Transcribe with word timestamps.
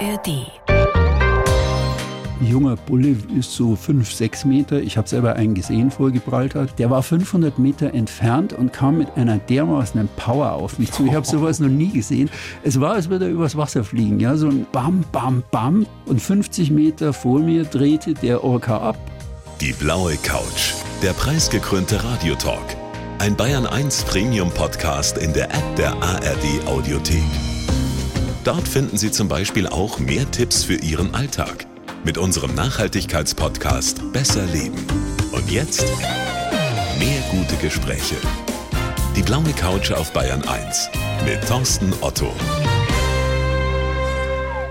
ARD. 0.00 0.46
Ein 2.40 2.46
junger 2.46 2.76
Bulle 2.76 3.16
ist 3.38 3.54
so 3.54 3.76
fünf, 3.76 4.10
sechs 4.10 4.46
Meter. 4.46 4.80
Ich 4.80 4.96
habe 4.96 5.06
selber 5.06 5.34
einen 5.34 5.54
gesehen 5.54 5.90
vor 5.90 6.10
Gibraltar. 6.10 6.66
Der 6.78 6.88
war 6.88 7.02
500 7.02 7.58
Meter 7.58 7.92
entfernt 7.92 8.54
und 8.54 8.72
kam 8.72 8.96
mit 8.96 9.08
einer 9.16 9.36
dermaßen 9.36 10.08
Power 10.16 10.52
auf 10.52 10.78
mich 10.78 10.90
zu. 10.90 11.04
Ich 11.04 11.14
habe 11.14 11.26
sowas 11.26 11.60
noch 11.60 11.68
nie 11.68 11.90
gesehen. 11.90 12.30
Es 12.62 12.80
war, 12.80 12.94
als 12.94 13.10
würde 13.10 13.26
er 13.26 13.30
übers 13.30 13.58
Wasser 13.58 13.84
fliegen. 13.84 14.20
Ja, 14.20 14.36
so 14.36 14.48
ein 14.48 14.66
Bam, 14.72 15.04
Bam, 15.12 15.42
Bam. 15.50 15.86
Und 16.06 16.22
50 16.22 16.70
Meter 16.70 17.12
vor 17.12 17.40
mir 17.40 17.64
drehte 17.64 18.14
der 18.14 18.42
Orca 18.42 18.78
ab. 18.78 18.96
Die 19.60 19.74
blaue 19.74 20.16
Couch. 20.16 20.72
Der 21.02 21.12
preisgekrönte 21.12 22.02
Radiotalk. 22.02 22.76
Ein 23.18 23.36
Bayern 23.36 23.66
1 23.66 24.04
Premium 24.04 24.50
Podcast 24.50 25.18
in 25.18 25.34
der 25.34 25.50
App 25.50 25.76
der 25.76 25.92
ARD 26.02 26.66
Audiothek. 26.66 27.59
Dort 28.42 28.66
finden 28.66 28.96
Sie 28.96 29.10
zum 29.10 29.28
Beispiel 29.28 29.66
auch 29.66 29.98
mehr 29.98 30.30
Tipps 30.30 30.64
für 30.64 30.76
Ihren 30.76 31.14
Alltag 31.14 31.66
mit 32.04 32.16
unserem 32.16 32.54
Nachhaltigkeitspodcast 32.54 34.12
Besser 34.14 34.46
Leben. 34.46 34.78
Und 35.32 35.50
jetzt 35.50 35.84
mehr 36.98 37.20
gute 37.30 37.56
Gespräche. 37.56 38.14
Die 39.14 39.20
blaue 39.20 39.52
Couch 39.52 39.92
auf 39.92 40.14
Bayern 40.14 40.42
1 40.48 40.88
mit 41.26 41.46
Thorsten 41.46 41.92
Otto. 42.00 42.32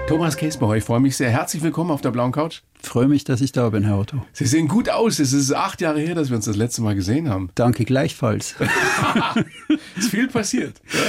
Thomas 0.07 0.35
Käsbauer, 0.35 0.77
ich 0.77 0.83
freue 0.83 0.99
mich 0.99 1.15
sehr. 1.15 1.29
Herzlich 1.29 1.61
willkommen 1.61 1.91
auf 1.91 2.01
der 2.01 2.09
blauen 2.09 2.31
Couch. 2.31 2.61
Freue 2.81 3.07
mich, 3.07 3.23
dass 3.23 3.39
ich 3.39 3.51
da 3.51 3.69
bin, 3.69 3.83
Herr 3.83 3.99
Otto. 3.99 4.25
Sie 4.33 4.47
sehen 4.47 4.67
gut 4.67 4.89
aus. 4.89 5.19
Es 5.19 5.31
ist 5.31 5.53
acht 5.53 5.79
Jahre 5.81 5.99
her, 5.99 6.15
dass 6.15 6.29
wir 6.29 6.37
uns 6.37 6.45
das 6.45 6.55
letzte 6.55 6.81
Mal 6.81 6.95
gesehen 6.95 7.29
haben. 7.29 7.51
Danke 7.53 7.85
gleichfalls. 7.85 8.55
ist 9.95 10.09
viel 10.09 10.27
passiert. 10.27 10.81
Ja, 10.91 10.99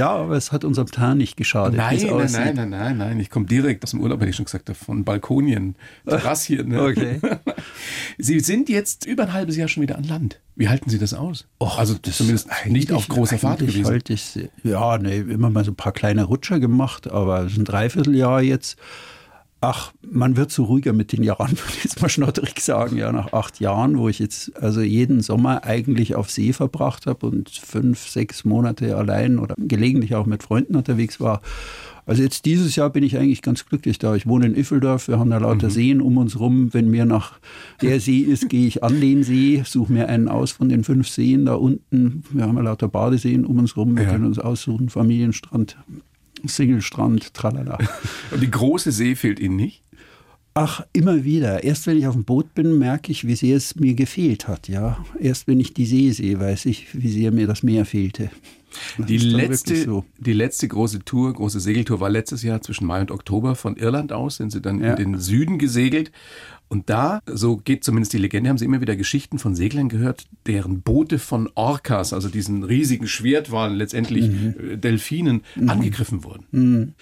aber 0.00 0.36
es 0.36 0.52
hat 0.52 0.64
unserem 0.64 0.88
Plan 0.88 1.18
nicht 1.18 1.36
geschadet. 1.36 1.76
Nein, 1.76 1.98
nein, 2.02 2.30
nein, 2.32 2.54
nein, 2.54 2.70
nein, 2.70 2.98
nein. 2.98 3.20
Ich 3.20 3.30
komme 3.30 3.46
direkt 3.46 3.84
aus 3.84 3.90
dem 3.90 4.00
Urlaub, 4.00 4.20
hätte 4.20 4.30
ich 4.30 4.36
schon 4.36 4.44
gesagt, 4.44 4.70
von 4.76 5.04
Balkonien, 5.04 5.76
Terrassien. 6.06 6.68
Ne? 6.68 6.82
Okay. 6.82 7.20
Sie 8.18 8.40
sind 8.40 8.68
jetzt 8.68 9.06
über 9.06 9.24
ein 9.24 9.32
halbes 9.32 9.56
Jahr 9.56 9.68
schon 9.68 9.82
wieder 9.82 9.96
an 9.96 10.04
Land. 10.04 10.40
Wie 10.56 10.68
halten 10.68 10.90
Sie 10.90 10.98
das 10.98 11.14
aus? 11.14 11.46
Och, 11.58 11.78
also 11.78 11.94
das 12.00 12.18
zumindest 12.18 12.48
nicht 12.66 12.92
auf 12.92 13.08
großer 13.08 13.38
Fahrt 13.38 13.60
gewesen. 13.60 13.86
Halte 13.86 14.12
ich, 14.12 14.38
ja, 14.62 14.98
nee, 14.98 15.18
immer 15.18 15.48
mal 15.48 15.64
so 15.64 15.70
ein 15.70 15.76
paar 15.76 15.92
kleine 15.92 16.24
Rutscher 16.24 16.60
gemacht, 16.60 17.10
aber 17.10 17.44
es 17.44 17.52
ist 17.52 17.58
ein 17.58 17.64
Dreivierteljahr 17.64 18.42
jetzt. 18.42 18.76
Ach, 19.62 19.92
man 20.10 20.36
wird 20.38 20.50
so 20.50 20.64
ruhiger 20.64 20.94
mit 20.94 21.12
den 21.12 21.22
Jahren, 21.22 21.50
würde 21.50 21.72
ich 21.76 21.84
jetzt 21.84 22.00
mal 22.00 22.08
schnotterig 22.08 22.60
sagen, 22.60 22.96
ja, 22.96 23.12
nach 23.12 23.32
acht 23.34 23.60
Jahren, 23.60 23.98
wo 23.98 24.08
ich 24.08 24.18
jetzt 24.18 24.56
also 24.60 24.80
jeden 24.80 25.20
Sommer 25.20 25.64
eigentlich 25.64 26.14
auf 26.14 26.30
See 26.30 26.52
verbracht 26.54 27.06
habe 27.06 27.26
und 27.26 27.50
fünf, 27.50 27.98
sechs 28.08 28.44
Monate 28.46 28.96
allein 28.96 29.38
oder 29.38 29.54
gelegentlich 29.58 30.14
auch 30.14 30.24
mit 30.26 30.42
Freunden 30.42 30.76
unterwegs 30.76 31.20
war. 31.20 31.42
Also 32.06 32.22
jetzt 32.22 32.46
dieses 32.46 32.74
Jahr 32.74 32.88
bin 32.90 33.04
ich 33.04 33.18
eigentlich 33.18 33.42
ganz 33.42 33.66
glücklich 33.66 33.98
da. 33.98 34.14
Ich 34.16 34.26
wohne 34.26 34.46
in 34.46 34.56
Iffeldorf, 34.56 35.06
wir 35.08 35.18
haben 35.18 35.30
da 35.30 35.36
lauter 35.38 35.66
Mhm. 35.66 35.72
Seen 35.72 36.00
um 36.00 36.16
uns 36.16 36.40
rum. 36.40 36.72
Wenn 36.72 36.88
mir 36.90 37.04
nach 37.04 37.34
der 37.82 38.00
See 38.00 38.20
ist, 38.20 38.48
gehe 38.48 38.66
ich 38.66 38.82
an 38.82 39.00
den 39.00 39.22
See, 39.22 39.62
suche 39.66 39.92
mir 39.92 40.08
einen 40.08 40.26
aus 40.28 40.52
von 40.52 40.70
den 40.70 40.82
fünf 40.82 41.06
Seen 41.08 41.44
da 41.44 41.54
unten. 41.54 42.24
Wir 42.30 42.44
haben 42.44 42.56
ja 42.56 42.62
lauter 42.62 42.88
Badeseen 42.88 43.44
um 43.44 43.58
uns 43.58 43.76
rum, 43.76 43.94
wir 43.96 44.04
Ja. 44.04 44.10
können 44.12 44.24
uns 44.24 44.38
aussuchen, 44.38 44.88
Familienstrand, 44.88 45.76
Singlestrand, 46.48 47.34
tralala. 47.34 47.78
Und 48.30 48.42
die 48.42 48.50
große 48.50 48.92
See 48.92 49.14
fehlt 49.14 49.40
Ihnen 49.40 49.56
nicht? 49.56 49.82
Ach, 50.54 50.84
immer 50.92 51.22
wieder. 51.24 51.62
Erst 51.62 51.86
wenn 51.86 51.96
ich 51.96 52.06
auf 52.08 52.14
dem 52.14 52.24
Boot 52.24 52.54
bin, 52.54 52.76
merke 52.78 53.12
ich, 53.12 53.24
wie 53.26 53.36
sehr 53.36 53.56
es 53.56 53.76
mir 53.76 53.94
gefehlt 53.94 54.48
hat. 54.48 54.68
Ja, 54.68 55.04
erst 55.20 55.46
wenn 55.46 55.60
ich 55.60 55.74
die 55.74 55.86
See 55.86 56.10
sehe, 56.10 56.40
weiß 56.40 56.66
ich, 56.66 56.88
wie 56.92 57.08
sehr 57.08 57.30
mir 57.30 57.46
das 57.46 57.62
Meer 57.62 57.84
fehlte. 57.84 58.30
Das 58.98 59.06
Die 59.06 59.18
letzte, 59.18 59.84
so. 59.84 60.04
die 60.18 60.32
letzte 60.32 60.66
große 60.68 61.00
Tour, 61.04 61.32
große 61.32 61.60
Segeltour 61.60 62.00
war 62.00 62.10
letztes 62.10 62.42
Jahr 62.42 62.60
zwischen 62.62 62.86
Mai 62.86 63.00
und 63.00 63.10
Oktober. 63.10 63.54
Von 63.54 63.76
Irland 63.76 64.12
aus 64.12 64.36
sind 64.36 64.50
sie 64.50 64.60
dann 64.60 64.80
Ja. 64.80 64.94
in 64.94 64.96
den 65.12 65.18
Süden 65.20 65.58
gesegelt. 65.58 66.10
Und 66.72 66.88
da, 66.88 67.20
so 67.26 67.56
geht 67.56 67.82
zumindest 67.82 68.12
die 68.12 68.18
Legende, 68.18 68.48
haben 68.48 68.56
sie 68.56 68.64
immer 68.64 68.80
wieder 68.80 68.94
Geschichten 68.94 69.40
von 69.40 69.56
Seglern 69.56 69.88
gehört, 69.88 70.28
deren 70.46 70.82
Boote 70.82 71.18
von 71.18 71.50
Orcas, 71.56 72.12
also 72.12 72.28
diesen 72.28 72.62
riesigen 72.62 73.08
Schwertwalen, 73.08 73.74
letztendlich 73.74 74.28
Mhm. 74.28 74.54
äh, 74.70 74.76
Delfinen, 74.78 75.42
angegriffen 75.66 76.22
wurden. 76.22 76.94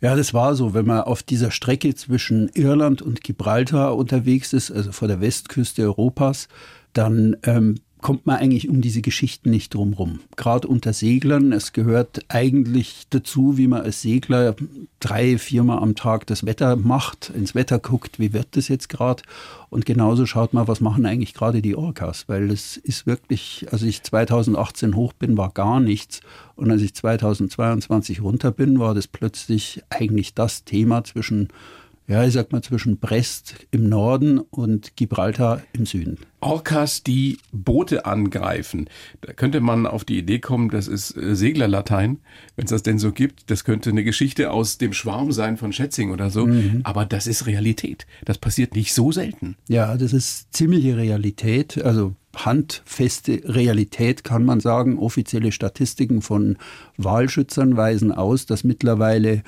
Ja, 0.00 0.14
das 0.14 0.32
war 0.34 0.54
so, 0.54 0.72
wenn 0.72 0.86
man 0.86 1.00
auf 1.00 1.24
dieser 1.24 1.50
Strecke 1.50 1.92
zwischen 1.96 2.48
Irland 2.54 3.02
und 3.02 3.24
Gibraltar 3.24 3.96
unterwegs 3.96 4.52
ist, 4.52 4.70
also 4.70 4.92
vor 4.92 5.08
der 5.08 5.20
Westküste 5.20 5.82
Europas, 5.82 6.46
dann 6.92 7.36
ähm, 7.42 7.74
kommt 8.00 8.26
man 8.26 8.36
eigentlich 8.36 8.68
um 8.68 8.80
diese 8.80 9.02
Geschichten 9.02 9.50
nicht 9.50 9.74
drumrum. 9.74 10.20
Gerade 10.36 10.68
unter 10.68 10.92
Seglern, 10.92 11.52
es 11.52 11.72
gehört 11.72 12.24
eigentlich 12.28 13.06
dazu, 13.10 13.58
wie 13.58 13.66
man 13.66 13.82
als 13.82 14.02
Segler 14.02 14.54
drei, 15.00 15.38
viermal 15.38 15.78
am 15.78 15.94
Tag 15.94 16.26
das 16.26 16.46
Wetter 16.46 16.76
macht, 16.76 17.30
ins 17.30 17.54
Wetter 17.54 17.78
guckt, 17.78 18.18
wie 18.18 18.32
wird 18.32 18.48
das 18.52 18.68
jetzt 18.68 18.88
gerade? 18.88 19.22
Und 19.70 19.84
genauso 19.84 20.26
schaut 20.26 20.54
man, 20.54 20.68
was 20.68 20.80
machen 20.80 21.06
eigentlich 21.06 21.34
gerade 21.34 21.60
die 21.60 21.76
Orcas, 21.76 22.28
weil 22.28 22.50
es 22.50 22.76
ist 22.76 23.06
wirklich, 23.06 23.66
als 23.70 23.82
ich 23.82 24.02
2018 24.02 24.94
hoch 24.94 25.12
bin, 25.12 25.36
war 25.36 25.50
gar 25.50 25.80
nichts. 25.80 26.20
Und 26.56 26.70
als 26.70 26.82
ich 26.82 26.94
2022 26.94 28.22
runter 28.22 28.50
bin, 28.50 28.78
war 28.78 28.94
das 28.94 29.06
plötzlich 29.06 29.82
eigentlich 29.90 30.34
das 30.34 30.64
Thema 30.64 31.04
zwischen, 31.04 31.48
ja, 32.08 32.24
ich 32.24 32.32
sag 32.32 32.52
mal, 32.52 32.62
zwischen 32.62 32.96
Brest 32.96 33.66
im 33.70 33.86
Norden 33.88 34.38
und 34.38 34.96
Gibraltar 34.96 35.62
im 35.74 35.84
Süden. 35.84 36.16
Orcas, 36.40 37.02
die 37.02 37.36
Boote 37.52 38.06
angreifen. 38.06 38.88
Da 39.20 39.34
könnte 39.34 39.60
man 39.60 39.86
auf 39.86 40.04
die 40.04 40.18
Idee 40.18 40.38
kommen, 40.38 40.70
das 40.70 40.88
ist 40.88 41.14
äh, 41.16 41.36
Seglerlatein, 41.36 42.18
wenn 42.56 42.64
es 42.64 42.70
das 42.70 42.82
denn 42.82 42.98
so 42.98 43.12
gibt. 43.12 43.50
Das 43.50 43.64
könnte 43.64 43.90
eine 43.90 44.04
Geschichte 44.04 44.50
aus 44.50 44.78
dem 44.78 44.94
Schwarm 44.94 45.32
sein 45.32 45.58
von 45.58 45.72
Schätzing 45.74 46.10
oder 46.10 46.30
so. 46.30 46.46
Mhm. 46.46 46.80
Aber 46.84 47.04
das 47.04 47.26
ist 47.26 47.46
Realität. 47.46 48.06
Das 48.24 48.38
passiert 48.38 48.74
nicht 48.74 48.94
so 48.94 49.12
selten. 49.12 49.56
Ja, 49.68 49.98
das 49.98 50.14
ist 50.14 50.54
ziemliche 50.54 50.96
Realität, 50.96 51.84
also 51.84 52.14
handfeste 52.34 53.42
Realität 53.44 54.24
kann 54.24 54.44
man 54.44 54.60
sagen. 54.60 54.98
Offizielle 54.98 55.52
Statistiken 55.52 56.22
von 56.22 56.56
Walschützern 56.96 57.76
weisen 57.76 58.12
aus, 58.12 58.46
dass 58.46 58.64
mittlerweile 58.64 59.42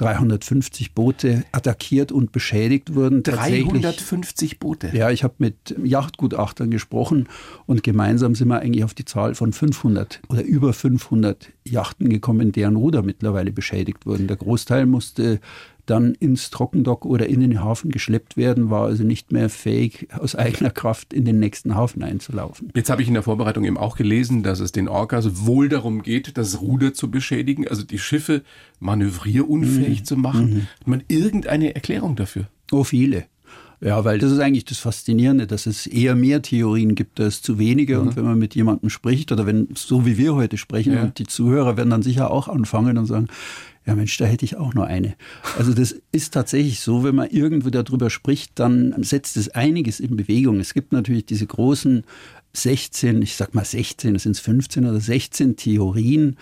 350 0.00 0.94
Boote 0.94 1.44
attackiert 1.52 2.10
und 2.10 2.32
beschädigt 2.32 2.94
wurden. 2.94 3.22
Tatsächlich- 3.22 3.66
350 3.68 4.58
Boote. 4.58 4.90
Ja, 4.94 5.10
ich 5.10 5.22
habe 5.24 5.34
mit 5.38 5.74
Yachtgutachtern 5.82 6.70
gesprochen 6.70 7.28
und 7.66 7.82
gemeinsam 7.82 8.34
sind 8.34 8.48
wir 8.48 8.60
eigentlich 8.60 8.84
auf 8.84 8.94
die 8.94 9.04
Zahl 9.04 9.34
von 9.34 9.52
500 9.52 10.20
oder 10.28 10.42
über 10.42 10.72
500 10.72 11.50
Yachten 11.64 12.08
gekommen, 12.08 12.52
deren 12.52 12.76
Ruder 12.76 13.02
mittlerweile 13.02 13.52
beschädigt 13.52 14.06
wurden. 14.06 14.26
Der 14.26 14.36
Großteil 14.36 14.86
musste 14.86 15.40
dann 15.90 16.14
ins 16.14 16.50
Trockendock 16.50 17.04
oder 17.04 17.26
in 17.26 17.40
den 17.40 17.62
Hafen 17.62 17.90
geschleppt 17.90 18.36
werden, 18.36 18.70
war 18.70 18.86
also 18.86 19.02
nicht 19.02 19.32
mehr 19.32 19.50
fähig, 19.50 20.08
aus 20.12 20.36
eigener 20.36 20.70
Kraft 20.70 21.12
in 21.12 21.24
den 21.24 21.40
nächsten 21.40 21.74
Hafen 21.74 22.02
einzulaufen. 22.02 22.70
Jetzt 22.74 22.90
habe 22.90 23.02
ich 23.02 23.08
in 23.08 23.14
der 23.14 23.24
Vorbereitung 23.24 23.64
eben 23.64 23.76
auch 23.76 23.96
gelesen, 23.96 24.42
dass 24.42 24.60
es 24.60 24.72
den 24.72 24.88
Orcas 24.88 25.46
wohl 25.46 25.68
darum 25.68 26.02
geht, 26.02 26.38
das 26.38 26.60
Ruder 26.60 26.94
zu 26.94 27.10
beschädigen, 27.10 27.66
also 27.66 27.82
die 27.82 27.98
Schiffe 27.98 28.42
manövrierunfähig 28.78 30.04
zu 30.04 30.16
machen. 30.16 30.68
Hat 30.78 30.86
man 30.86 31.02
irgendeine 31.08 31.74
Erklärung 31.74 32.14
dafür? 32.16 32.46
Oh, 32.70 32.84
viele. 32.84 33.26
Ja, 33.82 34.04
weil 34.04 34.18
das 34.18 34.30
ist 34.30 34.40
eigentlich 34.40 34.66
das 34.66 34.78
Faszinierende, 34.78 35.46
dass 35.46 35.64
es 35.66 35.86
eher 35.86 36.14
mehr 36.14 36.42
Theorien 36.42 36.94
gibt 36.94 37.18
als 37.18 37.40
zu 37.40 37.58
wenige. 37.58 37.98
Und 38.00 38.14
wenn 38.14 38.24
man 38.24 38.38
mit 38.38 38.54
jemandem 38.54 38.90
spricht 38.90 39.32
oder 39.32 39.46
wenn, 39.46 39.68
so 39.74 40.04
wie 40.04 40.18
wir 40.18 40.34
heute 40.34 40.58
sprechen, 40.58 40.92
Ja. 40.92 41.02
und 41.04 41.18
die 41.18 41.26
Zuhörer 41.26 41.78
werden 41.78 41.88
dann 41.88 42.02
sicher 42.02 42.30
auch 42.30 42.48
anfangen 42.48 42.98
und 42.98 43.06
sagen, 43.06 43.28
ja 43.86 43.94
Mensch, 43.94 44.16
da 44.18 44.26
hätte 44.26 44.44
ich 44.44 44.56
auch 44.56 44.74
nur 44.74 44.86
eine. 44.86 45.14
Also 45.58 45.72
das 45.72 45.96
ist 46.12 46.34
tatsächlich 46.34 46.80
so, 46.80 47.04
wenn 47.04 47.14
man 47.14 47.30
irgendwo 47.30 47.70
darüber 47.70 48.10
spricht, 48.10 48.52
dann 48.58 48.94
setzt 49.02 49.38
es 49.38 49.48
einiges 49.48 49.98
in 49.98 50.14
Bewegung. 50.14 50.60
Es 50.60 50.74
gibt 50.74 50.92
natürlich 50.92 51.24
diese 51.24 51.46
großen 51.46 52.04
16, 52.52 53.22
ich 53.22 53.36
sag 53.36 53.54
mal 53.54 53.64
16, 53.64 54.12
das 54.14 54.24
sind 54.24 54.36
15 54.36 54.84
oder 54.84 55.00
16 55.00 55.56
Theorien, 55.56 56.36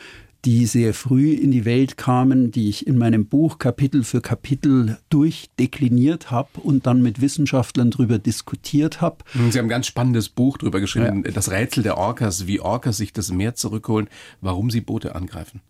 die 0.44 0.66
sehr 0.66 0.94
früh 0.94 1.32
in 1.32 1.50
die 1.50 1.65
Welt 1.65 1.97
kamen, 1.97 2.53
die 2.53 2.68
ich 2.68 2.86
in 2.86 2.97
meinem 2.97 3.27
Buch 3.27 3.59
Kapitel 3.59 4.04
für 4.04 4.21
Kapitel 4.21 4.98
durchdekliniert 5.10 6.30
habe 6.30 6.60
und 6.63 6.86
dann 6.86 7.03
mit 7.03 7.21
Wissenschaftlern 7.21 7.91
darüber 7.91 8.18
diskutiert 8.18 9.01
habe. 9.01 9.24
Sie 9.34 9.59
haben 9.59 9.66
ein 9.66 9.68
ganz 9.68 9.86
spannendes 9.86 10.28
Buch 10.28 10.59
drüber 10.59 10.80
geschrieben, 10.80 11.24
das 11.24 11.51
Rätsel 11.51 11.83
der 11.83 11.98
Orcas, 11.98 12.47
wie 12.47 12.60
Orcas 12.60 12.98
sich 12.98 13.13
das 13.13 13.33
Meer 13.33 13.57
zurückholen, 13.57 14.09
warum 14.41 14.71
sie 14.71 14.80
Boote 14.80 15.15
angreifen. 15.15 15.60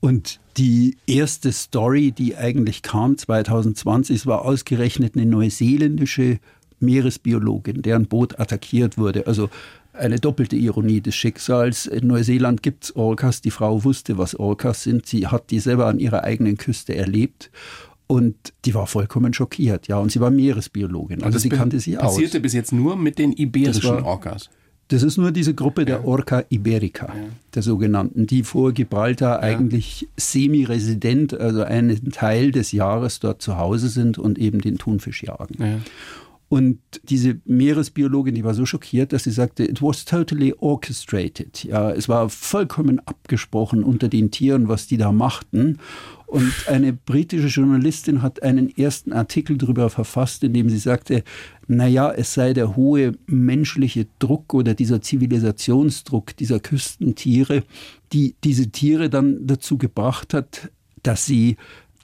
Und 0.00 0.40
die 0.56 0.96
erste 1.06 1.52
Story, 1.52 2.12
die 2.12 2.36
eigentlich 2.36 2.80
kam 2.82 3.18
2020, 3.18 4.16
es 4.16 4.26
war 4.26 4.46
ausgerechnet 4.46 5.14
eine 5.14 5.26
neuseeländische 5.26 6.38
Meeresbiologin, 6.80 7.82
deren 7.82 8.06
Boot 8.06 8.40
attackiert 8.40 8.96
wurde. 8.96 9.26
Also 9.26 9.50
eine 10.00 10.18
doppelte 10.18 10.56
Ironie 10.56 11.00
des 11.00 11.14
Schicksals. 11.14 11.86
In 11.86 12.06
Neuseeland 12.08 12.62
gibt 12.62 12.84
es 12.84 12.96
Orcas. 12.96 13.40
Die 13.40 13.50
Frau 13.50 13.84
wusste, 13.84 14.18
was 14.18 14.34
Orcas 14.34 14.82
sind. 14.82 15.06
Sie 15.06 15.26
hat 15.28 15.50
die 15.50 15.60
selber 15.60 15.86
an 15.86 15.98
ihrer 16.00 16.24
eigenen 16.24 16.56
Küste 16.56 16.94
erlebt. 16.94 17.50
Und 18.06 18.34
die 18.64 18.74
war 18.74 18.88
vollkommen 18.88 19.32
schockiert, 19.32 19.86
ja. 19.86 19.98
Und 19.98 20.10
sie 20.10 20.20
war 20.20 20.30
Meeresbiologin, 20.30 21.22
also 21.22 21.34
das 21.36 21.42
sie 21.42 21.48
kannte 21.48 21.78
sie 21.78 21.96
aus. 21.96 22.14
passierte 22.14 22.40
bis 22.40 22.54
jetzt 22.54 22.72
nur 22.72 22.96
mit 22.96 23.18
den 23.20 23.32
iberischen 23.32 23.82
Das 23.82 23.90
war- 23.90 24.04
Orcas. 24.04 24.50
Das 24.88 25.04
ist 25.04 25.16
nur 25.18 25.30
diese 25.30 25.54
Gruppe 25.54 25.84
der 25.84 26.04
Orca 26.04 26.42
iberica, 26.50 27.06
ja. 27.06 27.14
der 27.54 27.62
sogenannten, 27.62 28.26
die 28.26 28.42
vor 28.42 28.72
Gibraltar 28.72 29.36
ja. 29.36 29.38
eigentlich 29.38 30.08
semi-resident, 30.16 31.38
also 31.38 31.62
einen 31.62 32.10
Teil 32.10 32.50
des 32.50 32.72
Jahres 32.72 33.20
dort 33.20 33.40
zu 33.40 33.56
Hause 33.56 33.88
sind 33.88 34.18
und 34.18 34.36
eben 34.40 34.60
den 34.60 34.78
Thunfisch 34.78 35.22
jagen. 35.22 35.82
Und 36.50 36.80
diese 37.04 37.40
Meeresbiologin, 37.44 38.34
die 38.34 38.42
war 38.42 38.54
so 38.54 38.66
schockiert, 38.66 39.12
dass 39.12 39.22
sie 39.22 39.30
sagte, 39.30 39.62
it 39.62 39.80
was 39.80 40.04
totally 40.04 40.52
orchestrated. 40.58 41.62
Ja, 41.62 41.92
es 41.92 42.08
war 42.08 42.28
vollkommen 42.28 42.98
abgesprochen 43.06 43.84
unter 43.84 44.08
den 44.08 44.32
Tieren, 44.32 44.66
was 44.66 44.88
die 44.88 44.96
da 44.96 45.12
machten. 45.12 45.78
Und 46.26 46.52
eine 46.66 46.92
britische 46.92 47.46
Journalistin 47.46 48.20
hat 48.22 48.42
einen 48.42 48.68
ersten 48.76 49.12
Artikel 49.12 49.58
darüber 49.58 49.90
verfasst, 49.90 50.42
in 50.42 50.52
dem 50.52 50.68
sie 50.70 50.78
sagte, 50.78 51.22
naja, 51.68 52.10
es 52.10 52.34
sei 52.34 52.52
der 52.52 52.74
hohe 52.74 53.12
menschliche 53.26 54.08
Druck 54.18 54.52
oder 54.52 54.74
dieser 54.74 55.00
Zivilisationsdruck 55.00 56.36
dieser 56.36 56.58
Küstentiere, 56.58 57.62
die 58.12 58.34
diese 58.42 58.72
Tiere 58.72 59.08
dann 59.08 59.46
dazu 59.46 59.78
gebracht 59.78 60.34
hat, 60.34 60.72
dass 61.04 61.26
sie 61.26 61.58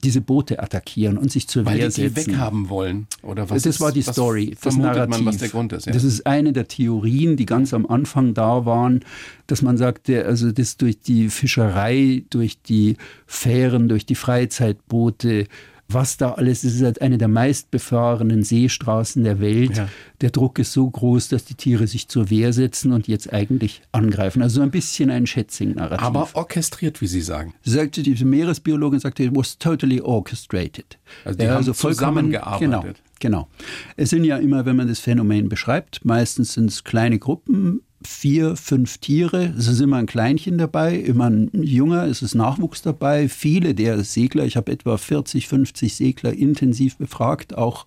diese 0.06 0.20
Boote 0.20 0.62
attackieren 0.62 1.18
und 1.18 1.32
sich 1.32 1.48
zur 1.48 1.66
Weil 1.66 1.78
Wehr 1.78 1.90
setzen. 1.90 2.14
die 2.14 2.28
weghaben 2.28 2.68
wollen 2.68 3.08
oder 3.22 3.50
was? 3.50 3.64
Das 3.64 3.74
ist, 3.74 3.80
war 3.80 3.90
die 3.90 4.02
Story, 4.02 4.56
das 4.62 4.76
Narrativ. 4.76 5.10
Man, 5.10 5.26
was 5.26 5.38
der 5.38 5.48
Grund 5.48 5.72
ist. 5.72 5.86
Ja. 5.86 5.92
Das 5.92 6.04
ist 6.04 6.24
eine 6.26 6.52
der 6.52 6.68
Theorien, 6.68 7.36
die 7.36 7.44
ganz 7.44 7.74
am 7.74 7.84
Anfang 7.86 8.32
da 8.32 8.64
waren, 8.64 9.00
dass 9.48 9.62
man 9.62 9.76
sagte, 9.76 10.24
also 10.24 10.52
das 10.52 10.76
durch 10.76 11.00
die 11.00 11.28
Fischerei, 11.28 12.22
durch 12.30 12.62
die 12.62 12.96
Fähren, 13.26 13.88
durch 13.88 14.06
die 14.06 14.14
Freizeitboote 14.14 15.48
was 15.88 16.16
da 16.16 16.32
alles 16.32 16.64
ist. 16.64 16.72
Es 16.72 16.80
ist 16.80 16.84
halt 16.84 17.02
eine 17.02 17.18
der 17.18 17.28
meistbefahrenen 17.28 18.42
Seestraßen 18.42 19.22
der 19.22 19.40
Welt. 19.40 19.76
Ja. 19.76 19.88
Der 20.20 20.30
Druck 20.30 20.58
ist 20.58 20.72
so 20.72 20.88
groß, 20.88 21.28
dass 21.28 21.44
die 21.44 21.54
Tiere 21.54 21.86
sich 21.86 22.08
zur 22.08 22.30
Wehr 22.30 22.52
setzen 22.52 22.92
und 22.92 23.06
jetzt 23.06 23.32
eigentlich 23.32 23.82
angreifen. 23.92 24.42
Also 24.42 24.62
ein 24.62 24.70
bisschen 24.70 25.10
ein 25.10 25.26
Schätzing-Narrativ. 25.26 26.04
Aber 26.04 26.28
orchestriert, 26.34 27.00
wie 27.00 27.06
Sie 27.06 27.20
sagen. 27.20 27.54
Sagte 27.62 28.02
diese 28.02 28.24
Meeresbiologin, 28.24 29.00
sagte, 29.00 29.24
it 29.24 29.36
was 29.36 29.58
totally 29.58 30.00
orchestrated. 30.00 30.98
Also 31.24 31.38
die 31.38 31.44
ja, 31.44 31.50
haben 31.50 31.58
also 31.58 31.72
zusammengearbeitet. 31.72 33.02
Genau, 33.20 33.48
genau. 33.48 33.48
Es 33.96 34.10
sind 34.10 34.24
ja 34.24 34.38
immer, 34.38 34.66
wenn 34.66 34.76
man 34.76 34.88
das 34.88 35.00
Phänomen 35.00 35.48
beschreibt, 35.48 36.04
meistens 36.04 36.54
sind 36.54 36.70
es 36.70 36.84
kleine 36.84 37.18
Gruppen, 37.18 37.82
vier, 38.02 38.56
fünf 38.56 38.98
Tiere. 38.98 39.54
Es 39.56 39.68
ist 39.68 39.80
immer 39.80 39.96
ein 39.96 40.06
Kleinchen 40.06 40.58
dabei, 40.58 40.96
immer 40.96 41.30
ein 41.30 41.50
Junger, 41.52 42.04
es 42.04 42.22
ist 42.22 42.34
Nachwuchs 42.34 42.82
dabei. 42.82 43.28
Viele 43.28 43.74
der 43.74 44.02
Segler, 44.04 44.44
ich 44.44 44.56
habe 44.56 44.72
etwa 44.72 44.96
40, 44.96 45.48
50 45.48 45.94
Segler 45.94 46.32
intensiv 46.32 46.96
befragt, 46.96 47.56
auch 47.56 47.86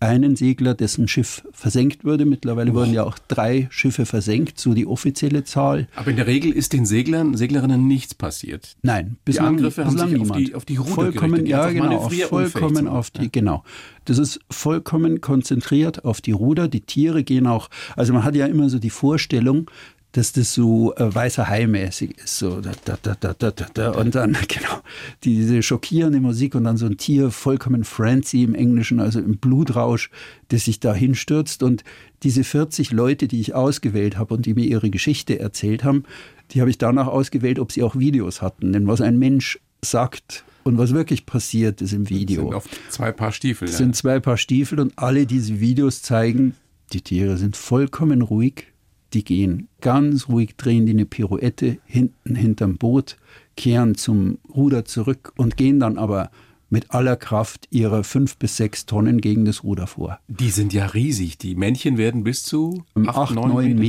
einen 0.00 0.36
Segler, 0.36 0.74
dessen 0.74 1.08
Schiff 1.08 1.42
versenkt 1.52 2.04
wurde. 2.04 2.26
Mittlerweile 2.26 2.72
oh. 2.72 2.74
wurden 2.74 2.92
ja 2.92 3.04
auch 3.04 3.18
drei 3.28 3.66
Schiffe 3.70 4.06
versenkt, 4.06 4.58
so 4.58 4.74
die 4.74 4.86
offizielle 4.86 5.44
Zahl. 5.44 5.88
Aber 5.96 6.10
in 6.10 6.16
der 6.16 6.26
Regel 6.26 6.52
ist 6.52 6.72
den 6.72 6.86
Seglern, 6.86 7.34
Seglerinnen 7.34 7.86
nichts 7.86 8.14
passiert. 8.14 8.76
Nein, 8.82 9.16
bislang, 9.24 9.56
die 9.56 9.64
Angriffe 9.64 9.84
bislang 9.84 10.12
haben 10.12 10.24
sich 10.24 10.30
auf 10.30 10.36
die, 10.36 10.54
auf 10.54 10.64
die 10.64 10.76
Ruder 10.76 10.92
vollkommen, 10.92 11.30
gerichtet, 11.32 11.48
ja, 11.48 11.70
genau, 11.70 11.96
auf 11.96 12.14
vollkommen 12.14 12.88
auf 12.88 13.10
die, 13.10 13.22
ja. 13.22 13.28
genau. 13.32 13.64
Das 14.04 14.18
ist 14.18 14.40
vollkommen 14.50 15.20
konzentriert 15.20 16.04
auf 16.04 16.20
die 16.20 16.32
Ruder. 16.32 16.68
Die 16.68 16.82
Tiere 16.82 17.24
gehen 17.24 17.46
auch, 17.46 17.68
also 17.96 18.12
man 18.12 18.22
hat 18.22 18.36
ja 18.36 18.46
immer 18.46 18.68
so 18.68 18.78
die 18.78 18.90
Vorstellung, 18.90 19.70
dass 20.16 20.32
das 20.32 20.54
so 20.54 20.94
äh, 20.94 21.14
weißer 21.14 21.46
Hai-mäßig 21.46 22.16
ist. 22.16 22.38
So, 22.38 22.62
da, 22.62 22.72
da, 22.84 23.34
da, 23.74 23.90
und 23.90 24.14
dann, 24.14 24.34
genau, 24.48 24.80
diese 25.24 25.62
schockierende 25.62 26.20
Musik 26.20 26.54
und 26.54 26.64
dann 26.64 26.78
so 26.78 26.86
ein 26.86 26.96
Tier, 26.96 27.30
vollkommen 27.30 27.84
Frenzy 27.84 28.42
im 28.42 28.54
Englischen, 28.54 28.98
also 28.98 29.20
im 29.20 29.36
Blutrausch, 29.36 30.10
das 30.48 30.64
sich 30.64 30.80
da 30.80 30.94
hinstürzt. 30.94 31.62
Und 31.62 31.84
diese 32.22 32.44
40 32.44 32.92
Leute, 32.92 33.28
die 33.28 33.40
ich 33.40 33.54
ausgewählt 33.54 34.16
habe 34.16 34.32
und 34.32 34.46
die 34.46 34.54
mir 34.54 34.64
ihre 34.64 34.88
Geschichte 34.88 35.38
erzählt 35.38 35.84
haben, 35.84 36.04
die 36.52 36.60
habe 36.60 36.70
ich 36.70 36.78
danach 36.78 37.08
ausgewählt, 37.08 37.58
ob 37.58 37.70
sie 37.70 37.82
auch 37.82 37.94
Videos 37.94 38.40
hatten. 38.40 38.72
Denn 38.72 38.86
was 38.86 39.02
ein 39.02 39.18
Mensch 39.18 39.60
sagt 39.84 40.44
und 40.64 40.78
was 40.78 40.94
wirklich 40.94 41.26
passiert 41.26 41.82
ist 41.82 41.92
im 41.92 42.08
Video. 42.08 42.50
Das 42.50 42.64
sind 42.64 42.74
auf 42.78 42.90
zwei 42.90 43.12
Paar 43.12 43.32
Stiefel. 43.32 43.66
Das 43.66 43.74
ja. 43.74 43.84
sind 43.84 43.94
zwei 43.94 44.18
Paar 44.18 44.38
Stiefel 44.38 44.80
und 44.80 44.98
alle 44.98 45.26
diese 45.26 45.60
Videos 45.60 46.00
zeigen, 46.00 46.54
die 46.94 47.02
Tiere 47.02 47.36
sind 47.36 47.54
vollkommen 47.54 48.22
ruhig, 48.22 48.68
die 49.16 49.24
gehen 49.24 49.68
ganz 49.80 50.28
ruhig, 50.28 50.56
drehen 50.56 50.84
die 50.84 50.92
eine 50.92 51.06
Pirouette 51.06 51.78
hinten 51.86 52.34
hinterm 52.34 52.76
Boot, 52.76 53.16
kehren 53.56 53.94
zum 53.94 54.36
Ruder 54.54 54.84
zurück 54.84 55.32
und 55.36 55.56
gehen 55.56 55.80
dann 55.80 55.96
aber 55.96 56.30
mit 56.68 56.90
aller 56.90 57.16
Kraft 57.16 57.66
ihrer 57.70 58.04
fünf 58.04 58.36
bis 58.36 58.58
sechs 58.58 58.84
Tonnen 58.84 59.22
gegen 59.22 59.46
das 59.46 59.64
Ruder 59.64 59.86
vor. 59.86 60.18
Die 60.28 60.50
sind 60.50 60.74
ja 60.74 60.86
riesig. 60.86 61.38
Die 61.38 61.54
Männchen 61.54 61.96
werden 61.96 62.24
bis 62.24 62.42
zu 62.42 62.84
acht, 63.06 63.16
acht 63.16 63.34
neun 63.34 63.76
Meter. 63.76 63.80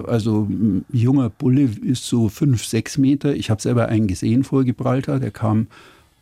Meter. 0.00 0.08
Also 0.08 0.48
ein 0.50 0.84
junger 0.90 1.30
Bulle 1.30 1.68
ist 1.84 2.06
so 2.06 2.28
fünf, 2.28 2.64
sechs 2.64 2.98
Meter. 2.98 3.36
Ich 3.36 3.50
habe 3.50 3.62
selber 3.62 3.88
einen 3.88 4.08
gesehen 4.08 4.42
vor 4.42 4.64
Gibraltar. 4.64 5.20
Der 5.20 5.30
kam 5.30 5.68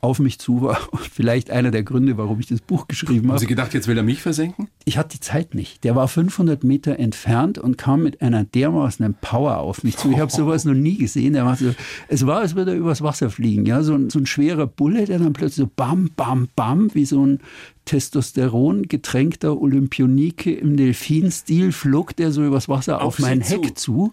auf 0.01 0.19
mich 0.19 0.39
zu 0.39 0.63
war 0.63 0.79
und 0.93 1.03
vielleicht 1.03 1.51
einer 1.51 1.71
der 1.71 1.83
Gründe, 1.83 2.17
warum 2.17 2.41
ich 2.41 2.47
das 2.47 2.61
Buch 2.61 2.89
geschrieben 2.89 3.25
habe. 3.25 3.33
Haben 3.33 3.39
Sie 3.39 3.47
gedacht, 3.47 3.75
jetzt 3.75 3.89
will 3.89 3.97
er 3.97 4.03
mich 4.03 4.23
versenken? 4.23 4.69
Ich 4.85 4.99
hatte 4.99 5.11
die 5.17 5.21
Zeit 5.21 5.55
nicht. 5.55 5.85
Der 5.85 5.95
war 5.95 6.09
500 6.09 6.65
Meter 6.65 6.99
entfernt 6.99 7.59
und 7.59 7.77
kam 7.77 8.03
mit 8.03 8.23
einer 8.23 8.45
dermaßen 8.45 9.15
Power 9.21 9.59
auf 9.59 9.85
mich 9.85 9.97
zu. 9.97 10.11
Ich 10.11 10.19
habe 10.19 10.31
sowas 10.31 10.65
noch 10.65 10.75
nie 10.75 10.97
gesehen. 10.97 11.35
Der 11.35 11.45
war 11.45 11.57
so, 11.57 11.75
es 12.09 12.27
war, 12.27 12.41
als 12.41 12.55
würde 12.55 12.73
er 12.73 12.77
übers 12.77 13.03
Wasser 13.03 13.31
fliegen. 13.31 13.67
Ja, 13.67 13.83
so 13.83 13.95
ein, 13.95 14.11
so 14.11 14.19
ein 14.19 14.27
schwerer 14.27 14.67
Bulle, 14.67 15.05
der 15.05 15.19
dann 15.19 15.33
plötzlich 15.33 15.67
so 15.67 15.71
bam, 15.75 16.11
bam, 16.17 16.49
bam, 16.57 16.95
wie 16.95 17.05
so 17.05 17.25
ein 17.25 17.41
Testosteron 17.85 18.85
getränkter 18.89 19.61
Olympionike 19.61 20.53
im 20.53 20.77
Delfinstil 20.77 21.73
flog 21.73 22.15
der 22.17 22.31
so 22.31 22.45
übers 22.45 22.69
Wasser 22.69 23.03
auf, 23.03 23.15
auf 23.15 23.19
mein 23.19 23.41
Heck 23.41 23.79
zu. 23.79 24.13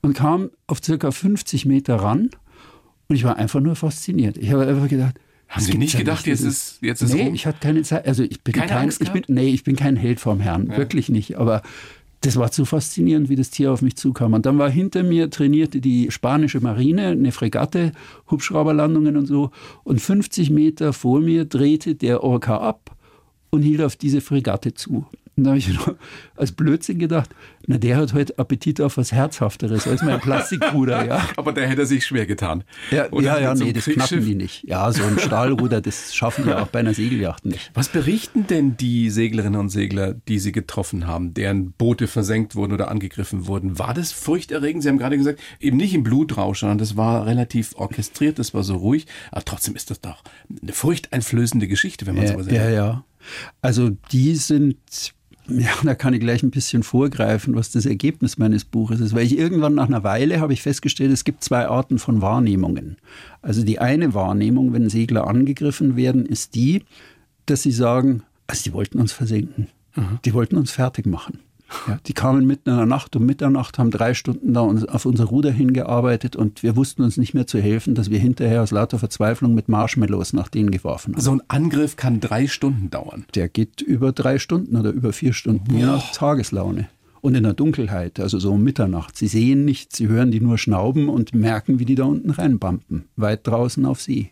und 0.00 0.14
kam 0.14 0.50
auf 0.66 0.80
circa 0.82 1.10
50 1.10 1.66
Meter 1.66 1.96
ran 1.96 2.30
und 3.08 3.16
ich 3.16 3.24
war 3.24 3.36
einfach 3.36 3.60
nur 3.60 3.76
fasziniert. 3.76 4.38
Ich 4.38 4.50
habe 4.50 4.66
einfach 4.66 4.88
gedacht, 4.88 5.16
haben 5.48 5.62
Sie 5.62 5.76
nicht 5.76 5.98
gedacht, 5.98 6.26
jetzt 6.26 6.40
ist 6.40 6.78
jetzt 6.80 7.02
ist 7.02 7.12
Nee, 7.12 7.24
rum? 7.24 7.34
ich 7.34 7.46
hatte 7.46 7.58
keine 7.60 7.82
Zeit. 7.82 8.06
Also 8.06 8.22
ich 8.22 8.42
bin 8.42 8.54
keine 8.54 8.68
kein, 8.68 8.82
Angst 8.84 9.02
ich 9.02 9.10
bin, 9.10 9.22
nee, 9.28 9.48
ich 9.48 9.64
bin 9.64 9.76
kein 9.76 9.96
Held 9.96 10.18
vom 10.18 10.40
Herrn, 10.40 10.68
ja. 10.70 10.78
wirklich 10.78 11.10
nicht. 11.10 11.36
Aber 11.36 11.60
das 12.22 12.36
war 12.36 12.50
zu 12.50 12.64
faszinierend, 12.64 13.28
wie 13.28 13.36
das 13.36 13.50
Tier 13.50 13.70
auf 13.70 13.82
mich 13.82 13.96
zukam. 13.96 14.32
Und 14.32 14.46
dann 14.46 14.58
war 14.58 14.70
hinter 14.70 15.02
mir 15.02 15.28
trainierte 15.28 15.80
die 15.80 16.10
spanische 16.10 16.60
Marine, 16.60 17.08
eine 17.08 17.32
Fregatte, 17.32 17.92
Hubschrauberlandungen 18.30 19.16
und 19.16 19.26
so. 19.26 19.50
Und 19.84 20.00
50 20.00 20.48
Meter 20.48 20.92
vor 20.92 21.20
mir 21.20 21.44
drehte 21.44 21.96
der 21.96 22.22
Orca 22.22 22.56
ab 22.56 22.96
und 23.50 23.62
hielt 23.62 23.82
auf 23.82 23.96
diese 23.96 24.22
Fregatte 24.22 24.72
zu. 24.72 25.04
Und 25.36 25.44
da 25.44 25.50
habe 25.50 25.58
ich 25.58 25.68
nur 25.68 25.96
als 26.36 26.52
Blödsinn 26.52 26.98
gedacht, 26.98 27.30
na, 27.66 27.78
der 27.78 27.96
hat 27.96 28.12
heute 28.12 28.38
Appetit 28.38 28.80
auf 28.80 28.96
was 28.96 29.12
Herzhafteres 29.12 29.86
als 29.86 30.02
mein 30.02 30.20
Plastikruder, 30.20 31.06
ja. 31.06 31.26
Aber 31.36 31.52
der 31.52 31.68
hätte 31.68 31.86
sich 31.86 32.04
schwer 32.04 32.26
getan. 32.26 32.64
Ja, 32.90 33.06
ja, 33.18 33.38
ja 33.38 33.54
nee, 33.54 33.72
das 33.72 33.86
knacken 33.86 34.24
die 34.24 34.34
nicht. 34.34 34.64
Ja, 34.64 34.92
so 34.92 35.02
ein 35.04 35.18
Stahlruder, 35.18 35.80
das 35.80 36.14
schaffen 36.14 36.44
die 36.44 36.52
auch 36.52 36.66
bei 36.66 36.80
einer 36.80 36.92
Segelyacht 36.92 37.46
nicht. 37.46 37.70
Was 37.72 37.88
berichten 37.88 38.46
denn 38.46 38.76
die 38.76 39.08
Seglerinnen 39.10 39.58
und 39.58 39.70
Segler, 39.70 40.12
die 40.12 40.38
Sie 40.38 40.52
getroffen 40.52 41.06
haben, 41.06 41.32
deren 41.32 41.72
Boote 41.72 42.08
versenkt 42.08 42.54
wurden 42.54 42.72
oder 42.72 42.90
angegriffen 42.90 43.46
wurden? 43.46 43.78
War 43.78 43.94
das 43.94 44.12
furchterregend? 44.12 44.82
Sie 44.82 44.88
haben 44.88 44.98
gerade 44.98 45.16
gesagt, 45.16 45.40
eben 45.60 45.78
nicht 45.78 45.94
im 45.94 46.02
Blutrausch, 46.02 46.60
sondern 46.60 46.78
das 46.78 46.96
war 46.96 47.24
relativ 47.26 47.74
orchestriert, 47.76 48.38
das 48.38 48.52
war 48.52 48.64
so 48.64 48.76
ruhig. 48.76 49.06
Aber 49.30 49.44
trotzdem 49.44 49.76
ist 49.76 49.90
das 49.90 50.00
doch 50.00 50.22
eine 50.62 50.72
furchteinflößende 50.72 51.68
Geschichte, 51.68 52.06
wenn 52.06 52.16
man 52.16 52.24
ja, 52.24 52.32
so 52.32 52.42
sagt. 52.42 52.52
Ja, 52.52 52.68
ja. 52.68 53.04
Also 53.60 53.90
die 54.10 54.34
sind 54.34 54.76
ja, 55.48 55.70
da 55.82 55.94
kann 55.94 56.14
ich 56.14 56.20
gleich 56.20 56.42
ein 56.42 56.50
bisschen 56.50 56.82
vorgreifen, 56.82 57.54
was 57.54 57.70
das 57.72 57.86
Ergebnis 57.86 58.38
meines 58.38 58.64
Buches 58.64 59.00
ist, 59.00 59.14
weil 59.14 59.26
ich 59.26 59.36
irgendwann 59.36 59.74
nach 59.74 59.88
einer 59.88 60.04
Weile 60.04 60.40
habe 60.40 60.52
ich 60.52 60.62
festgestellt, 60.62 61.12
es 61.12 61.24
gibt 61.24 61.42
zwei 61.42 61.66
Arten 61.66 61.98
von 61.98 62.22
Wahrnehmungen. 62.22 62.96
Also 63.42 63.64
die 63.64 63.78
eine 63.78 64.14
Wahrnehmung, 64.14 64.72
wenn 64.72 64.88
Segler 64.88 65.26
angegriffen 65.26 65.96
werden, 65.96 66.26
ist 66.26 66.54
die, 66.54 66.84
dass 67.46 67.62
sie 67.62 67.72
sagen, 67.72 68.22
also 68.46 68.62
die 68.64 68.72
wollten 68.72 69.00
uns 69.00 69.12
versenken, 69.12 69.68
mhm. 69.96 70.18
die 70.24 70.32
wollten 70.32 70.56
uns 70.56 70.70
fertig 70.70 71.06
machen. 71.06 71.40
Ja, 71.86 71.98
die 72.06 72.12
kamen 72.12 72.46
mitten 72.46 72.70
in 72.70 72.76
der 72.76 72.86
Nacht 72.86 73.16
um 73.16 73.26
Mitternacht, 73.26 73.78
haben 73.78 73.90
drei 73.90 74.14
Stunden 74.14 74.54
da 74.54 74.60
auf 74.60 75.06
unser 75.06 75.24
Ruder 75.24 75.50
hingearbeitet 75.50 76.36
und 76.36 76.62
wir 76.62 76.76
wussten 76.76 77.02
uns 77.02 77.16
nicht 77.16 77.34
mehr 77.34 77.46
zu 77.46 77.60
helfen, 77.60 77.94
dass 77.94 78.10
wir 78.10 78.18
hinterher 78.18 78.62
aus 78.62 78.70
lauter 78.70 78.98
Verzweiflung 78.98 79.54
mit 79.54 79.68
Marshmallows 79.68 80.32
nach 80.32 80.48
denen 80.48 80.70
geworfen 80.70 81.14
haben. 81.14 81.22
So 81.22 81.32
ein 81.32 81.42
Angriff 81.48 81.96
kann 81.96 82.20
drei 82.20 82.46
Stunden 82.46 82.90
dauern. 82.90 83.24
Der 83.34 83.48
geht 83.48 83.80
über 83.80 84.12
drei 84.12 84.38
Stunden 84.38 84.76
oder 84.76 84.90
über 84.90 85.12
vier 85.12 85.32
Stunden, 85.32 85.74
je 85.76 85.84
nach 85.84 86.12
Tageslaune. 86.12 86.88
Und 87.20 87.36
in 87.36 87.44
der 87.44 87.54
Dunkelheit, 87.54 88.18
also 88.18 88.40
so 88.40 88.52
um 88.52 88.64
Mitternacht. 88.64 89.16
Sie 89.16 89.28
sehen 89.28 89.64
nichts, 89.64 89.96
sie 89.96 90.08
hören 90.08 90.32
die 90.32 90.40
nur 90.40 90.58
schnauben 90.58 91.08
und 91.08 91.34
merken, 91.34 91.78
wie 91.78 91.84
die 91.84 91.94
da 91.94 92.04
unten 92.04 92.30
reinbampen, 92.30 93.04
weit 93.14 93.46
draußen 93.46 93.86
auf 93.86 94.00
See. 94.00 94.30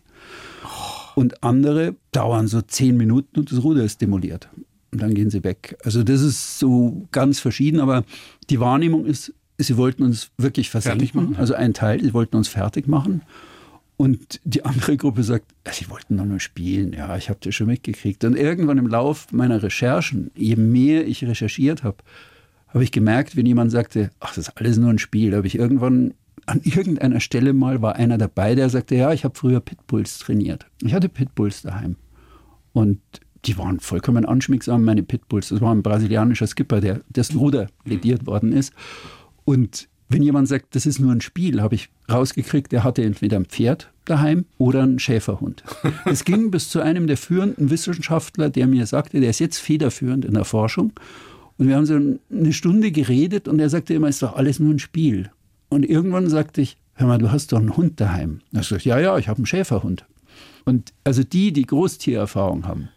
Und 1.15 1.41
andere 1.43 1.95
dauern 2.11 2.47
so 2.47 2.61
zehn 2.61 2.97
Minuten 2.97 3.39
und 3.39 3.51
das 3.51 3.63
Ruder 3.63 3.83
ist 3.83 4.01
demoliert 4.01 4.49
und 4.91 5.01
dann 5.01 5.13
gehen 5.13 5.29
sie 5.29 5.43
weg. 5.43 5.77
Also 5.83 6.03
das 6.03 6.21
ist 6.21 6.59
so 6.59 7.07
ganz 7.11 7.39
verschieden, 7.39 7.79
aber 7.79 8.03
die 8.49 8.59
Wahrnehmung 8.59 9.05
ist, 9.05 9.33
sie 9.57 9.77
wollten 9.77 10.03
uns 10.03 10.31
wirklich 10.37 10.69
fertig 10.69 11.13
machen. 11.13 11.35
Also 11.37 11.53
ein 11.53 11.73
Teil, 11.73 12.01
sie 12.01 12.13
wollten 12.13 12.35
uns 12.35 12.47
fertig 12.47 12.87
machen. 12.87 13.21
Und 13.97 14.41
die 14.43 14.65
andere 14.65 14.97
Gruppe 14.97 15.23
sagt, 15.23 15.53
sie 15.71 15.89
wollten 15.89 16.17
doch 16.17 16.25
nur 16.25 16.39
spielen. 16.39 16.93
Ja, 16.93 17.15
ich 17.17 17.29
habe 17.29 17.39
das 17.41 17.53
schon 17.53 17.67
mitgekriegt. 17.67 18.23
Und 18.23 18.35
irgendwann 18.35 18.79
im 18.79 18.87
Lauf 18.87 19.31
meiner 19.31 19.61
Recherchen, 19.61 20.31
je 20.35 20.55
mehr 20.55 21.07
ich 21.07 21.23
recherchiert 21.23 21.83
habe, 21.83 21.97
habe 22.69 22.83
ich 22.83 22.91
gemerkt, 22.91 23.35
wenn 23.35 23.45
jemand 23.45 23.71
sagte, 23.71 24.09
ach, 24.19 24.33
das 24.33 24.47
ist 24.47 24.57
alles 24.57 24.77
nur 24.77 24.89
ein 24.89 24.97
Spiel, 24.97 25.35
habe 25.35 25.45
ich 25.45 25.57
irgendwann 25.57 26.15
an 26.47 26.61
irgendeiner 26.63 27.19
Stelle 27.19 27.53
mal 27.53 27.81
war 27.81 27.95
einer 27.95 28.17
dabei, 28.17 28.55
der 28.55 28.69
sagte, 28.69 28.95
ja, 28.95 29.13
ich 29.13 29.23
habe 29.23 29.37
früher 29.37 29.59
Pitbulls 29.59 30.17
trainiert. 30.17 30.65
Ich 30.81 30.93
hatte 30.93 31.07
Pitbulls 31.07 31.61
daheim. 31.61 31.95
Und 32.73 32.99
die 33.45 33.57
waren 33.57 33.79
vollkommen 33.79 34.25
anschmiegsam, 34.25 34.83
meine 34.83 35.03
Pitbulls. 35.03 35.49
Das 35.49 35.61
war 35.61 35.73
ein 35.73 35.83
brasilianischer 35.83 36.47
Skipper, 36.47 36.81
der 36.81 37.01
dessen 37.09 37.37
Ruder 37.37 37.67
plädiert 37.83 38.25
worden 38.25 38.53
ist. 38.53 38.73
Und 39.45 39.87
wenn 40.09 40.21
jemand 40.21 40.47
sagt, 40.47 40.75
das 40.75 40.85
ist 40.85 40.99
nur 40.99 41.11
ein 41.11 41.21
Spiel, 41.21 41.61
habe 41.61 41.75
ich 41.75 41.89
rausgekriegt, 42.11 42.71
der 42.71 42.83
hatte 42.83 43.03
entweder 43.03 43.37
ein 43.37 43.45
Pferd 43.45 43.91
daheim 44.05 44.45
oder 44.57 44.83
einen 44.83 44.99
Schäferhund. 44.99 45.63
es 46.05 46.25
ging 46.25 46.51
bis 46.51 46.69
zu 46.69 46.81
einem 46.81 47.07
der 47.07 47.17
führenden 47.17 47.69
Wissenschaftler, 47.69 48.49
der 48.49 48.67
mir 48.67 48.85
sagte, 48.85 49.19
der 49.21 49.29
ist 49.29 49.39
jetzt 49.39 49.59
federführend 49.59 50.25
in 50.25 50.33
der 50.33 50.45
Forschung. 50.45 50.91
Und 51.57 51.67
wir 51.67 51.75
haben 51.75 51.85
so 51.85 51.95
eine 51.95 52.53
Stunde 52.53 52.91
geredet 52.91 53.47
und 53.47 53.59
er 53.59 53.69
sagte 53.69 53.93
immer, 53.93 54.07
es 54.07 54.15
ist 54.15 54.23
doch 54.23 54.35
alles 54.35 54.59
nur 54.59 54.73
ein 54.73 54.79
Spiel. 54.79 55.31
Und 55.69 55.85
irgendwann 55.85 56.27
sagte 56.29 56.61
ich, 56.61 56.77
hör 56.95 57.07
mal, 57.07 57.17
du 57.17 57.31
hast 57.31 57.53
doch 57.53 57.59
einen 57.59 57.77
Hund 57.77 58.01
daheim. 58.01 58.41
Er 58.51 58.63
sagt, 58.63 58.83
ja, 58.83 58.99
ja, 58.99 59.17
ich 59.17 59.29
habe 59.29 59.37
einen 59.37 59.45
Schäferhund. 59.45 60.05
Und 60.65 60.93
also 61.03 61.23
die, 61.23 61.53
die 61.53 61.65
Großtiererfahrung 61.65 62.67
haben, 62.67 62.89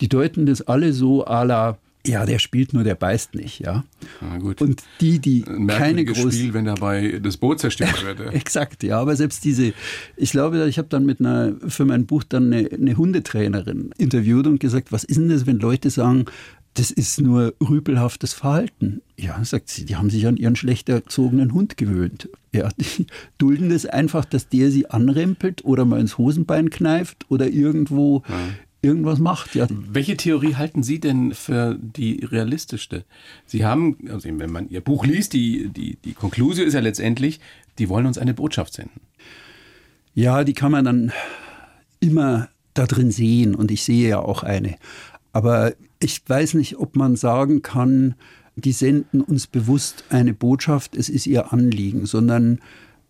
die 0.00 0.08
deuten 0.08 0.46
das 0.46 0.62
alle 0.62 0.92
so 0.92 1.26
à 1.26 1.44
la, 1.44 1.78
ja, 2.06 2.26
der 2.26 2.38
spielt 2.38 2.74
nur, 2.74 2.84
der 2.84 2.96
beißt 2.96 3.34
nicht, 3.34 3.60
ja. 3.60 3.84
Na 4.20 4.36
gut. 4.36 4.60
Und 4.60 4.82
die, 5.00 5.20
die 5.20 5.44
Ein 5.46 5.66
keine 5.66 5.94
merkwürdiges 5.94 6.22
groß 6.22 6.34
Spiel, 6.34 6.54
wenn 6.54 6.66
dabei 6.66 7.18
das 7.22 7.38
Boot 7.38 7.60
zerstört 7.60 8.04
wird. 8.04 8.20
ja. 8.20 8.26
Exakt, 8.32 8.82
ja, 8.82 9.00
aber 9.00 9.16
selbst 9.16 9.44
diese, 9.44 9.72
ich 10.16 10.30
glaube, 10.32 10.66
ich 10.68 10.76
habe 10.76 10.88
dann 10.88 11.06
mit 11.06 11.20
einer, 11.20 11.54
für 11.66 11.86
mein 11.86 12.04
Buch 12.04 12.22
dann 12.24 12.52
eine, 12.52 12.68
eine 12.70 12.96
Hundetrainerin 12.96 13.90
interviewt 13.96 14.46
und 14.46 14.60
gesagt, 14.60 14.92
was 14.92 15.04
ist 15.04 15.16
denn 15.16 15.30
das, 15.30 15.46
wenn 15.46 15.58
Leute 15.58 15.88
sagen, 15.88 16.26
das 16.74 16.90
ist 16.90 17.20
nur 17.20 17.54
rüpelhaftes 17.60 18.34
Verhalten. 18.34 19.00
Ja, 19.16 19.42
sagt 19.44 19.70
sie, 19.70 19.84
die 19.84 19.96
haben 19.96 20.10
sich 20.10 20.26
an 20.26 20.36
ihren 20.36 20.56
schlecht 20.56 20.88
erzogenen 20.88 21.54
Hund 21.54 21.76
gewöhnt. 21.76 22.28
Ja, 22.52 22.68
die 22.76 23.06
dulden 23.38 23.70
das 23.70 23.86
einfach, 23.86 24.24
dass 24.24 24.48
der 24.48 24.70
sie 24.70 24.90
anrempelt 24.90 25.64
oder 25.64 25.84
mal 25.84 26.00
ins 26.00 26.18
Hosenbein 26.18 26.70
kneift 26.70 27.24
oder 27.30 27.48
irgendwo 27.48 28.22
irgendwas 28.84 29.18
macht. 29.18 29.54
Ja, 29.54 29.66
Welche 29.70 30.16
Theorie 30.16 30.54
halten 30.54 30.82
Sie 30.82 31.00
denn 31.00 31.32
für 31.32 31.76
die 31.80 32.24
realistischste? 32.24 33.04
Sie 33.46 33.64
haben, 33.64 33.96
also 34.10 34.28
wenn 34.28 34.52
man 34.52 34.68
Ihr 34.68 34.80
Buch 34.80 35.04
liest, 35.04 35.32
die, 35.32 35.68
die, 35.68 35.96
die 36.04 36.12
Konklusion 36.12 36.66
ist 36.66 36.74
ja 36.74 36.80
letztendlich, 36.80 37.40
die 37.78 37.88
wollen 37.88 38.06
uns 38.06 38.18
eine 38.18 38.34
Botschaft 38.34 38.74
senden. 38.74 39.00
Ja, 40.14 40.44
die 40.44 40.52
kann 40.52 40.70
man 40.70 40.84
dann 40.84 41.12
immer 41.98 42.48
da 42.74 42.86
drin 42.86 43.10
sehen 43.10 43.54
und 43.54 43.70
ich 43.70 43.82
sehe 43.82 44.08
ja 44.08 44.18
auch 44.18 44.42
eine. 44.42 44.76
Aber 45.32 45.72
ich 46.00 46.22
weiß 46.26 46.54
nicht, 46.54 46.78
ob 46.78 46.96
man 46.96 47.16
sagen 47.16 47.62
kann, 47.62 48.14
die 48.56 48.72
senden 48.72 49.20
uns 49.20 49.46
bewusst 49.46 50.04
eine 50.10 50.34
Botschaft, 50.34 50.96
es 50.96 51.08
ist 51.08 51.26
ihr 51.26 51.52
Anliegen, 51.52 52.06
sondern 52.06 52.60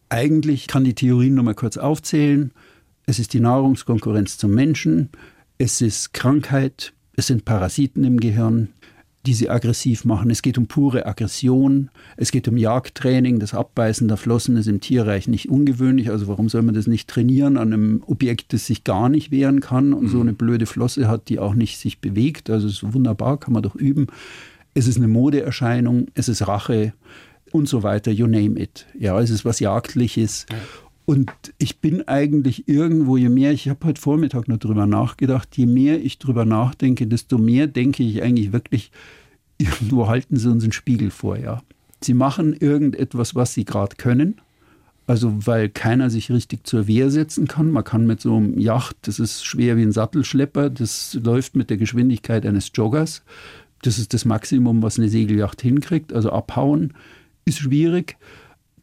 eigentlich 0.09 0.67
kann 0.67 0.85
die 0.85 0.95
Theorien 0.95 1.35
nur 1.35 1.45
mal 1.45 1.55
kurz 1.55 1.77
aufzählen. 1.77 2.53
Es 3.07 3.19
ist 3.19 3.35
die 3.35 3.41
Nahrungskonkurrenz 3.41 4.39
zum 4.39 4.55
Menschen, 4.55 5.11
es 5.59 5.81
ist 5.81 6.13
Krankheit, 6.13 6.93
es 7.17 7.29
sind 7.29 7.45
Parasiten 7.45 8.05
im 8.05 8.19
Gehirn, 8.19 8.69
die 9.27 9.35
sie 9.35 9.49
aggressiv 9.49 10.05
machen. 10.05 10.31
Es 10.31 10.43
geht 10.43 10.59
um 10.59 10.67
pure 10.67 11.07
Aggression, 11.07 11.91
es 12.17 12.31
geht 12.31 12.47
um 12.47 12.59
Jagdtraining. 12.59 13.39
Das 13.39 13.55
Abbeißen 13.55 14.07
der 14.07 14.19
Flossen 14.19 14.57
ist 14.57 14.67
im 14.67 14.81
Tierreich 14.81 15.29
nicht 15.29 15.49
ungewöhnlich. 15.49 16.11
Also 16.11 16.29
warum 16.29 16.49
soll 16.49 16.63
man 16.63 16.75
das 16.75 16.87
nicht 16.87 17.09
trainieren 17.09 17.57
an 17.57 17.73
einem 17.73 18.03
Objekt, 18.07 18.53
das 18.53 18.67
sich 18.67 18.85
gar 18.85 19.09
nicht 19.09 19.31
wehren 19.31 19.61
kann 19.61 19.95
und 19.95 20.09
so 20.09 20.21
eine 20.21 20.35
blöde 20.35 20.67
Flosse 20.67 21.09
hat, 21.09 21.29
die 21.29 21.39
auch 21.39 21.55
nicht 21.55 21.79
sich 21.79 22.01
bewegt? 22.01 22.51
Also 22.51 22.67
es 22.67 22.83
ist 22.83 22.93
wunderbar, 22.93 23.41
kann 23.41 23.55
man 23.55 23.63
doch 23.63 23.77
üben. 23.77 24.09
Es 24.75 24.87
ist 24.87 24.99
eine 24.99 25.09
Modeerscheinung, 25.09 26.09
es 26.15 26.29
ist 26.29 26.47
Rache 26.47 26.93
und 27.51 27.69
so 27.69 27.83
weiter, 27.83 28.11
you 28.11 28.27
name 28.27 28.61
it. 28.61 28.87
Ja, 28.99 29.19
es 29.21 29.31
ist 29.31 29.45
was 29.45 29.61
Jagdliches. 29.61 30.47
Und 31.07 31.31
ich 31.59 31.81
bin 31.81 32.09
eigentlich 32.09 32.67
irgendwo, 32.67 33.17
je 33.17 33.29
mehr, 33.29 33.53
ich 33.53 33.69
habe 33.69 33.87
heute 33.87 34.01
Vormittag 34.01 34.49
noch 34.49 34.57
drüber 34.57 34.87
nachgedacht, 34.87 35.57
je 35.57 35.67
mehr 35.67 36.03
ich 36.03 36.19
drüber 36.19 36.47
nachdenke, 36.47 37.07
desto 37.07 37.37
mehr 37.37 37.67
denke 37.67 38.03
ich 38.03 38.23
eigentlich 38.23 38.53
wirklich, 38.53 38.91
irgendwo 39.59 40.09
halten 40.09 40.37
sie 40.37 40.51
uns 40.51 40.65
einen 40.65 40.73
Spiegel 40.73 41.11
vor, 41.11 41.37
ja. 41.37 41.63
Sie 42.03 42.15
machen 42.15 42.55
irgendetwas, 42.55 43.35
was 43.35 43.55
sie 43.55 43.65
gerade 43.65 43.97
können. 43.97 44.41
Also 45.07 45.47
weil 45.47 45.69
keiner 45.69 46.09
sich 46.09 46.31
richtig 46.31 46.67
zur 46.67 46.87
Wehr 46.87 47.11
setzen 47.11 47.47
kann. 47.47 47.71
Man 47.71 47.85
kann 47.85 48.07
mit 48.07 48.23
so 48.23 48.37
einem 48.37 48.59
Yacht, 48.59 48.97
das 49.03 49.19
ist 49.19 49.45
schwer 49.45 49.77
wie 49.77 49.83
ein 49.83 49.93
Sattelschlepper, 49.93 50.71
das 50.71 51.19
läuft 51.23 51.57
mit 51.57 51.69
der 51.69 51.77
Geschwindigkeit 51.77 52.47
eines 52.47 52.71
Joggers. 52.75 53.23
Das 53.83 53.99
ist 53.99 54.15
das 54.15 54.25
Maximum, 54.25 54.83
was 54.83 54.99
eine 54.99 55.11
Segelyacht 55.11 55.61
hinkriegt. 55.61 56.15
Also 56.15 56.31
abhauen 56.31 56.95
ist 57.45 57.59
schwierig 57.59 58.17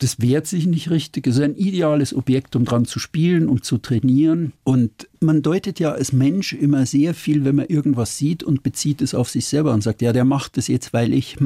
das 0.02 0.20
wehrt 0.20 0.48
sich 0.48 0.66
nicht 0.66 0.90
richtig. 0.90 1.28
Es 1.28 1.36
ist 1.36 1.44
ein 1.44 1.56
ideales 1.56 2.16
Objekt, 2.16 2.56
um 2.56 2.66
dran 2.66 2.86
zu 2.86 2.98
spielen, 2.98 3.48
um 3.48 3.62
zu 3.62 3.78
trainieren. 3.78 4.52
Und 4.64 5.08
man 5.20 5.44
deutet 5.44 5.80
ja 5.80 5.92
als 5.92 6.12
Mensch 6.12 6.54
immer 6.54 6.88
sehr 6.88 7.14
viel, 7.14 7.46
wenn 7.46 7.56
man 7.56 7.68
irgendwas 7.68 8.18
sieht 8.18 8.42
und 8.42 8.64
bezieht 8.64 9.04
es 9.04 9.14
auf 9.14 9.30
sich 9.30 9.46
selber 9.46 9.76
und 9.76 9.84
sagt, 9.84 10.02
ja, 10.02 10.12
der 10.12 10.26
macht 10.26 10.58
das 10.58 10.68
jetzt, 10.68 10.92
weil 10.92 11.14
ich. 11.14 11.38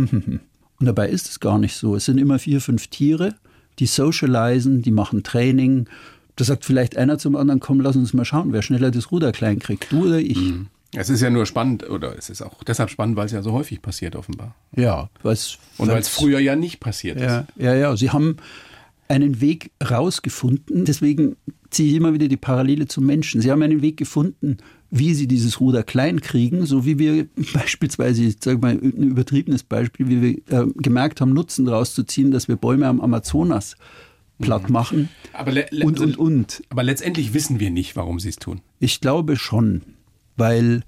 Und 0.78 0.88
dabei 0.88 1.08
ist 1.08 1.30
es 1.30 1.40
gar 1.40 1.58
nicht 1.58 1.74
so. 1.74 1.96
Es 1.96 2.04
sind 2.04 2.18
immer 2.18 2.38
vier, 2.38 2.60
fünf 2.60 2.88
Tiere, 2.88 3.36
die 3.80 3.86
socialisen, 3.86 4.82
die 4.82 4.92
machen 4.92 5.24
Training. 5.24 5.88
Da 6.36 6.44
sagt 6.44 6.66
vielleicht 6.66 6.98
einer 6.98 7.18
zum 7.18 7.38
anderen, 7.38 7.62
komm, 7.62 7.80
lass 7.80 7.96
uns 7.96 8.14
mal 8.14 8.26
schauen, 8.26 8.52
wer 8.52 8.62
schneller 8.62 8.92
das 8.92 9.10
Ruder 9.10 9.32
klein 9.32 9.60
kriegt, 9.60 9.90
du 9.90 10.06
oder 10.06 10.20
ich. 10.20 10.38
Es 10.96 11.10
ist 11.10 11.22
ja 11.22 11.30
nur 11.30 11.46
spannend, 11.46 11.90
oder 11.90 12.18
es 12.18 12.30
ist 12.30 12.42
auch 12.42 12.64
deshalb 12.64 12.90
spannend, 12.90 13.16
weil 13.16 13.26
es 13.26 13.32
ja 13.32 13.42
so 13.42 13.52
häufig 13.52 13.82
passiert, 13.82 14.16
offenbar. 14.16 14.56
Ja, 14.76 15.10
was 15.24 15.58
Und 15.78 15.90
weil 15.90 16.00
es 16.00 16.10
früher 16.10 16.40
ja 16.40 16.56
nicht 16.56 16.80
passiert 16.80 17.18
ist. 17.18 17.24
Ja, 17.24 17.48
ja, 17.58 17.76
ja. 17.76 17.98
Sie 17.98 18.12
haben 18.12 18.38
einen 19.08 19.42
Weg 19.42 19.72
rausgefunden. 19.84 20.86
Deswegen 20.86 21.36
ziehe 21.70 21.90
ich 21.90 21.96
immer 21.96 22.14
wieder 22.14 22.28
die 22.28 22.38
Parallele 22.38 22.88
zum 22.88 23.06
Menschen. 23.06 23.42
Sie 23.42 23.52
haben 23.52 23.62
einen 23.62 23.82
Weg 23.82 23.98
gefunden, 23.98 24.58
wie 24.90 25.14
sie 25.14 25.28
dieses 25.28 25.60
Ruder 25.60 25.84
klein 25.84 26.22
kriegen, 26.22 26.66
so 26.66 26.86
wie 26.86 27.00
wir 27.00 27.28
beispielsweise, 27.54 28.24
ich 28.24 28.38
sage 28.42 28.60
mal 28.60 28.72
ein 28.72 28.80
übertriebenes 28.80 29.64
Beispiel, 29.64 30.08
wie 30.08 30.22
wir 30.22 30.60
äh, 30.60 30.68
gemerkt 30.76 31.22
haben, 31.22 31.34
Nutzen 31.34 31.66
daraus 31.66 31.94
zu 31.94 32.04
ziehen, 32.04 32.32
dass 32.32 32.48
wir 32.48 32.56
Bäume 32.56 32.88
am 32.88 33.02
Amazonas 33.02 33.76
platt 34.42 34.70
machen 34.70 35.08
Aber, 35.32 35.54
und, 35.84 36.00
und, 36.02 36.18
und. 36.18 36.62
aber 36.70 36.84
letztendlich 36.84 37.34
wissen 37.34 37.62
wir 37.62 37.72
nicht, 37.72 37.96
warum 37.96 38.20
sie 38.20 38.30
es 38.30 38.36
tun. 38.36 38.60
Ich 38.80 39.00
glaube 39.00 39.38
schon, 39.38 39.82
weil 40.36 40.84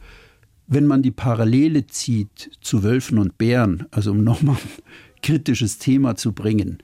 wenn 0.67 0.85
man 0.85 1.01
die 1.01 1.11
Parallele 1.11 1.87
zieht 1.87 2.51
zu 2.61 2.83
Wölfen 2.83 3.17
und 3.17 3.37
Bären, 3.37 3.85
also 3.91 4.11
um 4.11 4.23
nochmal 4.23 4.55
ein 4.55 5.21
kritisches 5.21 5.77
Thema 5.77 6.15
zu 6.15 6.33
bringen, 6.33 6.79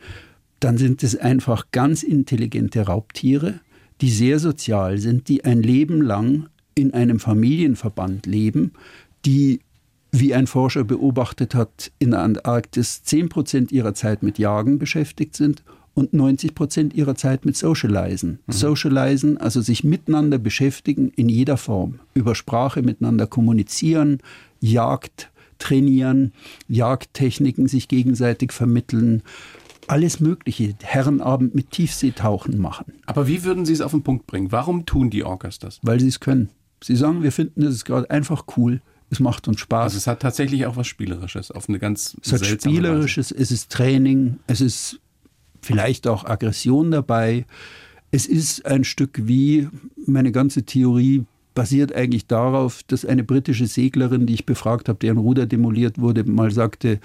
dann 0.59 0.77
sind 0.77 1.03
es 1.03 1.15
einfach 1.17 1.67
ganz 1.71 2.03
intelligente 2.03 2.85
Raubtiere, 2.85 3.59
die 4.01 4.09
sehr 4.09 4.39
sozial 4.39 4.97
sind, 4.97 5.27
die 5.27 5.43
ein 5.43 5.61
Leben 5.61 6.01
lang 6.01 6.47
in 6.75 6.93
einem 6.93 7.19
Familienverband 7.19 8.25
leben, 8.25 8.71
die, 9.25 9.59
wie 10.11 10.33
ein 10.33 10.47
Forscher 10.47 10.83
beobachtet 10.83 11.53
hat, 11.53 11.91
in 11.99 12.11
der 12.11 12.21
Antarktis 12.21 13.03
10 13.03 13.29
Prozent 13.29 13.71
ihrer 13.71 13.93
Zeit 13.93 14.23
mit 14.23 14.39
Jagen 14.39 14.79
beschäftigt 14.79 15.35
sind 15.35 15.63
und 15.93 16.13
90 16.13 16.55
Prozent 16.55 16.93
ihrer 16.93 17.15
Zeit 17.15 17.45
mit 17.45 17.55
Socializen. 17.55 18.39
Socializen, 18.47 19.37
also 19.37 19.61
sich 19.61 19.83
miteinander 19.83 20.37
beschäftigen 20.37 21.11
in 21.15 21.29
jeder 21.29 21.57
Form, 21.57 21.99
über 22.13 22.35
Sprache 22.35 22.81
miteinander 22.81 23.27
kommunizieren, 23.27 24.19
Jagd 24.59 25.29
trainieren, 25.59 26.33
Jagdtechniken 26.67 27.67
sich 27.67 27.87
gegenseitig 27.87 28.51
vermitteln, 28.51 29.21
alles 29.87 30.19
Mögliche, 30.19 30.73
Herrenabend 30.81 31.55
mit 31.55 31.71
Tiefseetauchen 31.71 32.57
machen, 32.57 32.93
Aber 33.05 33.27
wie 33.27 33.43
würden 33.43 33.65
Sie 33.65 33.73
es 33.73 33.81
auf 33.81 33.91
den 33.91 34.03
Punkt 34.03 34.27
bringen? 34.27 34.51
Warum 34.51 34.85
tun 34.85 35.09
die 35.09 35.23
Orcas 35.23 35.59
das? 35.59 35.79
weil 35.81 35.99
sie 35.99 36.07
es 36.07 36.19
können. 36.19 36.49
Sie 36.81 36.95
sagen, 36.95 37.23
wir 37.23 37.31
finden 37.31 37.63
es 37.63 37.85
gerade 37.85 38.09
einfach 38.09 38.45
cool, 38.57 38.81
es 39.09 39.19
macht 39.19 39.47
uns 39.47 39.59
Spaß. 39.59 39.83
Also 39.83 39.97
es 39.97 40.07
hat 40.07 40.21
tatsächlich 40.21 40.65
auch 40.65 40.75
was 40.75 40.87
Spielerisches, 40.87 41.51
auf 41.51 41.69
eine 41.69 41.79
ganz 41.79 42.17
Es 42.21 42.33
hat 42.33 42.45
Spielerisches, 42.45 43.31
es 43.31 43.51
ist 43.51 43.71
Training, 43.71 44.39
es 44.47 44.59
ist 44.59 44.99
vielleicht 45.63 46.07
auch 46.07 46.25
Aggression 46.25 46.91
dabei. 46.91 47.45
Es 48.11 48.25
ist 48.25 48.65
ein 48.65 48.83
Stück 48.83 49.21
wie 49.23 49.67
meine 50.05 50.31
ganze 50.31 50.63
Theorie 50.63 51.25
basiert 51.55 51.93
eigentlich 51.93 52.27
darauf, 52.27 52.83
dass 52.83 53.05
eine 53.05 53.23
britische 53.23 53.67
Seglerin, 53.67 54.25
die 54.25 54.33
ich 54.33 54.45
befragt 54.45 54.89
habe, 54.89 54.99
deren 54.99 55.17
Ruder 55.17 55.45
demoliert 55.45 55.99
wurde, 55.99 56.23
mal 56.23 56.51
sagte, 56.51 56.99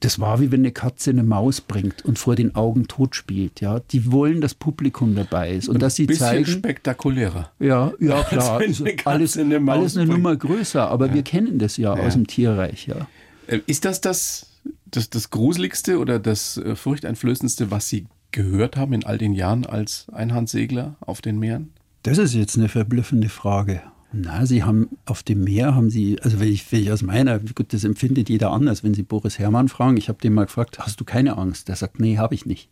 das 0.00 0.20
war 0.20 0.40
wie 0.40 0.52
wenn 0.52 0.60
eine 0.60 0.72
Katze 0.72 1.10
eine 1.10 1.22
Maus 1.22 1.60
bringt 1.62 2.04
und 2.04 2.18
vor 2.18 2.34
den 2.34 2.54
Augen 2.54 2.88
tot 2.88 3.16
spielt. 3.16 3.60
Ja, 3.60 3.80
die 3.80 4.12
wollen, 4.12 4.40
dass 4.40 4.54
Publikum 4.54 5.14
dabei 5.14 5.52
ist 5.52 5.68
und 5.68 5.76
Weise. 5.76 5.80
dass 5.80 5.96
sie 5.96 6.06
bisschen 6.06 6.26
zeigen, 6.26 6.46
spektakulärer. 6.46 7.50
ja, 7.58 7.92
ja 8.00 8.22
klar, 8.24 8.60
wenn 8.60 8.68
also 8.68 8.84
eine 8.84 8.96
Katze 8.96 9.10
alles, 9.10 9.38
eine 9.38 9.60
Maus 9.60 9.78
alles 9.78 9.96
eine 9.96 10.06
bringt. 10.06 10.22
Nummer 10.22 10.36
größer, 10.36 10.88
aber 10.88 11.14
wir 11.14 11.22
kennen 11.22 11.58
das 11.58 11.78
ja, 11.78 11.94
aus 11.94 12.14
dem 12.14 12.26
Tierreich, 12.26 12.86
ja. 12.86 13.06
Äh, 13.46 13.60
Ist 13.66 13.84
das 13.84 14.00
das, 14.00 14.46
das 14.86 15.10
das 15.10 15.30
Gruseligste 15.30 15.98
oder 15.98 16.18
das 16.18 16.56
äh, 16.56 16.76
Furchteinflößendste, 16.76 17.70
was 17.70 17.88
Sie 17.88 18.06
gehört 18.30 18.76
haben 18.76 18.92
in 18.92 19.04
all 19.04 19.18
den 19.18 19.32
Jahren 19.32 19.64
als 19.66 20.06
Einhandsegler 20.12 20.96
auf 21.00 21.20
den 21.20 21.38
Meeren? 21.38 21.72
Das 22.02 22.18
ist 22.18 22.34
jetzt 22.34 22.56
eine 22.56 22.68
verblüffende 22.68 23.28
Frage. 23.28 23.80
Na, 24.12 24.46
sie 24.46 24.62
haben 24.62 24.90
auf 25.06 25.24
dem 25.24 25.42
Meer 25.42 25.74
haben 25.74 25.90
sie, 25.90 26.20
also 26.20 26.38
wenn 26.38 26.52
ich, 26.52 26.70
wenn 26.70 26.82
ich 26.82 26.92
aus 26.92 27.02
meiner, 27.02 27.40
gut, 27.40 27.72
das 27.72 27.82
empfindet 27.82 28.28
jeder 28.28 28.52
anders, 28.52 28.84
wenn 28.84 28.94
sie 28.94 29.02
Boris 29.02 29.40
Herrmann 29.40 29.68
fragen, 29.68 29.96
ich 29.96 30.08
habe 30.08 30.20
den 30.20 30.34
mal 30.34 30.44
gefragt, 30.44 30.78
hast 30.78 31.00
du 31.00 31.04
keine 31.04 31.36
Angst? 31.36 31.68
Der 31.68 31.74
sagt, 31.74 31.98
nee, 31.98 32.18
habe 32.18 32.34
ich 32.34 32.46
nicht. 32.46 32.68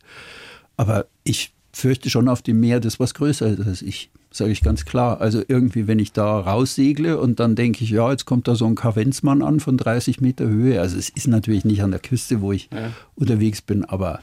Aber 0.77 1.07
ich 1.25 1.53
fürchte 1.73 2.11
schon 2.11 2.29
auf 2.29 2.43
dem 2.43 2.61
Meer 2.61 2.79
das 2.79 3.01
was 3.01 3.15
größer 3.15 3.49
ist 3.49 3.67
als 3.67 3.83
ich, 3.83 4.11
sage 4.33 4.53
ich 4.53 4.63
ganz 4.63 4.85
klar. 4.85 5.21
Also 5.21 5.43
irgendwie, 5.47 5.87
wenn 5.87 5.99
ich 5.99 6.13
da 6.13 6.41
raussegle 6.41 7.19
und 7.19 7.41
dann 7.41 7.55
denke 7.55 7.85
ich, 7.85 7.91
ja, 7.91 8.11
jetzt 8.11 8.25
kommt 8.25 8.49
da 8.49 8.55
so 8.55 8.67
ein 8.67 8.75
Kavenzmann 8.75 9.43
an 9.43 9.61
von 9.61 9.77
30 9.77 10.21
Meter 10.21 10.47
Höhe. 10.47 10.81
Also 10.81 10.99
es 10.99 11.09
ist 11.09 11.29
natürlich 11.29 11.65
nicht 11.65 11.83
an 11.83 11.91
der 11.91 12.01
Küste, 12.01 12.41
wo 12.41 12.53
ich 12.53 12.69
ja. 12.73 12.91
unterwegs 13.15 13.63
bin, 13.63 13.85
aber 13.85 14.21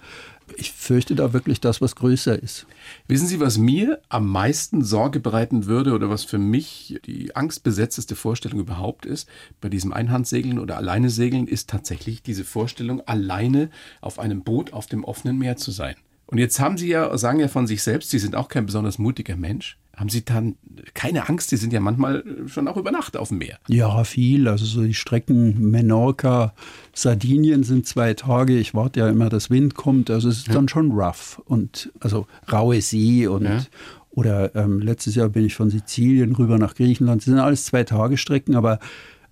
ich 0.57 0.71
fürchte 0.71 1.15
da 1.15 1.33
wirklich 1.33 1.61
das, 1.61 1.81
was 1.81 1.95
größer 1.95 2.41
ist. 2.41 2.65
Wissen 3.07 3.27
Sie, 3.27 3.39
was 3.39 3.57
mir 3.57 3.99
am 4.09 4.27
meisten 4.27 4.83
Sorge 4.83 5.19
bereiten 5.19 5.65
würde 5.65 5.93
oder 5.93 6.09
was 6.09 6.23
für 6.23 6.37
mich 6.37 6.99
die 7.05 7.35
angstbesetzteste 7.35 8.15
Vorstellung 8.15 8.59
überhaupt 8.59 9.05
ist 9.05 9.29
bei 9.61 9.69
diesem 9.69 9.93
Einhandsegeln 9.93 10.59
oder 10.59 10.77
alleine 10.77 11.09
segeln, 11.09 11.47
ist 11.47 11.69
tatsächlich 11.69 12.21
diese 12.21 12.43
Vorstellung, 12.43 13.01
alleine 13.01 13.69
auf 14.01 14.19
einem 14.19 14.41
Boot 14.41 14.73
auf 14.73 14.87
dem 14.87 15.03
offenen 15.03 15.37
Meer 15.37 15.57
zu 15.57 15.71
sein. 15.71 15.95
Und 16.31 16.37
jetzt 16.37 16.59
haben 16.59 16.77
Sie 16.77 16.89
ja, 16.89 17.17
sagen 17.17 17.39
ja 17.39 17.47
von 17.47 17.65
sich 17.65 17.81
selbst, 17.81 18.11
Sie 18.11 18.19
sind 18.19 18.35
auch 18.35 18.49
kein 18.49 18.67
besonders 18.67 18.99
mutiger 18.99 19.35
Mensch. 19.35 19.77
Haben 19.95 20.09
Sie 20.09 20.23
dann 20.23 20.55
keine 20.93 21.27
Angst? 21.27 21.49
Sie 21.49 21.57
sind 21.57 21.73
ja 21.73 21.79
manchmal 21.79 22.23
schon 22.45 22.67
auch 22.67 22.77
über 22.77 22.91
Nacht 22.91 23.17
auf 23.17 23.29
dem 23.29 23.39
Meer. 23.39 23.57
Ja, 23.67 24.03
viel. 24.03 24.47
Also 24.47 24.63
so 24.63 24.83
die 24.83 24.93
Strecken 24.93 25.71
Menorca, 25.71 26.53
Sardinien 26.93 27.63
sind 27.63 27.87
zwei 27.87 28.13
Tage. 28.13 28.57
Ich 28.57 28.73
warte 28.73 29.01
ja 29.01 29.09
immer, 29.09 29.27
dass 29.29 29.49
Wind 29.49 29.73
kommt. 29.75 30.09
Also 30.09 30.29
es 30.29 30.37
ist 30.37 30.47
ja. 30.47 30.53
dann 30.53 30.69
schon 30.69 30.91
rough 30.91 31.41
und 31.45 31.91
also 31.99 32.27
raue 32.49 32.79
See 32.81 33.27
und 33.27 33.43
ja. 33.43 33.61
oder 34.11 34.55
ähm, 34.55 34.79
letztes 34.79 35.15
Jahr 35.15 35.29
bin 35.29 35.45
ich 35.45 35.55
von 35.55 35.69
Sizilien 35.69 36.33
rüber 36.33 36.59
nach 36.59 36.75
Griechenland. 36.75 37.21
Das 37.21 37.25
sind 37.25 37.39
alles 37.39 37.65
zwei 37.65 37.83
Tage 37.83 38.17
Strecken, 38.17 38.55
aber 38.55 38.79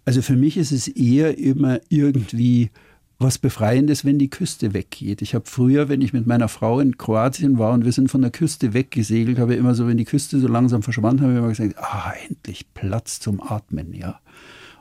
also 0.04 0.22
für 0.22 0.36
mich 0.36 0.58
ist 0.58 0.72
es 0.72 0.88
eher 0.88 1.38
immer 1.38 1.80
irgendwie 1.90 2.72
was 3.20 3.38
Befreiendes, 3.38 4.06
wenn 4.06 4.20
die 4.20 4.30
Küste 4.30 4.74
weggeht. 4.74 5.22
Ich 5.22 5.34
habe 5.34 5.46
früher, 5.48 5.90
wenn 5.90 6.02
ich 6.02 6.14
mit 6.14 6.28
meiner 6.28 6.48
Frau 6.48 6.80
in 6.80 6.98
Kroatien 6.98 7.58
war 7.58 7.74
und 7.74 7.84
wir 7.84 7.92
sind 7.92 8.12
von 8.12 8.22
der 8.22 8.32
Küste 8.32 8.74
weggesegelt, 8.74 9.40
habe 9.40 9.54
ich 9.54 9.60
immer 9.60 9.74
so, 9.74 9.88
wenn 9.88 9.98
die 9.98 10.06
Küste 10.06 10.40
so 10.40 10.48
langsam 10.48 10.84
verschwand, 10.84 11.22
habe 11.22 11.32
ich 11.32 11.38
immer 11.40 11.50
gesagt, 11.50 11.78
ah, 11.78 12.14
endlich 12.28 12.74
Platz 12.74 13.20
zum 13.20 13.42
Atmen, 13.42 13.94
ja. 13.94 14.20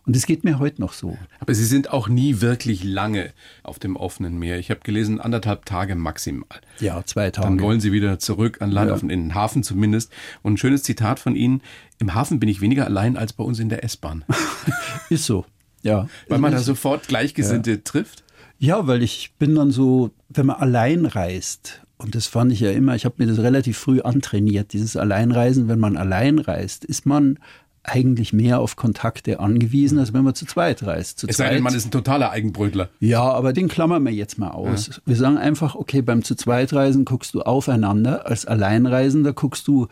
Und 0.05 0.15
es 0.15 0.27
geht 0.27 0.45
mir 0.45 0.61
heute 0.61 0.81
noch 0.81 0.93
so. 0.93 1.19
Aber 1.41 1.53
Sie 1.53 1.65
sind 1.65 1.91
auch 1.91 2.07
nie 2.07 2.41
wirklich 2.41 2.85
lange 2.85 3.33
auf 3.65 3.81
dem 3.81 3.97
offenen 3.97 4.39
Meer. 4.39 4.61
Ich 4.61 4.71
habe 4.71 4.81
gelesen, 4.85 5.21
anderthalb 5.21 5.65
Tage 5.65 5.97
maximal. 5.97 6.61
Ja, 6.79 7.03
zwei 7.05 7.31
Tage. 7.33 7.49
Dann 7.49 7.61
wollen 7.61 7.81
Sie 7.81 7.91
wieder 7.91 8.21
zurück 8.21 8.63
an 8.63 8.71
Land, 8.71 8.89
ja. 8.89 8.95
auf 8.95 9.03
in 9.03 9.09
den 9.09 9.35
Hafen 9.35 9.65
zumindest. 9.65 10.13
Und 10.43 10.55
ein 10.55 10.57
schönes 10.59 10.85
Zitat 10.85 11.19
von 11.19 11.35
Ihnen, 11.35 11.61
im 11.99 12.15
Hafen 12.15 12.39
bin 12.39 12.49
ich 12.49 12.61
weniger 12.61 12.85
allein 12.85 13.17
als 13.17 13.33
bei 13.33 13.43
uns 13.43 13.59
in 13.59 13.69
der 13.69 13.83
S-Bahn. 13.83 14.25
Ist 15.11 15.25
so, 15.25 15.45
ja. 15.83 16.09
Weil 16.29 16.39
man 16.39 16.53
da 16.53 16.59
sofort 16.59 17.09
Gleichgesinnte 17.09 17.73
ja. 17.73 17.79
trifft? 17.83 18.23
Ja, 18.59 18.87
weil 18.87 19.03
ich 19.03 19.35
bin 19.39 19.55
dann 19.55 19.71
so, 19.71 20.11
wenn 20.29 20.47
man 20.47 20.57
allein 20.57 21.07
reist, 21.07 21.83
und 21.99 22.15
das 22.15 22.27
fand 22.27 22.53
ich 22.53 22.61
ja 22.61 22.71
immer, 22.71 22.95
ich 22.95 23.05
habe 23.05 23.17
mir 23.19 23.27
das 23.27 23.39
relativ 23.39 23.79
früh 23.79 24.01
antrainiert, 24.01 24.73
dieses 24.73 24.97
Alleinreisen, 24.97 25.69
wenn 25.69 25.79
man 25.79 25.97
allein 25.97 26.39
reist, 26.39 26.85
ist 26.85 27.07
man 27.07 27.39
eigentlich 27.87 28.33
mehr 28.33 28.61
auf 28.61 28.77
Kontakte 28.77 29.39
angewiesen, 29.41 29.99
als 29.99 30.13
wenn 30.13 30.25
man 30.25 30.35
zu 30.35 30.45
zweit 30.45 30.83
reist. 30.85 31.21
Zu 31.21 31.29
es 31.29 31.37
sei 31.37 31.51
denn, 31.51 31.63
man 31.63 31.75
ist 31.75 31.87
ein 31.87 31.91
totaler 31.91 32.31
Eigenbrötler. 32.31 32.89
Ja, 32.99 33.23
aber 33.23 33.53
den 33.53 33.69
klammern 33.69 34.05
wir 34.05 34.13
jetzt 34.13 34.39
mal 34.39 34.51
aus. 34.51 34.89
Ja. 34.89 34.95
Wir 35.07 35.17
sagen 35.17 35.39
einfach, 35.39 35.75
okay, 35.77 36.03
beim 36.03 36.25
zu 36.25 36.35
zweit 36.35 36.73
Reisen 36.73 37.05
guckst 37.05 37.35
du 37.35 37.43
aufeinander, 37.43 38.27
als 38.27 38.45
Alleinreisender 38.45 39.33
guckst 39.33 39.69
du, 39.69 39.87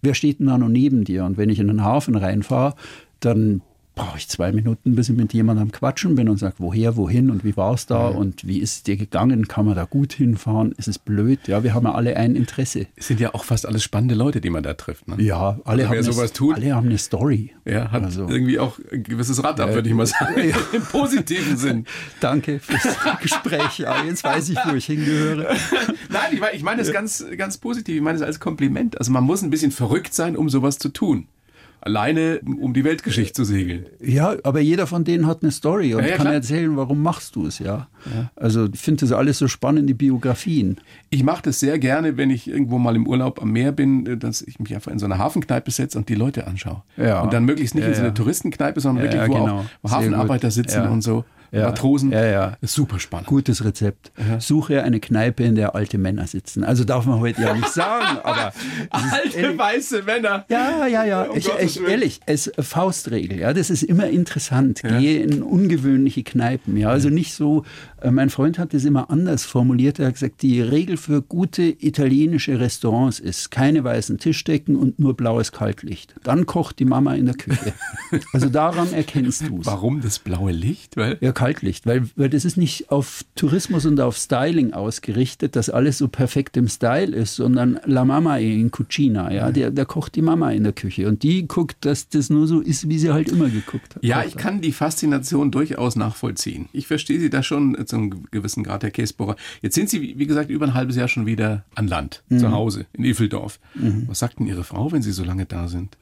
wer 0.00 0.14
steht 0.14 0.40
denn 0.40 0.46
da 0.46 0.58
noch 0.58 0.68
neben 0.68 1.04
dir? 1.04 1.24
Und 1.24 1.36
wenn 1.36 1.50
ich 1.50 1.58
in 1.58 1.68
den 1.68 1.84
Hafen 1.84 2.16
reinfahre, 2.16 2.74
dann 3.20 3.60
brauche 3.94 4.18
ich 4.18 4.28
zwei 4.28 4.50
Minuten, 4.50 4.96
bis 4.96 5.08
ich 5.08 5.16
mit 5.16 5.32
jemandem 5.32 5.64
am 5.64 5.72
Quatschen 5.72 6.16
bin 6.16 6.28
und 6.28 6.38
sage, 6.38 6.56
woher, 6.58 6.96
wohin 6.96 7.30
und 7.30 7.44
wie 7.44 7.56
war 7.56 7.74
es 7.74 7.86
da 7.86 8.10
mhm. 8.10 8.16
und 8.16 8.46
wie 8.46 8.58
ist 8.58 8.76
es 8.76 8.82
dir 8.82 8.96
gegangen? 8.96 9.46
Kann 9.46 9.66
man 9.66 9.76
da 9.76 9.84
gut 9.84 10.12
hinfahren? 10.12 10.72
Ist 10.72 10.88
es 10.88 10.98
blöd? 10.98 11.46
Ja, 11.46 11.62
wir 11.62 11.74
haben 11.74 11.84
ja 11.84 11.92
alle 11.92 12.16
ein 12.16 12.34
Interesse. 12.34 12.86
Es 12.96 13.06
sind 13.06 13.20
ja 13.20 13.34
auch 13.34 13.44
fast 13.44 13.66
alles 13.66 13.84
spannende 13.84 14.14
Leute, 14.14 14.40
die 14.40 14.50
man 14.50 14.62
da 14.62 14.74
trifft. 14.74 15.06
Ne? 15.06 15.22
Ja, 15.22 15.60
alle, 15.64 15.88
also, 15.88 15.88
haben, 15.88 16.02
sowas 16.02 16.18
eine, 16.18 16.32
tut, 16.32 16.56
alle 16.56 16.74
haben 16.74 16.86
eine 16.88 16.98
Story. 16.98 17.52
Ja, 17.64 17.90
hat 17.92 18.02
also, 18.02 18.28
irgendwie 18.28 18.58
auch 18.58 18.78
ein 18.90 19.04
gewisses 19.04 19.42
Rad 19.44 19.60
ab, 19.60 19.70
äh, 19.70 19.74
würde 19.74 19.88
ich 19.88 19.94
mal 19.94 20.06
sagen, 20.06 20.48
ja. 20.48 20.56
im 20.72 20.82
positiven 20.82 21.56
Sinn. 21.56 21.86
Danke 22.20 22.58
fürs 22.58 22.96
Gespräch. 23.20 23.78
Ja, 23.78 24.02
jetzt 24.04 24.24
weiß 24.24 24.48
ich, 24.48 24.58
wo 24.66 24.74
ich 24.74 24.86
hingehöre. 24.86 25.54
Nein, 26.08 26.22
ich 26.32 26.40
meine, 26.40 26.56
ich 26.56 26.62
meine 26.62 26.82
es 26.82 26.92
ganz, 26.92 27.24
ganz 27.36 27.58
positiv. 27.58 27.96
Ich 27.96 28.02
meine 28.02 28.16
es 28.16 28.22
als 28.22 28.40
Kompliment. 28.40 28.98
Also 28.98 29.12
man 29.12 29.22
muss 29.22 29.42
ein 29.42 29.50
bisschen 29.50 29.70
verrückt 29.70 30.14
sein, 30.14 30.36
um 30.36 30.48
sowas 30.48 30.78
zu 30.78 30.88
tun 30.88 31.28
alleine 31.84 32.40
um 32.60 32.72
die 32.72 32.82
Weltgeschichte 32.82 33.34
zu 33.34 33.44
segeln. 33.44 33.86
Ja, 34.00 34.34
aber 34.42 34.60
jeder 34.60 34.86
von 34.86 35.04
denen 35.04 35.26
hat 35.26 35.42
eine 35.42 35.52
Story 35.52 35.94
und 35.94 36.02
ja, 36.02 36.10
ja, 36.10 36.16
kann 36.16 36.24
klar. 36.24 36.34
erzählen, 36.34 36.76
warum 36.76 37.02
machst 37.02 37.36
du 37.36 37.46
es, 37.46 37.58
ja. 37.58 37.88
ja. 38.06 38.30
Also 38.36 38.68
ich 38.72 38.80
finde 38.80 39.00
das 39.00 39.12
alles 39.12 39.38
so 39.38 39.48
spannend, 39.48 39.88
die 39.88 39.94
Biografien. 39.94 40.78
Ich 41.10 41.22
mache 41.22 41.42
das 41.42 41.60
sehr 41.60 41.78
gerne, 41.78 42.16
wenn 42.16 42.30
ich 42.30 42.48
irgendwo 42.48 42.78
mal 42.78 42.96
im 42.96 43.06
Urlaub 43.06 43.40
am 43.42 43.52
Meer 43.52 43.72
bin, 43.72 44.18
dass 44.18 44.40
ich 44.40 44.58
mich 44.58 44.74
einfach 44.74 44.92
in 44.92 44.98
so 44.98 45.04
eine 45.04 45.18
Hafenkneipe 45.18 45.70
setze 45.70 45.98
und 45.98 46.08
die 46.08 46.14
Leute 46.14 46.46
anschaue. 46.46 46.82
Ja. 46.96 47.20
Und 47.20 47.32
dann 47.32 47.44
möglichst 47.44 47.74
nicht 47.74 47.86
in 47.86 47.94
so 47.94 48.00
eine 48.00 48.14
Touristenkneipe, 48.14 48.80
sondern 48.80 49.04
wirklich, 49.04 49.28
wo 49.28 49.34
genau. 49.34 49.64
auch 49.82 49.90
Hafenarbeiter 49.90 50.50
sitzen 50.50 50.88
und 50.88 51.02
so 51.02 51.24
ja. 51.54 51.66
Matrosen. 51.66 52.12
Ja, 52.12 52.24
ja. 52.24 52.56
Ist 52.60 52.74
super 52.74 52.98
spannend. 52.98 53.26
Gutes 53.26 53.64
Rezept. 53.64 54.12
Ja. 54.18 54.40
Suche 54.40 54.82
eine 54.82 55.00
Kneipe, 55.00 55.44
in 55.44 55.54
der 55.54 55.74
alte 55.74 55.98
Männer 55.98 56.26
sitzen. 56.26 56.64
Also 56.64 56.84
darf 56.84 57.06
man 57.06 57.20
heute 57.20 57.42
ja 57.42 57.54
nicht 57.54 57.68
sagen, 57.68 58.18
aber. 58.24 58.52
alte 58.90 59.38
ehrlich, 59.38 59.58
weiße 59.58 60.02
Männer. 60.02 60.44
Ja, 60.48 60.86
ja, 60.86 61.04
ja. 61.04 61.22
Um 61.22 61.36
ich, 61.36 61.48
ich, 61.60 61.80
ehrlich, 61.80 62.20
es 62.26 62.50
Faustregel, 62.58 63.38
ja, 63.38 63.52
das 63.52 63.70
ist 63.70 63.82
immer 63.82 64.08
interessant. 64.08 64.82
Gehe 64.82 65.22
in 65.22 65.42
ungewöhnliche 65.42 66.22
Kneipen, 66.22 66.76
ja. 66.76 66.88
Also 66.90 67.08
nicht 67.08 67.34
so, 67.34 67.64
mein 68.10 68.30
Freund 68.30 68.58
hat 68.58 68.74
das 68.74 68.84
immer 68.84 69.10
anders 69.10 69.44
formuliert. 69.44 69.98
Er 69.98 70.06
hat 70.06 70.14
gesagt, 70.14 70.42
die 70.42 70.60
Regel 70.60 70.96
für 70.96 71.22
gute 71.22 71.62
italienische 71.62 72.60
Restaurants 72.60 73.18
ist 73.18 73.50
keine 73.50 73.84
weißen 73.84 74.18
Tischdecken 74.18 74.76
und 74.76 74.98
nur 74.98 75.14
blaues 75.14 75.52
Kaltlicht. 75.52 76.14
Dann 76.22 76.46
kocht 76.46 76.78
die 76.78 76.84
Mama 76.84 77.14
in 77.14 77.26
der 77.26 77.34
Küche. 77.34 77.72
Also 78.32 78.48
daran 78.48 78.92
erkennst 78.92 79.48
du 79.48 79.60
es. 79.60 79.66
Warum 79.66 80.00
das 80.00 80.18
blaue 80.18 80.52
Licht? 80.52 80.96
Weil 80.96 81.18
ja, 81.20 81.32
Kaltlicht, 81.32 81.86
weil, 81.86 82.08
weil 82.16 82.28
das 82.28 82.44
ist 82.44 82.56
nicht 82.56 82.90
auf 82.90 83.24
Tourismus 83.34 83.86
und 83.86 84.00
auf 84.00 84.16
Styling 84.16 84.72
ausgerichtet, 84.72 85.56
dass 85.56 85.68
alles 85.68 85.98
so 85.98 86.08
perfekt 86.08 86.56
im 86.56 86.68
Style 86.68 87.14
ist, 87.14 87.34
sondern 87.36 87.80
La 87.84 88.04
Mama 88.04 88.36
in 88.38 88.70
Cucina, 88.70 89.32
ja, 89.32 89.50
der, 89.50 89.70
der 89.70 89.84
kocht 89.84 90.14
die 90.14 90.22
Mama 90.22 90.50
in 90.52 90.64
der 90.64 90.72
Küche 90.72 91.08
und 91.08 91.22
die 91.22 91.46
guckt, 91.48 91.84
dass 91.84 92.08
das 92.08 92.30
nur 92.30 92.46
so 92.46 92.60
ist, 92.60 92.88
wie 92.88 92.98
sie 92.98 93.12
halt 93.12 93.28
immer 93.28 93.48
geguckt 93.48 93.96
hat. 93.96 94.04
Ja, 94.04 94.22
ich 94.24 94.36
kann 94.36 94.60
die 94.60 94.72
Faszination 94.72 95.50
durchaus 95.50 95.96
nachvollziehen. 95.96 96.68
Ich 96.72 96.86
verstehe 96.86 97.20
sie 97.20 97.30
da 97.30 97.42
schon 97.42 97.76
zu 97.86 97.93
einem 97.94 98.24
gewissen 98.30 98.64
Grad, 98.64 98.82
Herr 98.82 98.90
Käsbohrer. 98.90 99.36
Jetzt 99.62 99.74
sind 99.74 99.88
Sie, 99.88 100.18
wie 100.18 100.26
gesagt, 100.26 100.50
über 100.50 100.66
ein 100.66 100.74
halbes 100.74 100.96
Jahr 100.96 101.08
schon 101.08 101.26
wieder 101.26 101.64
an 101.74 101.88
Land, 101.88 102.22
mhm. 102.28 102.38
zu 102.38 102.50
Hause, 102.50 102.86
in 102.92 103.04
Iffeldorf. 103.04 103.60
Mhm. 103.74 104.04
Was 104.08 104.18
sagt 104.18 104.38
denn 104.38 104.46
Ihre 104.46 104.64
Frau, 104.64 104.92
wenn 104.92 105.02
Sie 105.02 105.12
so 105.12 105.24
lange 105.24 105.46
da 105.46 105.68
sind? 105.68 105.96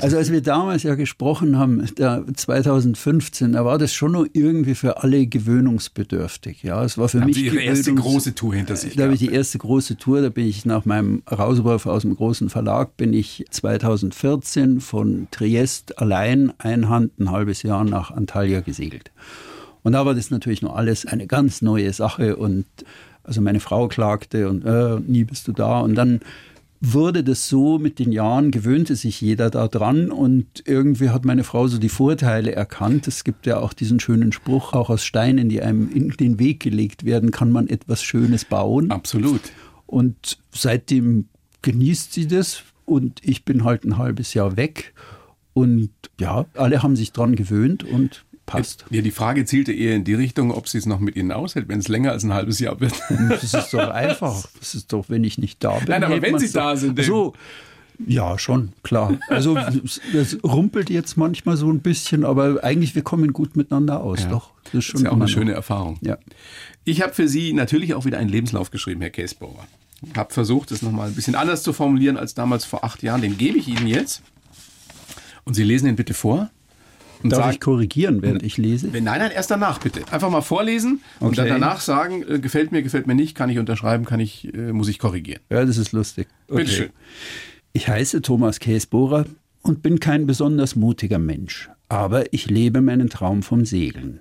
Also 0.00 0.16
als 0.16 0.32
wir 0.32 0.40
damals 0.40 0.82
ja 0.82 0.94
gesprochen 0.94 1.58
haben, 1.58 1.86
da 1.96 2.24
2015, 2.26 3.52
da 3.52 3.66
war 3.66 3.76
das 3.76 3.92
schon 3.92 4.12
noch 4.12 4.26
irgendwie 4.32 4.74
für 4.74 5.02
alle 5.02 5.26
gewöhnungsbedürftig. 5.26 6.62
Ja, 6.62 6.82
es 6.82 6.96
war 6.96 7.10
für 7.10 7.20
da 7.20 7.26
mich 7.26 7.36
die 7.36 7.54
erste 7.54 7.94
große 7.94 8.34
Tour 8.34 8.54
hinter 8.54 8.76
sich. 8.76 8.96
Da 8.96 9.04
habe 9.04 9.12
ich 9.12 9.20
die 9.20 9.32
erste 9.32 9.58
große 9.58 9.98
Tour, 9.98 10.22
da 10.22 10.30
bin 10.30 10.46
ich 10.46 10.64
nach 10.64 10.86
meinem 10.86 11.22
Rauswurf 11.30 11.84
aus 11.84 12.00
dem 12.00 12.16
großen 12.16 12.48
Verlag, 12.48 12.96
bin 12.96 13.12
ich 13.12 13.44
2014 13.50 14.80
von 14.80 15.28
Triest 15.30 15.98
allein 15.98 16.54
einhand 16.58 17.18
ein 17.20 17.30
halbes 17.30 17.62
Jahr 17.62 17.84
nach 17.84 18.10
Antalya 18.10 18.60
gesegelt. 18.60 19.12
Und 19.84 19.92
da 19.92 20.04
war 20.04 20.14
das 20.14 20.30
natürlich 20.30 20.62
noch 20.62 20.74
alles 20.74 21.06
eine 21.06 21.28
ganz 21.28 21.62
neue 21.62 21.92
Sache 21.92 22.36
und 22.36 22.66
also 23.22 23.40
meine 23.40 23.60
Frau 23.60 23.86
klagte 23.86 24.48
und 24.48 24.64
äh, 24.64 24.98
nie 25.00 25.24
bist 25.24 25.46
du 25.46 25.52
da 25.52 25.80
und 25.80 25.94
dann 25.94 26.20
wurde 26.80 27.24
das 27.24 27.48
so 27.48 27.78
mit 27.78 27.98
den 27.98 28.12
Jahren, 28.12 28.50
gewöhnte 28.50 28.96
sich 28.96 29.20
jeder 29.20 29.50
daran 29.50 30.10
und 30.10 30.46
irgendwie 30.66 31.10
hat 31.10 31.24
meine 31.24 31.44
Frau 31.44 31.66
so 31.66 31.78
die 31.78 31.88
Vorteile 31.88 32.52
erkannt. 32.52 33.08
Es 33.08 33.24
gibt 33.24 33.46
ja 33.46 33.58
auch 33.58 33.72
diesen 33.72 34.00
schönen 34.00 34.32
Spruch, 34.32 34.72
auch 34.72 34.90
aus 34.90 35.04
Steinen, 35.04 35.48
die 35.48 35.62
einem 35.62 35.90
in 35.90 36.10
den 36.10 36.38
Weg 36.38 36.60
gelegt 36.60 37.04
werden, 37.04 37.30
kann 37.30 37.50
man 37.50 37.68
etwas 37.68 38.02
Schönes 38.02 38.44
bauen. 38.44 38.90
Absolut. 38.90 39.40
Und 39.86 40.38
seitdem 40.52 41.28
genießt 41.62 42.12
sie 42.12 42.26
das 42.26 42.62
und 42.84 43.20
ich 43.22 43.44
bin 43.44 43.64
halt 43.64 43.84
ein 43.84 43.96
halbes 43.96 44.34
Jahr 44.34 44.56
weg. 44.56 44.92
Und 45.54 45.90
ja, 46.18 46.46
alle 46.54 46.82
haben 46.82 46.96
sich 46.96 47.12
dran 47.12 47.36
gewöhnt 47.36 47.84
und 47.84 48.24
passt. 48.46 48.84
Ja, 48.90 49.02
die 49.02 49.10
Frage 49.10 49.44
zielte 49.44 49.72
eher 49.72 49.94
in 49.96 50.04
die 50.04 50.14
Richtung, 50.14 50.50
ob 50.50 50.68
sie 50.68 50.78
es 50.78 50.86
noch 50.86 51.00
mit 51.00 51.16
Ihnen 51.16 51.32
aushält, 51.32 51.68
wenn 51.68 51.78
es 51.78 51.88
länger 51.88 52.12
als 52.12 52.24
ein 52.24 52.32
halbes 52.32 52.58
Jahr 52.58 52.80
wird. 52.80 52.94
Das 53.28 53.54
ist 53.54 53.72
doch 53.72 53.88
einfach. 53.88 54.46
Das 54.58 54.74
ist 54.74 54.92
doch, 54.92 55.06
wenn 55.08 55.24
ich 55.24 55.38
nicht 55.38 55.62
da 55.62 55.78
bin. 55.78 55.88
Nein, 55.88 56.04
aber 56.04 56.22
wenn 56.22 56.38
Sie 56.38 56.50
da 56.52 56.76
sind. 56.76 57.02
So, 57.02 57.34
ja, 58.06 58.38
schon, 58.38 58.72
klar. 58.82 59.18
Also 59.28 59.54
das 59.54 60.38
rumpelt 60.42 60.90
jetzt 60.90 61.16
manchmal 61.16 61.56
so 61.56 61.70
ein 61.70 61.80
bisschen, 61.80 62.24
aber 62.24 62.62
eigentlich 62.64 62.94
wir 62.94 63.02
kommen 63.02 63.32
gut 63.32 63.56
miteinander 63.56 64.00
aus. 64.02 64.22
Ja. 64.22 64.30
Doch, 64.30 64.50
das 64.64 64.74
ist 64.74 64.84
schon 64.84 64.92
das 64.94 65.00
ist 65.00 65.04
ja 65.04 65.10
auch 65.10 65.16
eine 65.16 65.28
schöne 65.28 65.52
Erfahrung. 65.52 65.98
Ja. 66.00 66.18
Ich 66.84 67.02
habe 67.02 67.14
für 67.14 67.28
Sie 67.28 67.52
natürlich 67.52 67.94
auch 67.94 68.04
wieder 68.04 68.18
einen 68.18 68.30
Lebenslauf 68.30 68.70
geschrieben, 68.70 69.00
Herr 69.00 69.10
Käsbauer. 69.10 69.66
Habe 70.16 70.34
versucht, 70.34 70.70
es 70.70 70.82
nochmal 70.82 71.08
ein 71.08 71.14
bisschen 71.14 71.34
anders 71.34 71.62
zu 71.62 71.72
formulieren 71.72 72.16
als 72.16 72.34
damals 72.34 72.64
vor 72.64 72.84
acht 72.84 73.02
Jahren. 73.02 73.22
Den 73.22 73.38
gebe 73.38 73.58
ich 73.58 73.68
Ihnen 73.68 73.86
jetzt. 73.86 74.22
Und 75.44 75.54
Sie 75.54 75.62
lesen 75.62 75.88
ihn 75.88 75.96
bitte 75.96 76.14
vor? 76.14 76.50
Und 77.24 77.30
Darf 77.30 77.40
sagen, 77.40 77.54
ich 77.54 77.60
korrigieren, 77.60 78.20
während 78.20 78.42
ich 78.42 78.58
lese? 78.58 78.88
Nein, 78.88 79.02
nein, 79.04 79.30
erst 79.34 79.50
danach 79.50 79.78
bitte. 79.78 80.02
Einfach 80.10 80.28
mal 80.28 80.42
vorlesen 80.42 81.00
okay. 81.16 81.26
und 81.26 81.38
dann 81.38 81.48
danach 81.48 81.80
sagen, 81.80 82.22
äh, 82.28 82.38
gefällt 82.38 82.70
mir, 82.70 82.82
gefällt 82.82 83.06
mir 83.06 83.14
nicht, 83.14 83.34
kann 83.34 83.48
ich 83.48 83.58
unterschreiben, 83.58 84.04
kann 84.04 84.20
ich, 84.20 84.52
äh, 84.52 84.74
muss 84.74 84.88
ich 84.88 84.98
korrigieren. 84.98 85.40
Ja, 85.48 85.64
das 85.64 85.78
ist 85.78 85.92
lustig. 85.92 86.28
Okay. 86.48 86.58
Bitte 86.58 86.70
schön. 86.70 86.90
Ich 87.72 87.88
heiße 87.88 88.20
Thomas 88.20 88.60
Käsbohrer 88.60 89.24
und 89.62 89.82
bin 89.82 90.00
kein 90.00 90.26
besonders 90.26 90.76
mutiger 90.76 91.18
Mensch, 91.18 91.70
aber 91.88 92.30
ich 92.34 92.50
lebe 92.50 92.82
meinen 92.82 93.08
Traum 93.08 93.42
vom 93.42 93.64
Segeln. 93.64 94.20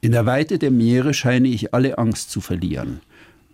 In 0.00 0.12
der 0.12 0.24
Weite 0.24 0.58
der 0.58 0.70
Meere 0.70 1.12
scheine 1.12 1.48
ich 1.48 1.74
alle 1.74 1.98
Angst 1.98 2.30
zu 2.30 2.40
verlieren. 2.40 3.00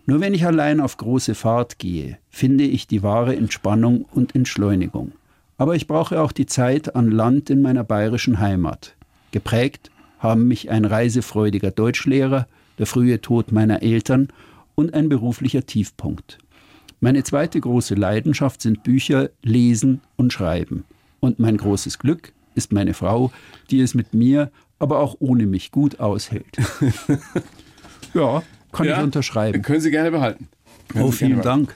Nur 0.07 0.21
wenn 0.21 0.33
ich 0.33 0.47
allein 0.47 0.81
auf 0.81 0.97
große 0.97 1.35
Fahrt 1.35 1.81
gehe, 1.81 2.19
finde 2.31 2.63
ich 2.63 2.87
die 2.87 3.03
wahre 3.03 3.35
Entspannung 3.35 4.05
und 4.13 4.37
Entschleunigung. 4.37 5.11
Aber 5.59 5.75
ich 5.75 5.87
brauche 5.87 6.21
auch 6.21 6.33
die 6.33 6.47
Zeit 6.47 6.95
an 6.95 7.11
Land 7.11 7.51
in 7.51 7.63
meiner 7.63 7.85
bayerischen 7.85 8.41
Heimat. 8.41 8.95
Geprägt 9.33 9.91
haben 10.19 10.49
mich 10.49 10.71
ein 10.71 10.85
reisefreudiger 10.85 11.71
Deutschlehrer, 11.71 12.47
der 12.79 12.87
frühe 12.87 13.21
Tod 13.21 13.53
meiner 13.53 13.83
Eltern 13.83 14.29
und 14.75 14.95
ein 14.95 15.09
beruflicher 15.09 15.65
Tiefpunkt. 15.65 16.39
Meine 17.01 17.23
zweite 17.25 17.61
große 17.61 17.95
Leidenschaft 17.95 18.63
sind 18.63 18.83
Bücher, 18.83 19.31
Lesen 19.43 20.01
und 20.17 20.33
Schreiben. 20.33 20.85
Und 21.21 21.39
mein 21.39 21.57
großes 21.57 21.99
Glück 21.99 22.33
ist 22.55 22.73
meine 22.73 22.95
Frau, 22.95 23.33
die 23.71 23.81
es 23.81 23.95
mit 23.95 24.15
mir, 24.15 24.51
aber 24.79 25.01
auch 25.01 25.17
ohne 25.19 25.47
mich 25.47 25.71
gut 25.71 26.01
aushält. 26.01 26.57
ja, 28.15 28.43
kann 28.73 28.87
ja, 28.87 28.99
ich 28.99 29.05
unterschreiben. 29.05 29.63
Können 29.63 29.81
Sie 29.81 29.91
gerne 29.91 30.11
behalten. 30.11 30.49
Können 30.89 31.05
oh, 31.05 31.11
vielen 31.11 31.43
Dank. 31.43 31.75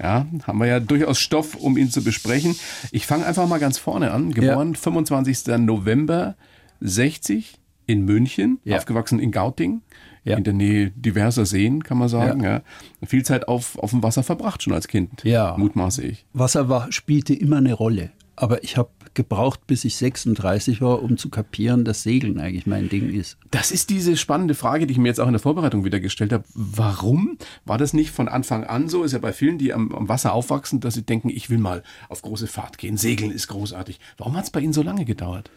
Ja, 0.00 0.26
haben 0.46 0.58
wir 0.58 0.66
ja 0.66 0.80
durchaus 0.80 1.18
Stoff, 1.18 1.56
um 1.56 1.76
ihn 1.76 1.90
zu 1.90 2.02
besprechen. 2.02 2.56
Ich 2.90 3.06
fange 3.06 3.26
einfach 3.26 3.46
mal 3.46 3.60
ganz 3.60 3.76
vorne 3.76 4.12
an. 4.12 4.32
Geboren 4.32 4.72
ja. 4.72 4.80
25. 4.80 5.58
November 5.58 6.36
60 6.80 7.58
in 7.86 8.04
München, 8.04 8.60
ja. 8.64 8.78
aufgewachsen 8.78 9.18
in 9.18 9.30
Gauting. 9.30 9.82
Ja. 10.22 10.36
in 10.36 10.44
der 10.44 10.52
Nähe 10.52 10.90
diverser 10.90 11.46
Seen, 11.46 11.82
kann 11.82 11.96
man 11.96 12.10
sagen. 12.10 12.42
Ja. 12.42 12.60
ja. 13.00 13.06
Viel 13.06 13.24
Zeit 13.24 13.48
auf, 13.48 13.78
auf 13.78 13.90
dem 13.90 14.02
Wasser 14.02 14.22
verbracht 14.22 14.62
schon 14.62 14.74
als 14.74 14.86
Kind, 14.86 15.24
ja. 15.24 15.56
mutmaße 15.56 16.02
ich. 16.02 16.26
Wasser 16.34 16.68
war, 16.68 16.92
spielte 16.92 17.32
immer 17.32 17.56
eine 17.56 17.72
Rolle. 17.72 18.10
Aber 18.40 18.64
ich 18.64 18.78
habe 18.78 18.88
gebraucht, 19.12 19.66
bis 19.66 19.84
ich 19.84 19.96
36 19.96 20.80
war, 20.80 21.02
um 21.02 21.18
zu 21.18 21.28
kapieren, 21.28 21.84
dass 21.84 22.02
Segeln 22.02 22.40
eigentlich 22.40 22.66
mein 22.66 22.88
Ding 22.88 23.10
ist. 23.12 23.36
Das 23.50 23.70
ist 23.70 23.90
diese 23.90 24.16
spannende 24.16 24.54
Frage, 24.54 24.86
die 24.86 24.92
ich 24.92 24.98
mir 24.98 25.08
jetzt 25.08 25.20
auch 25.20 25.26
in 25.26 25.34
der 25.34 25.40
Vorbereitung 25.40 25.84
wieder 25.84 26.00
gestellt 26.00 26.32
habe. 26.32 26.44
Warum 26.54 27.36
war 27.66 27.76
das 27.76 27.92
nicht 27.92 28.12
von 28.12 28.28
Anfang 28.28 28.64
an 28.64 28.88
so? 28.88 29.04
Ist 29.04 29.12
ja 29.12 29.18
bei 29.18 29.34
vielen, 29.34 29.58
die 29.58 29.74
am, 29.74 29.94
am 29.94 30.08
Wasser 30.08 30.32
aufwachsen, 30.32 30.80
dass 30.80 30.94
sie 30.94 31.02
denken, 31.02 31.28
ich 31.28 31.50
will 31.50 31.58
mal 31.58 31.82
auf 32.08 32.22
große 32.22 32.46
Fahrt 32.46 32.78
gehen. 32.78 32.96
Segeln 32.96 33.30
ist 33.30 33.48
großartig. 33.48 34.00
Warum 34.16 34.34
hat 34.38 34.44
es 34.44 34.50
bei 34.50 34.60
Ihnen 34.60 34.72
so 34.72 34.82
lange 34.82 35.04
gedauert? 35.04 35.50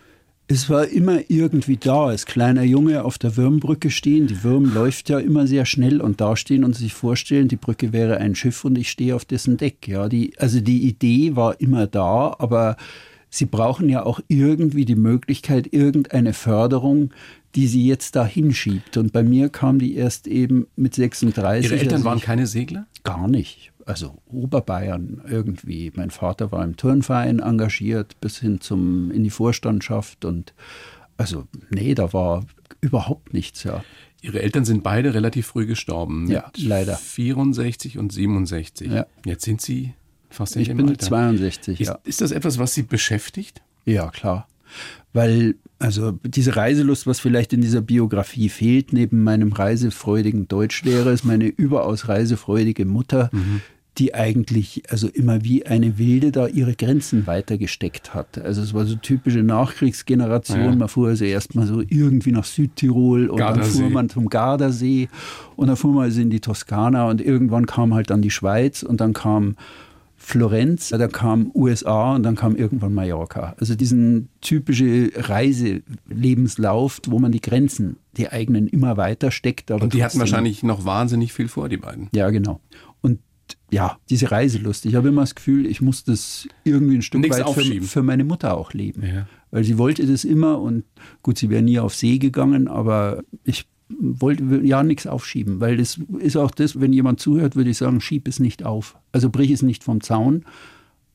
Es 0.47 0.69
war 0.69 0.87
immer 0.87 1.21
irgendwie 1.29 1.77
da, 1.77 2.07
als 2.07 2.25
kleiner 2.25 2.63
Junge 2.63 3.05
auf 3.05 3.17
der 3.17 3.37
Würmbrücke 3.37 3.89
stehen. 3.89 4.27
Die 4.27 4.43
Würm 4.43 4.73
läuft 4.73 5.09
ja 5.09 5.19
immer 5.19 5.47
sehr 5.47 5.65
schnell 5.65 6.01
und 6.01 6.19
da 6.19 6.35
stehen 6.35 6.63
und 6.63 6.75
sich 6.75 6.93
vorstellen, 6.93 7.47
die 7.47 7.55
Brücke 7.55 7.93
wäre 7.93 8.17
ein 8.17 8.35
Schiff 8.35 8.65
und 8.65 8.77
ich 8.77 8.89
stehe 8.89 9.15
auf 9.15 9.25
dessen 9.25 9.57
Deck. 9.57 9.87
Ja, 9.87 10.09
die, 10.09 10.33
also 10.37 10.59
die 10.59 10.83
Idee 10.87 11.35
war 11.35 11.59
immer 11.61 11.87
da, 11.87 12.35
aber 12.37 12.77
Sie 13.33 13.45
brauchen 13.45 13.89
ja 13.89 14.05
auch 14.05 14.19
irgendwie 14.27 14.85
die 14.85 14.95
Möglichkeit, 14.95 15.73
irgendeine 15.73 16.33
Förderung, 16.33 17.09
die 17.55 17.65
Sie 17.65 17.87
jetzt 17.87 18.15
da 18.15 18.27
hinschiebt. 18.27 18.95
Und 18.95 19.11
bei 19.11 19.23
mir 19.23 19.49
kam 19.49 19.79
die 19.79 19.95
erst 19.95 20.27
eben 20.27 20.67
mit 20.75 20.93
36. 20.93 21.65
Ihre 21.65 21.79
Eltern 21.79 21.93
also 21.95 22.05
waren 22.05 22.21
keine 22.21 22.45
Segler? 22.45 22.85
Gar 23.03 23.27
nicht. 23.27 23.72
Also 23.85 24.17
Oberbayern 24.25 25.21
irgendwie. 25.27 25.91
Mein 25.95 26.09
Vater 26.09 26.51
war 26.51 26.63
im 26.63 26.77
Turnverein 26.77 27.39
engagiert 27.39 28.19
bis 28.21 28.39
hin 28.39 28.61
zum 28.61 29.11
in 29.11 29.23
die 29.23 29.29
Vorstandschaft 29.29 30.25
und 30.25 30.53
also 31.17 31.47
nee, 31.69 31.93
da 31.95 32.13
war 32.13 32.45
überhaupt 32.81 33.33
nichts, 33.33 33.63
ja. 33.63 33.83
Ihre 34.21 34.41
Eltern 34.41 34.63
sind 34.63 34.83
beide 34.83 35.13
relativ 35.13 35.47
früh 35.47 35.65
gestorben. 35.65 36.31
Ja, 36.31 36.49
leider. 36.57 36.95
64 36.95 37.97
und 37.97 38.13
67. 38.13 38.89
Ja. 38.89 39.05
Jetzt 39.25 39.43
sind 39.43 39.61
Sie 39.61 39.93
Fast 40.33 40.55
ich 40.55 40.67
bin 40.69 40.89
Alter. 40.89 41.05
62, 41.05 41.79
ist, 41.79 41.87
ja. 41.87 41.99
Ist 42.03 42.21
das 42.21 42.31
etwas, 42.31 42.57
was 42.57 42.73
Sie 42.73 42.81
beschäftigt? 42.81 43.61
Ja, 43.85 44.09
klar. 44.09 44.47
Weil, 45.13 45.55
also 45.77 46.17
diese 46.23 46.55
Reiselust, 46.55 47.05
was 47.05 47.19
vielleicht 47.19 47.53
in 47.53 47.61
dieser 47.61 47.81
Biografie 47.81 48.49
fehlt, 48.49 48.93
neben 48.93 49.23
meinem 49.23 49.51
reisefreudigen 49.53 50.47
Deutschlehrer, 50.47 51.11
ist 51.11 51.23
meine 51.23 51.45
überaus 51.45 52.07
reisefreudige 52.07 52.85
Mutter, 52.85 53.29
mhm. 53.31 53.61
die 53.99 54.15
eigentlich 54.15 54.81
also 54.89 55.07
immer 55.07 55.43
wie 55.43 55.67
eine 55.67 55.99
Wilde 55.99 56.31
da 56.31 56.47
ihre 56.47 56.73
Grenzen 56.73 57.27
weitergesteckt 57.27 58.15
hat. 58.15 58.39
Also 58.39 58.63
es 58.63 58.73
war 58.73 58.85
so 58.85 58.95
typische 58.95 59.43
Nachkriegsgeneration. 59.43 60.63
Ja. 60.63 60.75
Man 60.75 60.87
fuhr 60.87 61.09
also 61.09 61.25
erstmal 61.25 61.67
so 61.67 61.83
irgendwie 61.87 62.31
nach 62.31 62.45
Südtirol 62.45 63.27
und 63.29 63.37
Gardasee. 63.37 63.61
dann 63.61 63.71
fuhr 63.71 63.89
man 63.91 64.09
zum 64.09 64.29
Gardasee 64.29 65.09
und 65.55 65.67
dann 65.67 65.75
fuhr 65.75 65.93
man 65.93 66.05
also 66.05 66.21
in 66.21 66.31
die 66.31 66.39
Toskana 66.39 67.07
und 67.07 67.21
irgendwann 67.21 67.67
kam 67.67 67.93
halt 67.93 68.09
dann 68.09 68.23
die 68.23 68.31
Schweiz 68.31 68.81
und 68.81 68.99
dann 68.99 69.13
kam 69.13 69.57
Florenz, 70.25 70.87
da 70.89 71.07
kam 71.09 71.51
USA 71.53 72.15
und 72.15 72.23
dann 72.23 72.37
kam 72.37 72.55
irgendwann 72.55 72.93
Mallorca. 72.93 73.55
Also 73.59 73.75
diesen 73.75 74.29
typische 74.39 75.11
Reiselebenslauf, 75.15 77.01
wo 77.07 77.19
man 77.19 77.33
die 77.33 77.41
Grenzen, 77.41 77.97
die 78.15 78.29
eigenen, 78.29 78.67
immer 78.67 78.95
weiter 78.95 79.31
steckt. 79.31 79.69
und 79.69 79.93
die 79.93 80.01
hatten 80.01 80.19
wahrscheinlich 80.19 80.63
noch 80.63 80.85
wahnsinnig 80.85 81.33
viel 81.33 81.49
vor, 81.49 81.67
die 81.67 81.75
beiden. 81.75 82.07
Ja, 82.15 82.29
genau. 82.29 82.61
Und 83.01 83.19
ja, 83.69 83.97
diese 84.09 84.31
Reiselust. 84.31 84.85
Ich 84.85 84.95
habe 84.95 85.09
immer 85.09 85.23
das 85.23 85.35
Gefühl, 85.35 85.65
ich 85.65 85.81
muss 85.81 86.05
das 86.05 86.47
irgendwie 86.63 86.95
ein 86.95 87.01
Stück 87.01 87.19
Nichts 87.19 87.39
weit 87.39 87.49
für, 87.49 87.81
für, 87.81 88.01
meine 88.01 88.23
Mutter 88.23 88.55
auch 88.55 88.71
leben. 88.71 89.05
Ja. 89.05 89.27
Weil 89.51 89.65
sie 89.65 89.77
wollte 89.77 90.07
das 90.07 90.23
immer 90.23 90.61
und 90.61 90.85
gut, 91.21 91.37
sie 91.37 91.49
wäre 91.49 91.61
nie 91.61 91.79
auf 91.79 91.95
See 91.95 92.17
gegangen, 92.17 92.69
aber 92.69 93.23
ich 93.43 93.65
wollte 93.99 94.43
ja 94.63 94.83
nichts 94.83 95.07
aufschieben, 95.07 95.59
weil 95.59 95.77
das 95.77 95.99
ist 96.19 96.37
auch 96.37 96.51
das, 96.51 96.79
wenn 96.79 96.93
jemand 96.93 97.19
zuhört, 97.19 97.55
würde 97.55 97.69
ich 97.69 97.77
sagen, 97.77 98.01
schieb 98.01 98.27
es 98.27 98.39
nicht 98.39 98.63
auf. 98.63 98.97
Also 99.11 99.29
brich 99.29 99.51
es 99.51 99.61
nicht 99.61 99.83
vom 99.83 100.01
Zaun, 100.01 100.45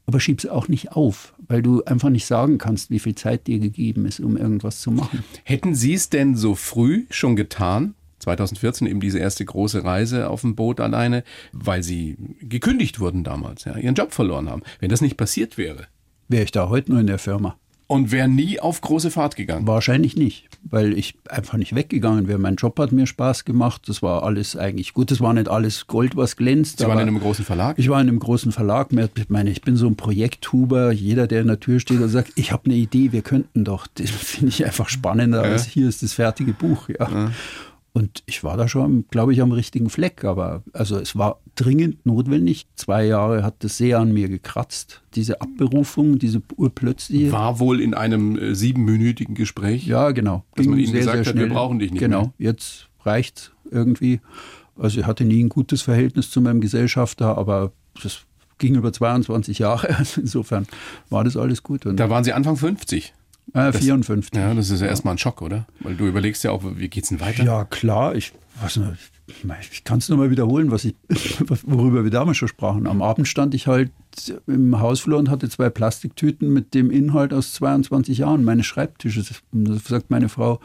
aber 0.07 0.21
schieb 0.21 0.39
es 0.39 0.47
auch 0.47 0.69
nicht 0.69 0.93
auf, 0.93 1.35
weil 1.49 1.63
du 1.63 1.85
einfach 1.85 2.09
nicht 2.09 2.27
sagen 2.27 2.59
kannst, 2.59 2.91
wie 2.91 2.99
viel 2.99 3.15
Zeit 3.15 3.47
dir 3.47 3.59
gegeben 3.59 4.07
ist, 4.07 4.21
um 4.21 4.37
irgendwas 4.37 4.81
zu 4.81 4.91
machen. 4.91 5.23
Hätten 5.45 5.75
Sie 5.75 5.93
es 5.93 6.09
denn 6.09 6.35
so 6.35 6.55
früh 6.55 7.05
schon 7.11 7.37
getan? 7.37 7.95
2014 8.21 8.87
eben 8.87 9.01
diese 9.01 9.19
erste 9.19 9.45
große 9.45 9.85
Reise 9.85 10.29
auf 10.31 10.41
dem 10.41 10.57
Boot 10.57 10.81
alleine, 10.81 11.25
weil 11.53 11.83
Sie 11.83 12.17
gekündigt 12.41 13.01
wurden 13.01 13.23
damals, 13.23 13.65
ja, 13.65 13.77
Ihren 13.77 13.95
Job 13.95 14.13
verloren 14.13 14.49
haben. 14.49 14.63
Wenn 14.81 14.89
das 14.89 15.01
nicht 15.01 15.17
passiert 15.17 15.59
wäre, 15.59 15.87
wäre 16.29 16.45
ich 16.45 16.53
da 16.53 16.69
heute 16.69 16.91
nur 16.91 17.01
in 17.01 17.07
der 17.07 17.19
Firma. 17.19 17.57
Und 17.87 18.11
wäre 18.11 18.29
nie 18.29 18.61
auf 18.61 18.81
große 18.81 19.11
Fahrt 19.11 19.37
gegangen? 19.37 19.67
Wahrscheinlich 19.67 20.17
nicht, 20.17 20.48
weil 20.63 20.97
ich 20.97 21.15
einfach 21.29 21.57
nicht 21.57 21.75
weggegangen 21.75 22.29
wäre. 22.29 22.39
Mein 22.39 22.57
Job 22.57 22.79
hat 22.79 22.93
mir 22.93 23.07
Spaß 23.07 23.45
gemacht. 23.45 23.83
Das 23.87 24.03
war 24.03 24.23
alles 24.23 24.57
eigentlich 24.57 24.93
gut. 24.93 25.11
Das 25.11 25.21
war 25.21 25.33
nicht 25.33 25.49
alles 25.49 25.87
Gold, 25.87 26.17
was 26.17 26.37
glänzt. 26.37 26.79
Sie 26.79 26.87
waren 26.87 26.99
in 26.99 27.09
einem 27.09 27.21
großen 27.21 27.45
Verlag? 27.45 27.79
Ich 27.79 27.89
war 27.89 28.01
in 28.01 28.09
einem 28.09 28.19
großen 28.19 28.53
Verlag. 28.53 28.89
Ich 28.93 29.29
meine, 29.29 29.51
ich 29.51 29.63
bin 29.63 29.77
so 29.77 29.87
ein 29.87 29.97
Projekthuber. 29.97 30.93
Jeder, 30.93 31.27
der 31.27 31.43
in 31.43 31.49
der 31.49 31.61
Tür 31.61 31.81
steht 31.81 32.01
und 32.01 32.09
sagt, 32.09 32.33
ich 32.35 32.53
habe 32.53 32.67
eine 32.67 32.75
Idee, 32.75 33.13
wir 33.13 33.23
könnten 33.23 33.65
doch. 33.65 33.87
Das 33.87 34.11
finde 34.11 34.51
ich 34.51 34.65
einfach 34.65 34.89
spannender 34.89 35.45
ja. 35.45 35.53
als 35.53 35.65
hier 35.65 35.89
ist 35.89 36.03
das 36.03 36.13
fertige 36.13 36.53
Buch. 36.53 36.89
Ja. 36.89 37.11
ja. 37.11 37.31
Und 37.93 38.23
ich 38.27 38.45
war 38.45 38.57
da 38.57 38.69
schon, 38.69 39.07
glaube 39.11 39.33
ich, 39.33 39.41
am 39.41 39.51
richtigen 39.51 39.91
Fleck. 39.91 40.25
Aber 40.25 40.63
also 40.73 40.99
es 40.99 41.17
war 41.17 41.41
dringend 41.57 42.05
notwendig. 42.07 42.67
Zwei 42.77 43.05
Jahre 43.07 43.43
hat 43.43 43.65
das 43.65 43.77
sehr 43.79 43.99
an 43.99 44.13
mir 44.13 44.29
gekratzt. 44.29 45.03
Diese 45.15 45.41
Abberufung, 45.41 46.19
diese 46.19 46.43
urplötzliche. 46.57 47.33
War 47.33 47.59
wohl 47.59 47.81
in 47.81 47.95
einem 47.95 48.39
äh, 48.39 48.55
siebenminütigen 48.55 49.35
Gespräch. 49.35 49.87
Ja, 49.87 50.13
genau. 50.13 50.45
Dass 50.55 50.63
Ging 50.63 50.71
man 50.71 50.79
Ihnen 50.79 50.93
sehr, 50.93 51.01
gesagt 51.01 51.25
sehr 51.25 51.35
hat, 51.35 51.41
wir 51.41 51.49
brauchen 51.49 51.79
dich 51.79 51.91
nicht 51.91 52.01
Genau, 52.01 52.23
mehr. 52.23 52.33
jetzt 52.39 52.89
reicht 53.05 53.53
irgendwie. 53.71 54.21
Also 54.77 55.01
ich 55.01 55.07
hatte 55.07 55.25
nie 55.25 55.43
ein 55.43 55.49
gutes 55.49 55.83
Verhältnis 55.83 56.31
zu 56.31 56.41
meinem 56.41 56.61
Gesellschafter, 56.61 57.37
aber 57.37 57.73
das 58.01 58.21
ging 58.59 58.77
über 58.77 58.93
22 58.93 59.59
Jahre. 59.59 59.97
Also 59.97 60.21
insofern 60.21 60.67
war 61.11 61.25
das 61.25 61.37
alles 61.37 61.63
gut. 61.65 61.85
Und 61.87 61.97
da 61.99 62.09
waren 62.11 62.23
Sie 62.23 62.33
Anfang 62.33 62.57
50. 62.57 63.13
Äh, 63.55 63.73
54. 63.73 64.31
Das, 64.31 64.41
ja, 64.41 64.55
das 64.55 64.71
ist 64.71 64.81
ja, 64.81 64.87
ja 64.87 64.91
erstmal 64.91 65.15
ein 65.15 65.19
Schock, 65.19 65.43
oder? 65.43 65.67
Weil 65.81 65.95
du 65.95 66.07
überlegst 66.07 66.45
ja 66.45 66.51
auch, 66.51 66.63
wie 66.65 66.89
geht's 66.89 67.09
denn 67.09 67.21
weiter? 67.21 67.45
Ja, 67.45 67.65
klar. 67.65 68.15
Ich, 68.15 68.33
was, 68.61 68.79
ich 69.73 69.85
kann 69.85 69.99
es 69.99 70.09
nochmal 70.09 70.31
wiederholen, 70.31 70.71
was 70.71 70.85
ich, 70.85 70.95
worüber 71.67 72.05
wir 72.05 72.11
damals 72.11 72.37
schon 72.37 72.49
sprachen. 72.49 72.87
Am 72.87 73.03
Abend 73.03 73.29
stand 73.29 73.55
ich 73.55 73.67
halt 73.67 73.91
im 74.47 74.81
Hausflur 74.81 75.19
und 75.19 75.31
hatte 75.31 75.49
zwei 75.49 75.71
Plastiktüten 75.71 76.53
mit 76.53 76.75
dem 76.75 76.91
Inhalt 76.91 77.33
aus 77.33 77.53
22 77.55 78.19
Jahren 78.19 78.45
meines 78.45 78.67
Schreibtisches. 78.67 79.43
Und 79.53 79.67
da 79.67 79.75
sagt 79.75 80.11
meine 80.11 80.29
Frau, 80.29 80.61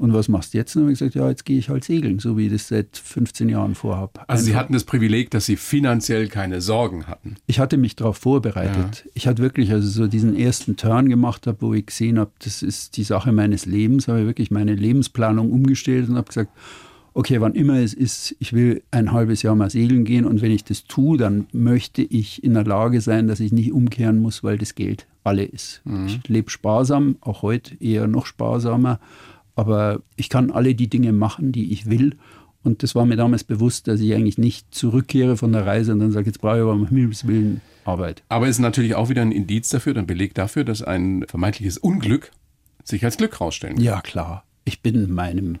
und 0.00 0.14
was 0.14 0.28
machst 0.28 0.54
du 0.54 0.58
jetzt? 0.58 0.74
Und 0.74 0.80
dann 0.80 0.86
habe 0.86 0.92
ich 0.94 0.98
gesagt, 0.98 1.14
ja, 1.14 1.28
jetzt 1.28 1.44
gehe 1.44 1.58
ich 1.58 1.68
halt 1.68 1.84
segeln, 1.84 2.20
so 2.20 2.38
wie 2.38 2.46
ich 2.46 2.52
das 2.52 2.68
seit 2.68 2.96
15 2.96 3.50
Jahren 3.50 3.74
vorhabe. 3.74 4.20
Also 4.28 4.44
Sie 4.44 4.56
hatten 4.56 4.72
das 4.72 4.84
Privileg, 4.84 5.30
dass 5.30 5.44
Sie 5.44 5.56
finanziell 5.56 6.28
keine 6.28 6.62
Sorgen 6.62 7.06
hatten. 7.06 7.36
Ich 7.46 7.60
hatte 7.60 7.76
mich 7.76 7.96
darauf 7.96 8.16
vorbereitet. 8.16 9.04
Ja. 9.04 9.10
Ich 9.12 9.26
hatte 9.26 9.42
wirklich 9.42 9.70
also 9.72 9.86
so 9.86 10.06
diesen 10.06 10.34
ersten 10.34 10.76
Turn 10.76 11.10
gemacht, 11.10 11.46
habe, 11.46 11.58
wo 11.60 11.74
ich 11.74 11.84
gesehen 11.84 12.18
habe, 12.18 12.30
das 12.42 12.62
ist 12.62 12.96
die 12.96 13.02
Sache 13.02 13.30
meines 13.30 13.66
Lebens, 13.66 14.08
habe 14.08 14.20
ich 14.20 14.26
wirklich 14.26 14.50
meine 14.50 14.74
Lebensplanung 14.74 15.52
umgestellt 15.52 16.08
und 16.08 16.16
habe 16.16 16.28
gesagt, 16.28 16.50
okay, 17.12 17.42
wann 17.42 17.52
immer 17.52 17.74
es 17.74 17.92
ist, 17.92 18.34
ich 18.38 18.54
will 18.54 18.82
ein 18.90 19.12
halbes 19.12 19.42
Jahr 19.42 19.54
mal 19.54 19.68
segeln 19.68 20.04
gehen 20.04 20.24
und 20.24 20.40
wenn 20.40 20.52
ich 20.52 20.64
das 20.64 20.84
tue, 20.84 21.18
dann 21.18 21.46
möchte 21.52 22.00
ich 22.00 22.42
in 22.42 22.54
der 22.54 22.64
Lage 22.64 23.02
sein, 23.02 23.26
dass 23.26 23.40
ich 23.40 23.52
nicht 23.52 23.72
umkehren 23.72 24.18
muss, 24.18 24.42
weil 24.42 24.56
das 24.56 24.74
Geld 24.74 25.06
alle 25.24 25.44
ist. 25.44 25.82
Mhm. 25.84 26.06
Ich 26.06 26.28
lebe 26.28 26.48
sparsam, 26.48 27.16
auch 27.20 27.42
heute 27.42 27.74
eher 27.82 28.06
noch 28.06 28.24
sparsamer, 28.24 28.98
aber 29.54 30.02
ich 30.16 30.28
kann 30.28 30.50
alle 30.50 30.74
die 30.74 30.88
Dinge 30.88 31.12
machen, 31.12 31.52
die 31.52 31.72
ich 31.72 31.88
will. 31.88 32.16
Und 32.62 32.82
das 32.82 32.94
war 32.94 33.06
mir 33.06 33.16
damals 33.16 33.44
bewusst, 33.44 33.88
dass 33.88 34.00
ich 34.00 34.14
eigentlich 34.14 34.38
nicht 34.38 34.74
zurückkehre 34.74 35.36
von 35.36 35.52
der 35.52 35.66
Reise 35.66 35.92
und 35.92 36.00
dann 36.00 36.12
sage, 36.12 36.26
jetzt 36.26 36.40
brauche 36.40 36.56
ich 36.56 36.62
aber 36.62 36.72
um 36.72 36.86
Himmels 36.88 37.26
Willen 37.26 37.60
Arbeit. 37.84 38.22
Aber 38.28 38.46
es 38.46 38.56
ist 38.56 38.60
natürlich 38.60 38.94
auch 38.94 39.08
wieder 39.08 39.22
ein 39.22 39.32
Indiz 39.32 39.70
dafür, 39.70 39.96
ein 39.96 40.06
Beleg 40.06 40.34
dafür, 40.34 40.64
dass 40.64 40.82
ein 40.82 41.24
vermeintliches 41.26 41.78
Unglück 41.78 42.30
sich 42.84 43.04
als 43.04 43.16
Glück 43.16 43.40
rausstellen 43.40 43.76
kann. 43.76 43.84
Ja, 43.84 44.00
klar. 44.00 44.44
Ich 44.64 44.82
bin 44.82 45.12
meinem 45.12 45.58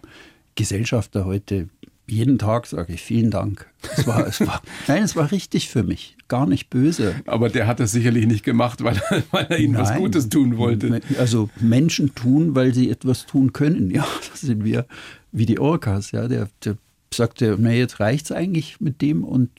Gesellschafter 0.54 1.24
heute 1.24 1.68
jeden 2.10 2.38
Tag 2.38 2.66
sage 2.66 2.92
ich 2.94 3.02
vielen 3.02 3.30
Dank. 3.30 3.66
Es 3.96 4.06
war, 4.06 4.26
es 4.26 4.40
war, 4.40 4.62
nein, 4.88 5.02
es 5.02 5.16
war 5.16 5.30
richtig 5.30 5.68
für 5.68 5.82
mich, 5.82 6.16
gar 6.28 6.46
nicht 6.46 6.70
böse. 6.70 7.14
Aber 7.26 7.48
der 7.48 7.66
hat 7.66 7.80
das 7.80 7.92
sicherlich 7.92 8.26
nicht 8.26 8.44
gemacht, 8.44 8.82
weil, 8.82 9.00
weil 9.30 9.46
er 9.46 9.58
ihnen 9.58 9.74
nein, 9.74 9.82
was 9.82 9.94
Gutes 9.94 10.28
tun 10.28 10.56
wollte. 10.56 11.00
Also 11.18 11.48
Menschen 11.60 12.14
tun, 12.14 12.54
weil 12.54 12.74
sie 12.74 12.90
etwas 12.90 13.26
tun 13.26 13.52
können. 13.52 13.90
Ja, 13.90 14.06
das 14.30 14.40
sind 14.40 14.64
wir 14.64 14.86
wie 15.32 15.46
die 15.46 15.58
Orcas. 15.58 16.10
Ja, 16.10 16.28
der, 16.28 16.48
der 16.64 16.76
sagte, 17.14 17.56
na 17.58 17.72
jetzt 17.72 18.00
reicht's 18.00 18.32
eigentlich 18.32 18.80
mit 18.80 19.00
dem 19.00 19.24
und 19.24 19.50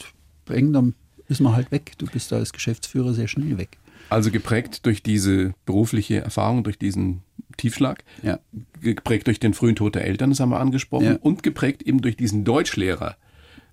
irgendwann 0.50 0.94
ist 1.28 1.40
man 1.42 1.56
halt 1.56 1.72
weg. 1.72 1.94
Du 1.98 2.06
bist 2.06 2.32
da 2.32 2.38
als 2.38 2.54
Geschäftsführer 2.54 3.14
sehr 3.14 3.28
schnell 3.28 3.58
weg. 3.58 3.78
Also 4.12 4.30
geprägt 4.30 4.86
durch 4.86 5.02
diese 5.04 5.54
berufliche 5.65 6.17
Erfahrung, 6.17 6.65
durch 6.65 6.78
diesen 6.78 7.21
Tiefschlag, 7.56 8.04
ja. 8.21 8.39
geprägt 8.82 9.28
durch 9.28 9.39
den 9.39 9.54
frühen 9.54 9.78
Tod 9.78 9.95
der 9.95 10.04
Eltern, 10.04 10.32
das 10.32 10.41
haben 10.41 10.50
wir 10.50 10.60
angesprochen, 10.60 11.06
ja. 11.06 11.17
und 11.21 11.43
geprägt 11.43 11.82
eben 11.84 12.02
durch 12.02 12.17
diesen 12.17 12.43
Deutschlehrer, 12.43 13.15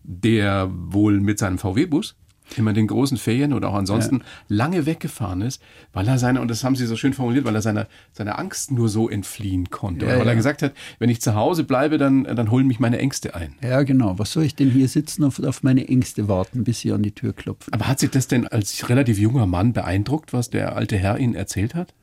der 0.04 0.70
wohl 0.72 1.18
mit 1.18 1.40
seinem 1.40 1.58
VW-Bus 1.58 2.14
immer 2.56 2.70
in 2.70 2.76
den 2.76 2.86
großen 2.86 3.16
Ferien 3.16 3.52
oder 3.52 3.68
auch 3.68 3.74
ansonsten 3.74 4.18
ja. 4.18 4.24
lange 4.48 4.86
weggefahren 4.86 5.42
ist, 5.42 5.62
weil 5.92 6.06
er 6.08 6.18
seine, 6.18 6.40
und 6.40 6.48
das 6.48 6.64
haben 6.64 6.76
Sie 6.76 6.86
so 6.86 6.96
schön 6.96 7.12
formuliert, 7.12 7.44
weil 7.44 7.54
er 7.54 7.62
seiner, 7.62 7.86
seiner 8.12 8.38
Angst 8.38 8.70
nur 8.70 8.88
so 8.88 9.08
entfliehen 9.08 9.70
konnte. 9.70 10.06
Ja, 10.06 10.12
weil 10.12 10.26
ja. 10.26 10.32
er 10.32 10.36
gesagt 10.36 10.62
hat, 10.62 10.72
wenn 10.98 11.10
ich 11.10 11.20
zu 11.20 11.34
Hause 11.34 11.64
bleibe, 11.64 11.98
dann, 11.98 12.24
dann 12.24 12.50
holen 12.50 12.66
mich 12.66 12.80
meine 12.80 12.98
Ängste 12.98 13.34
ein. 13.34 13.54
Ja, 13.62 13.82
genau. 13.82 14.18
Was 14.18 14.32
soll 14.32 14.44
ich 14.44 14.54
denn 14.54 14.70
hier 14.70 14.88
sitzen 14.88 15.24
und 15.24 15.44
auf 15.46 15.62
meine 15.62 15.86
Ängste 15.88 16.28
warten, 16.28 16.64
bis 16.64 16.80
sie 16.80 16.92
an 16.92 17.02
die 17.02 17.12
Tür 17.12 17.32
klopfen? 17.32 17.72
Aber 17.72 17.88
hat 17.88 17.98
sich 17.98 18.10
das 18.10 18.28
denn 18.28 18.46
als 18.46 18.88
relativ 18.88 19.18
junger 19.18 19.46
Mann 19.46 19.72
beeindruckt, 19.72 20.32
was 20.32 20.50
der 20.50 20.76
alte 20.76 20.96
Herr 20.96 21.18
Ihnen 21.18 21.34
erzählt 21.34 21.74
hat? 21.74 21.94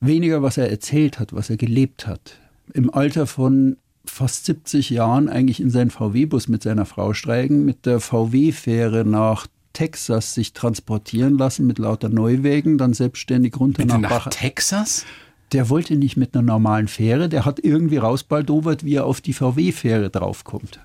Weniger, 0.00 0.42
was 0.42 0.58
er 0.58 0.68
erzählt 0.68 1.20
hat, 1.20 1.32
was 1.32 1.48
er 1.48 1.56
gelebt 1.56 2.06
hat. 2.06 2.38
Im 2.74 2.92
Alter 2.92 3.26
von 3.26 3.76
fast 4.04 4.46
70 4.46 4.90
Jahren 4.90 5.28
eigentlich 5.28 5.60
in 5.60 5.70
seinen 5.70 5.90
VW-Bus 5.90 6.48
mit 6.48 6.62
seiner 6.62 6.86
Frau 6.86 7.14
steigen, 7.14 7.64
mit 7.64 7.86
der 7.86 8.00
VW-Fähre 8.00 9.04
nach 9.04 9.46
Texas 9.72 10.34
sich 10.34 10.52
transportieren 10.52 11.38
lassen 11.38 11.66
mit 11.66 11.78
lauter 11.78 12.08
Neuwegen, 12.08 12.78
dann 12.78 12.94
selbstständig 12.94 13.58
runter 13.58 13.82
Bitte 13.82 13.98
nach, 13.98 14.10
nach 14.10 14.28
Texas? 14.28 15.04
Der 15.52 15.68
wollte 15.68 15.96
nicht 15.96 16.16
mit 16.16 16.34
einer 16.34 16.42
normalen 16.42 16.88
Fähre, 16.88 17.28
der 17.28 17.44
hat 17.44 17.60
irgendwie 17.62 17.98
rausbaldowert, 17.98 18.84
wie 18.84 18.94
er 18.94 19.04
auf 19.04 19.20
die 19.20 19.32
VW-Fähre 19.34 20.08
draufkommt. 20.10 20.80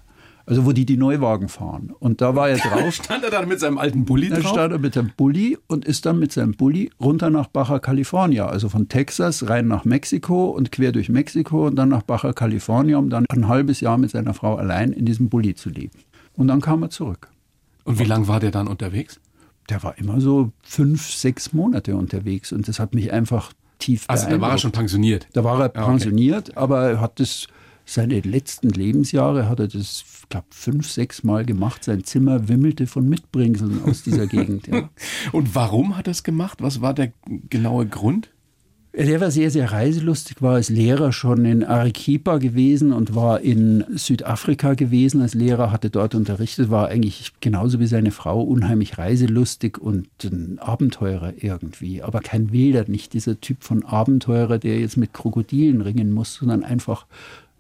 Also 0.46 0.66
wo 0.66 0.72
die 0.72 0.86
die 0.86 0.96
Neuwagen 0.96 1.50
fahren. 1.50 1.94
Und 2.00 2.22
da 2.22 2.36
war 2.36 2.50
er 2.50 2.58
drauf. 2.58 2.94
stand 2.94 3.24
er 3.26 3.30
dann 3.30 3.50
mit 3.50 3.60
seinem 3.60 3.78
alten 3.78 4.06
Bulli 4.06 4.30
drauf? 4.30 4.44
Da 4.44 4.50
stand 4.50 4.72
er 4.72 4.80
mit 4.80 4.96
dem 4.96 5.12
Bulli 5.16 5.58
und 5.68 5.84
ist 5.84 6.06
dann 6.06 6.20
mit 6.20 6.32
seinem 6.32 6.54
Bulli 6.54 6.90
runter 7.02 7.30
nach 7.30 7.48
Baja 7.48 7.80
California. 7.80 8.48
Also 8.48 8.70
von 8.70 8.88
Texas 8.88 9.50
rein 9.50 9.68
nach 9.68 9.84
Mexiko 9.84 10.52
und 10.52 10.72
quer 10.72 10.94
durch 10.94 11.10
Mexiko 11.10 11.68
und 11.68 11.76
dann 11.76 11.90
nach 11.90 12.04
Baja 12.04 12.32
California, 12.32 12.98
um 12.98 13.10
dann 13.10 13.26
ein 13.28 13.50
halbes 13.50 13.82
Jahr 13.82 13.98
mit 13.98 14.12
seiner 14.12 14.34
Frau 14.34 14.56
allein 14.56 14.94
in 14.94 15.06
diesem 15.06 15.28
Bulli 15.28 15.54
zu 15.54 15.70
leben. 15.70 16.00
Und 16.38 16.48
dann 16.48 16.62
kam 16.62 16.82
er 16.82 16.92
zurück. 16.92 17.30
Und 17.88 18.00
wie 18.00 18.04
lange 18.04 18.28
war 18.28 18.42
der 18.42 18.52
dann 18.52 18.68
unterwegs? 18.68 19.22
Der 19.70 19.82
war 19.82 19.98
immer 19.98 20.20
so 20.20 20.52
fünf, 20.62 21.10
sechs 21.10 21.54
Monate 21.54 21.96
unterwegs 21.96 22.52
und 22.52 22.68
das 22.68 22.80
hat 22.80 22.94
mich 22.94 23.14
einfach 23.14 23.54
tief 23.80 24.04
Also 24.10 24.30
da 24.30 24.42
war 24.42 24.52
er 24.52 24.58
schon 24.58 24.74
pensioniert? 24.74 25.30
Da 25.32 25.46
war 25.46 25.62
er 25.62 25.70
pensioniert, 25.70 26.50
okay. 26.50 26.60
aber 26.60 26.90
er 26.90 27.00
hat 27.00 27.22
das, 27.22 27.48
seine 27.86 28.20
letzten 28.20 28.68
Lebensjahre 28.68 29.48
hat 29.48 29.62
er 29.62 29.70
das, 29.70 30.04
ich 30.22 30.28
glaube, 30.28 30.48
fünf, 30.50 30.92
sechs 30.92 31.24
Mal 31.24 31.46
gemacht. 31.46 31.86
Sein 31.86 32.04
Zimmer 32.04 32.50
wimmelte 32.50 32.88
von 32.88 33.08
Mitbringseln 33.08 33.82
aus 33.86 34.04
dieser 34.04 34.28
Gegend. 34.28 34.68
Ja. 34.68 34.90
Und 35.32 35.56
warum 35.56 35.96
hat 35.96 36.10
er 36.10 36.12
es 36.12 36.24
gemacht? 36.24 36.62
Was 36.62 36.82
war 36.82 36.94
der 36.94 37.14
genaue 37.50 37.86
Grund? 37.86 38.32
Der 38.98 39.22
war 39.22 39.30
sehr, 39.30 39.52
sehr 39.52 39.72
reiselustig, 39.72 40.42
war 40.42 40.56
als 40.56 40.70
Lehrer 40.70 41.12
schon 41.12 41.46
in 41.46 41.64
Arequipa 41.64 42.40
gewesen 42.40 42.92
und 42.92 43.14
war 43.14 43.42
in 43.42 43.84
Südafrika 43.94 44.74
gewesen 44.74 45.22
als 45.22 45.36
Lehrer, 45.36 45.72
hatte 45.72 45.92
dort 45.92 46.16
unterrichtet, 46.16 46.72
war 46.72 46.88
eigentlich 46.88 47.34
genauso 47.40 47.80
wie 47.80 47.86
seine 47.86 48.10
Frau 48.10 48.42
unheimlich 48.42 48.98
reiselustig 48.98 49.78
und 49.78 50.08
ein 50.24 50.58
Abenteurer 50.58 51.34
irgendwie. 51.38 52.02
Aber 52.02 52.22
kein 52.22 52.52
Wilder, 52.52 52.86
nicht 52.88 53.14
dieser 53.14 53.40
Typ 53.40 53.64
von 53.64 53.86
Abenteurer, 53.86 54.58
der 54.58 54.80
jetzt 54.80 54.98
mit 54.98 55.14
Krokodilen 55.14 55.82
ringen 55.82 56.12
muss, 56.12 56.34
sondern 56.34 56.64
einfach 56.64 57.06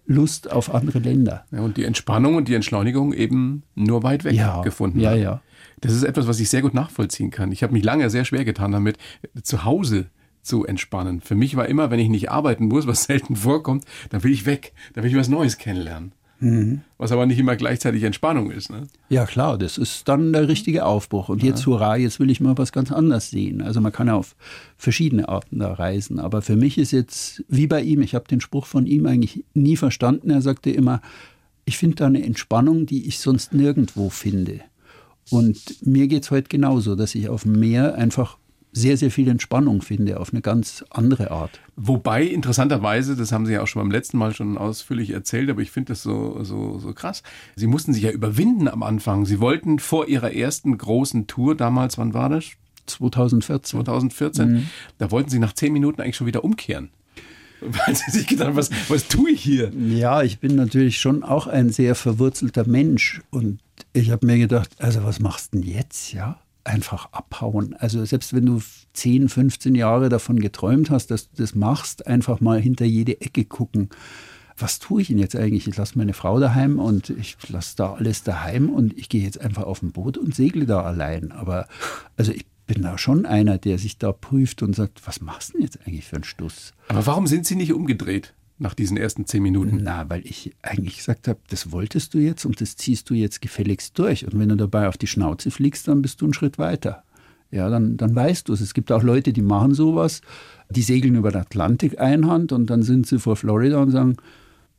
Lust 0.08 0.52
auf 0.52 0.74
andere 0.74 0.98
Länder. 0.98 1.46
Ja, 1.52 1.60
und 1.60 1.78
die 1.78 1.84
Entspannung 1.84 2.34
und 2.34 2.48
die 2.48 2.56
Entschleunigung 2.56 3.14
eben 3.14 3.62
nur 3.76 4.02
weit 4.02 4.24
weg 4.24 4.34
ja, 4.34 4.64
gefunden. 4.64 5.00
Ja, 5.02 5.14
ja. 5.14 5.42
Das 5.82 5.94
ist 5.94 6.02
etwas, 6.02 6.28
was 6.28 6.40
ich 6.40 6.50
sehr 6.50 6.64
gut 6.64 6.74
nachvollziehen 6.74 7.30
kann. 7.30 7.52
Ich 7.52 7.62
habe 7.62 7.74
mich 7.74 7.84
lange 7.84 8.10
sehr 8.10 8.26
schwer 8.26 8.44
getan 8.44 8.72
damit, 8.72 8.98
zu 9.44 9.64
Hause 9.64 10.08
zu 10.48 10.66
entspannen. 10.66 11.22
Für 11.22 11.36
mich 11.36 11.56
war 11.56 11.68
immer, 11.68 11.92
wenn 11.92 12.00
ich 12.00 12.10
nicht 12.10 12.32
arbeiten 12.32 12.68
muss, 12.68 12.88
was 12.88 13.04
selten 13.06 13.36
vorkommt, 13.36 13.86
dann 14.10 14.24
will 14.24 14.32
ich 14.32 14.46
weg, 14.46 14.74
dann 14.94 15.04
will 15.04 15.12
ich 15.12 15.18
was 15.18 15.30
Neues 15.30 15.58
kennenlernen. 15.58 16.14
Mhm. 16.40 16.82
Was 16.98 17.12
aber 17.12 17.26
nicht 17.26 17.40
immer 17.40 17.56
gleichzeitig 17.56 18.04
Entspannung 18.04 18.52
ist. 18.52 18.70
Ne? 18.70 18.88
Ja 19.10 19.26
klar, 19.26 19.58
das 19.58 19.78
ist 19.78 20.08
dann 20.08 20.34
der 20.34 20.48
richtige 20.48 20.86
Aufbruch. 20.86 21.30
Und 21.30 21.42
ja. 21.42 21.50
jetzt, 21.50 21.66
hurra, 21.66 21.98
jetzt 21.98 22.20
will 22.20 22.30
ich 22.30 22.40
mal 22.40 22.58
was 22.58 22.72
ganz 22.72 22.92
anderes 22.92 23.32
sehen. 23.32 23.62
Also 23.62 23.82
man 23.82 23.92
kann 23.92 24.08
ja 24.08 24.16
auf 24.16 24.36
verschiedene 24.78 25.30
Arten 25.30 25.60
da 25.60 25.74
reisen. 25.74 26.20
Aber 26.20 26.42
für 26.44 26.56
mich 26.56 26.78
ist 26.78 26.92
jetzt, 26.92 27.44
wie 27.48 27.66
bei 27.66 27.82
ihm, 27.82 28.02
ich 28.02 28.14
habe 28.14 28.28
den 28.28 28.42
Spruch 28.42 28.68
von 28.68 28.86
ihm 28.86 29.08
eigentlich 29.08 29.46
nie 29.56 29.78
verstanden. 29.78 30.30
Er 30.30 30.42
sagte 30.42 30.70
immer, 30.70 31.02
ich 31.66 31.78
finde 31.78 31.96
da 31.96 32.06
eine 32.06 32.24
Entspannung, 32.24 32.86
die 32.86 33.08
ich 33.08 33.20
sonst 33.20 33.54
nirgendwo 33.54 34.10
finde. 34.10 34.62
Und 35.30 35.86
mir 35.86 36.08
geht 36.08 36.24
es 36.24 36.32
heute 36.32 36.48
genauso, 36.48 36.96
dass 36.96 37.16
ich 37.16 37.30
auf 37.30 37.44
dem 37.44 37.60
Meer 37.60 37.96
einfach 37.96 38.38
sehr, 38.78 38.98
sehr 38.98 39.12
viel 39.12 39.28
Entspannung 39.28 39.82
finde, 39.82 40.20
auf 40.20 40.32
eine 40.32 40.42
ganz 40.42 40.86
andere 40.90 41.32
Art. 41.32 41.60
Wobei, 41.76 42.24
interessanterweise, 42.24 43.16
das 43.16 43.32
haben 43.32 43.46
Sie 43.46 43.54
ja 43.54 43.62
auch 43.62 43.68
schon 43.68 43.82
beim 43.82 43.92
letzten 43.92 44.18
Mal 44.18 44.34
schon 44.34 44.58
ausführlich 44.58 45.12
erzählt, 45.12 45.50
aber 45.50 45.62
ich 45.62 45.72
finde 45.72 45.94
das 45.94 46.04
so, 46.04 46.44
so, 46.44 46.80
so 46.80 46.94
krass. 46.94 47.24
Sie 47.56 47.68
mussten 47.68 47.94
sich 47.94 48.04
ja 48.04 48.12
überwinden 48.12 48.68
am 48.68 48.84
Anfang. 48.84 49.26
Sie 49.26 49.40
wollten 49.40 49.80
vor 49.80 50.08
Ihrer 50.08 50.34
ersten 50.34 50.78
großen 50.78 51.28
Tour 51.28 51.56
damals, 51.56 51.98
wann 51.98 52.14
war 52.14 52.30
das? 52.30 52.46
2014. 52.86 53.80
2014. 53.80 54.50
Mhm. 54.50 54.68
Da 54.98 55.12
wollten 55.12 55.30
Sie 55.30 55.40
nach 55.40 55.54
zehn 55.54 55.74
Minuten 55.74 56.02
eigentlich 56.02 56.16
schon 56.16 56.28
wieder 56.28 56.44
umkehren. 56.44 56.90
Weil 57.62 57.96
sie 57.96 58.12
sich 58.12 58.28
gedacht 58.28 58.50
haben, 58.50 58.56
was, 58.56 58.70
was 58.88 59.08
tue 59.08 59.32
ich 59.32 59.42
hier? 59.42 59.72
Ja, 59.74 60.22
ich 60.22 60.40
bin 60.40 60.56
natürlich 60.56 61.00
schon 61.00 61.24
auch 61.24 61.48
ein 61.48 61.72
sehr 61.72 61.96
verwurzelter 61.96 62.68
Mensch. 62.68 63.22
Und 63.32 63.60
ich 63.94 64.12
habe 64.12 64.26
mir 64.28 64.38
gedacht, 64.38 64.70
also 64.78 65.04
was 65.04 65.20
machst 65.20 65.54
du 65.54 65.60
denn 65.60 65.68
jetzt, 65.68 66.14
ja? 66.14 66.40
Einfach 66.68 67.12
abhauen. 67.12 67.76
Also 67.76 68.04
selbst 68.06 68.34
wenn 68.34 68.46
du 68.46 68.62
10, 68.94 69.30
15 69.30 69.76
Jahre 69.76 70.10
davon 70.10 70.40
geträumt 70.40 70.90
hast, 70.90 71.12
dass 71.12 71.30
du 71.30 71.38
das 71.38 71.56
machst, 71.56 72.08
einfach 72.08 72.40
mal 72.42 72.60
hinter 72.60 72.86
jede 72.86 73.22
Ecke 73.22 73.46
gucken. 73.46 73.90
Was 74.58 74.80
tue 74.80 75.02
ich 75.02 75.08
denn 75.08 75.20
jetzt 75.20 75.36
eigentlich? 75.36 75.68
Ich 75.68 75.78
lasse 75.78 75.98
meine 75.98 76.14
Frau 76.14 76.40
daheim 76.40 76.80
und 76.80 77.12
ich 77.12 77.38
lasse 77.48 77.76
da 77.78 77.94
alles 77.94 78.24
daheim 78.24 78.70
und 78.70 78.98
ich 78.98 79.08
gehe 79.08 79.24
jetzt 79.24 79.40
einfach 79.40 79.64
auf 79.64 79.82
ein 79.82 79.92
Boot 79.92 80.18
und 80.18 80.36
segle 80.36 80.66
da 80.66 80.82
allein. 80.82 81.32
Aber 81.32 81.68
also 82.18 82.32
ich 82.32 82.46
bin 82.66 82.82
da 82.82 82.98
schon 82.98 83.26
einer, 83.26 83.58
der 83.58 83.78
sich 83.78 83.98
da 83.98 84.12
prüft 84.12 84.62
und 84.64 84.76
sagt, 84.76 85.06
was 85.08 85.22
machst 85.22 85.50
du 85.50 85.54
denn 85.54 85.62
jetzt 85.62 85.80
eigentlich 85.86 86.06
für 86.06 86.18
einen 86.18 86.26
Stuss? 86.26 86.74
Aber 86.88 87.06
warum 87.06 87.28
sind 87.28 87.46
Sie 87.46 87.56
nicht 87.56 87.72
umgedreht? 87.72 88.34
Nach 88.60 88.74
diesen 88.74 88.98
ersten 88.98 89.26
zehn 89.26 89.44
Minuten? 89.44 89.80
Na, 89.84 90.10
weil 90.10 90.26
ich 90.26 90.56
eigentlich 90.62 90.98
gesagt 90.98 91.28
habe, 91.28 91.40
das 91.50 91.72
wolltest 91.72 92.14
du 92.14 92.20
jetzt 92.20 92.46
und 92.46 92.60
das 92.62 92.76
ziehst 92.76 93.10
du 93.10 93.14
jetzt 93.14 93.42
gefälligst 93.42 93.98
durch. 94.00 94.26
Und 94.26 94.40
wenn 94.40 94.50
du 94.50 94.56
dabei 94.56 94.88
auf 94.88 94.98
die 94.98 95.08
Schnauze 95.08 95.52
fliegst, 95.52 95.88
dann 95.88 96.02
bist 96.02 96.22
du 96.22 96.26
einen 96.26 96.34
Schritt 96.34 96.58
weiter. 96.58 97.04
Ja, 97.52 97.70
dann, 97.70 97.98
dann 97.98 98.14
weißt 98.14 98.50
du 98.50 98.54
es. 98.54 98.62
Es 98.62 98.74
gibt 98.74 98.92
auch 98.92 99.04
Leute, 99.04 99.32
die 99.32 99.42
machen 99.42 99.74
sowas, 99.74 100.22
die 100.70 100.82
segeln 100.82 101.16
über 101.16 101.32
den 101.32 101.42
Atlantik 101.42 102.00
einhand 102.00 102.52
und 102.52 102.70
dann 102.70 102.84
sind 102.84 103.08
sie 103.08 103.20
vor 103.20 103.36
Florida 103.36 103.78
und 103.82 103.92
sagen, 103.92 104.18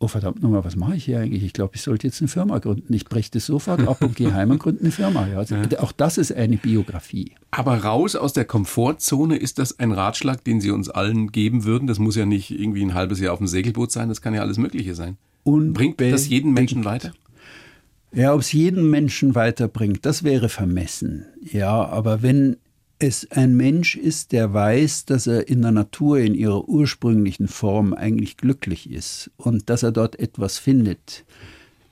oh 0.01 0.09
verdammt 0.09 0.43
nochmal, 0.43 0.65
was 0.65 0.77
mache 0.77 0.97
ich 0.97 1.05
hier 1.05 1.21
eigentlich? 1.21 1.43
Ich 1.43 1.53
glaube, 1.53 1.75
ich 1.75 1.83
sollte 1.83 2.07
jetzt 2.07 2.21
eine 2.21 2.29
Firma 2.29 2.59
gründen. 2.59 2.93
Ich 2.93 3.05
breche 3.05 3.31
das 3.33 3.47
sofort 3.47 3.87
ab 3.87 4.01
und 4.03 4.17
gehe 4.17 4.33
heim 4.33 4.51
und 4.51 4.59
gründe 4.61 4.83
eine 4.83 4.93
Firma. 4.93 5.27
Ja, 5.27 5.39
also 5.39 5.57
ja. 5.57 5.79
Auch 5.81 5.93
das 5.93 6.19
ist 6.19 6.33
eine 6.33 6.57
Biografie. 6.57 7.33
Aber 7.51 7.83
raus 7.83 8.15
aus 8.15 8.33
der 8.33 8.45
Komfortzone, 8.45 9.37
ist 9.37 9.59
das 9.59 9.79
ein 9.79 9.93
Ratschlag, 9.93 10.45
den 10.45 10.61
Sie 10.61 10.71
uns 10.71 10.89
allen 10.89 11.33
geben 11.33 11.65
würden? 11.65 11.87
Das 11.87 11.99
muss 11.99 12.17
ja 12.17 12.27
nicht 12.27 12.51
irgendwie 12.51 12.85
ein 12.85 12.95
halbes 12.95 13.21
Jahr 13.21 13.33
auf 13.33 13.39
dem 13.39 13.49
Segelboot 13.49 13.91
sein, 13.91 14.09
das 14.09 14.23
kann 14.23 14.35
ja 14.35 14.43
alles 14.43 14.59
Mögliche 14.59 14.95
sein. 14.95 15.17
Und 15.45 15.73
Bringt 15.73 16.01
das 16.01 16.29
jeden 16.29 16.53
Menschen 16.53 16.85
weiter? 16.85 17.13
Ja, 18.13 18.35
ob 18.35 18.41
es 18.41 18.53
jeden 18.53 18.89
Menschen 18.89 19.35
weiterbringt, 19.35 20.07
das 20.07 20.25
wäre 20.25 20.49
vermessen. 20.49 21.27
Ja, 21.43 21.87
aber 21.87 22.23
wenn 22.23 22.57
es 22.99 23.31
ein 23.31 23.57
Mensch 23.57 23.97
ist, 23.97 24.33
der 24.33 24.53
weiß, 24.53 25.05
dass 25.05 25.27
er 25.27 25.49
in 25.49 25.63
der 25.63 25.71
Natur 25.71 26.19
in 26.19 26.35
ihrer 26.35 26.69
ursprünglichen 26.69 27.49
Form 27.49 27.95
eigentlich 27.95 28.37
glücklich 28.37 28.91
ist 28.91 29.31
und 29.37 29.71
dass 29.71 29.83
er 29.83 29.93
dort 29.93 30.19
etwas 30.19 30.59
findet, 30.59 31.25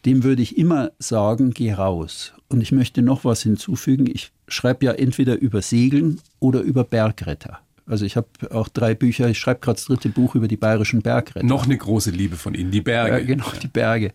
dem 0.04 0.24
würde 0.24 0.42
ich 0.42 0.58
immer 0.58 0.92
sagen, 0.98 1.50
geh 1.50 1.72
raus. 1.72 2.32
Und 2.48 2.60
ich 2.60 2.72
möchte 2.72 3.02
noch 3.02 3.24
was 3.24 3.42
hinzufügen. 3.42 4.06
Ich 4.12 4.32
schreibe 4.48 4.86
ja 4.86 4.92
entweder 4.92 5.38
über 5.38 5.62
Segeln 5.62 6.20
oder 6.38 6.60
über 6.60 6.84
Bergretter. 6.84 7.58
Also 7.86 8.04
ich 8.04 8.16
habe 8.16 8.28
auch 8.50 8.68
drei 8.68 8.94
Bücher, 8.94 9.28
ich 9.28 9.38
schreibe 9.38 9.60
gerade 9.60 9.76
das 9.76 9.84
dritte 9.84 10.08
Buch 10.08 10.34
über 10.34 10.48
die 10.48 10.56
bayerischen 10.56 11.02
Bergretter. 11.02 11.46
Noch 11.46 11.64
eine 11.64 11.76
große 11.76 12.10
Liebe 12.10 12.36
von 12.36 12.54
Ihnen, 12.54 12.72
die 12.72 12.80
Berge. 12.80 13.18
Ja, 13.18 13.24
genau, 13.24 13.46
die 13.62 13.68
Berge. 13.68 14.12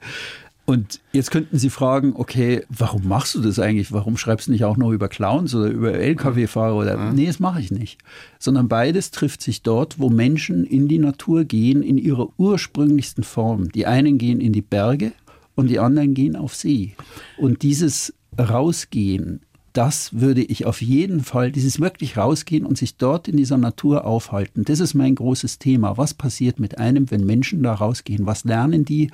Und 0.71 1.01
jetzt 1.11 1.31
könnten 1.31 1.59
Sie 1.59 1.69
fragen, 1.69 2.13
okay, 2.15 2.63
warum 2.69 3.05
machst 3.05 3.35
du 3.35 3.41
das 3.41 3.59
eigentlich? 3.59 3.91
Warum 3.91 4.15
schreibst 4.15 4.47
du 4.47 4.53
nicht 4.53 4.63
auch 4.63 4.77
noch 4.77 4.91
über 4.91 5.09
Clowns 5.09 5.53
oder 5.53 5.67
über 5.67 5.95
Lkw-Fahrer 5.95 6.73
oder? 6.77 6.95
Ja. 6.95 7.11
Nee, 7.11 7.25
das 7.25 7.41
mache 7.41 7.59
ich 7.59 7.71
nicht. 7.71 7.99
Sondern 8.39 8.69
beides 8.69 9.11
trifft 9.11 9.41
sich 9.41 9.63
dort, 9.63 9.99
wo 9.99 10.09
Menschen 10.09 10.63
in 10.63 10.87
die 10.87 10.97
Natur 10.97 11.43
gehen, 11.43 11.83
in 11.83 11.97
ihrer 11.97 12.29
ursprünglichsten 12.37 13.25
Form. 13.25 13.69
Die 13.73 13.85
einen 13.85 14.17
gehen 14.17 14.39
in 14.39 14.53
die 14.53 14.61
Berge 14.61 15.11
und 15.55 15.69
die 15.69 15.79
anderen 15.79 16.13
gehen 16.13 16.37
auf 16.37 16.55
See. 16.55 16.95
Und 17.37 17.63
dieses 17.63 18.13
Rausgehen, 18.39 19.41
das 19.73 20.21
würde 20.21 20.41
ich 20.41 20.65
auf 20.65 20.81
jeden 20.81 21.19
Fall, 21.19 21.51
dieses 21.51 21.81
wirklich 21.81 22.15
rausgehen 22.15 22.65
und 22.65 22.77
sich 22.77 22.95
dort 22.95 23.27
in 23.27 23.35
dieser 23.35 23.57
Natur 23.57 24.05
aufhalten, 24.05 24.63
das 24.63 24.79
ist 24.79 24.93
mein 24.93 25.15
großes 25.15 25.59
Thema. 25.59 25.97
Was 25.97 26.13
passiert 26.13 26.61
mit 26.61 26.77
einem, 26.77 27.11
wenn 27.11 27.25
Menschen 27.25 27.61
da 27.61 27.73
rausgehen? 27.73 28.25
Was 28.25 28.45
lernen 28.45 28.85
die? 28.85 29.09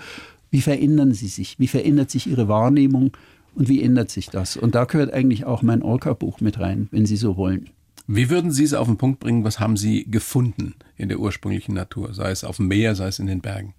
Wie 0.49 0.61
verändern 0.61 1.13
sie 1.13 1.27
sich? 1.27 1.59
Wie 1.59 1.67
verändert 1.67 2.11
sich 2.11 2.27
ihre 2.27 2.47
Wahrnehmung? 2.47 3.11
Und 3.55 3.69
wie 3.69 3.81
ändert 3.81 4.11
sich 4.11 4.29
das? 4.29 4.55
Und 4.55 4.75
da 4.75 4.85
gehört 4.85 5.11
eigentlich 5.11 5.45
auch 5.45 5.63
mein 5.63 5.81
Orca-Buch 5.81 6.41
mit 6.41 6.59
rein, 6.59 6.87
wenn 6.91 7.07
Sie 7.07 7.17
so 7.17 7.37
wollen. 7.37 7.71
Wie 8.05 8.29
würden 8.29 8.51
Sie 8.51 8.63
es 8.63 8.75
auf 8.75 8.87
den 8.87 8.97
Punkt 8.97 9.19
bringen? 9.19 9.43
Was 9.43 9.59
haben 9.59 9.77
Sie 9.77 10.05
gefunden 10.09 10.75
in 10.95 11.09
der 11.09 11.19
ursprünglichen 11.19 11.73
Natur? 11.73 12.13
Sei 12.13 12.29
es 12.29 12.43
auf 12.43 12.57
dem 12.57 12.67
Meer, 12.67 12.93
sei 12.93 13.07
es 13.07 13.17
in 13.17 13.25
den 13.25 13.41
Bergen? 13.41 13.73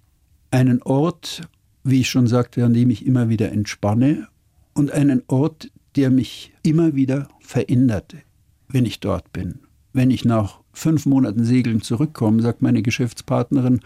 Einen 0.51 0.81
Ort, 0.81 1.47
wie 1.83 2.01
ich 2.01 2.09
schon 2.09 2.27
sagte, 2.27 2.65
an 2.65 2.73
dem 2.73 2.89
ich 2.89 3.05
immer 3.05 3.29
wieder 3.29 3.51
entspanne 3.51 4.27
und 4.73 4.91
einen 4.91 5.23
Ort, 5.27 5.71
der 5.95 6.09
mich 6.09 6.51
immer 6.61 6.93
wieder 6.95 7.29
verändert, 7.39 8.15
wenn 8.67 8.85
ich 8.85 8.99
dort 8.99 9.31
bin. 9.31 9.59
Wenn 9.93 10.11
ich 10.11 10.25
nach 10.25 10.59
fünf 10.73 11.05
Monaten 11.05 11.45
Segeln 11.45 11.81
zurückkomme, 11.81 12.41
sagt 12.41 12.61
meine 12.61 12.81
Geschäftspartnerin, 12.81 13.79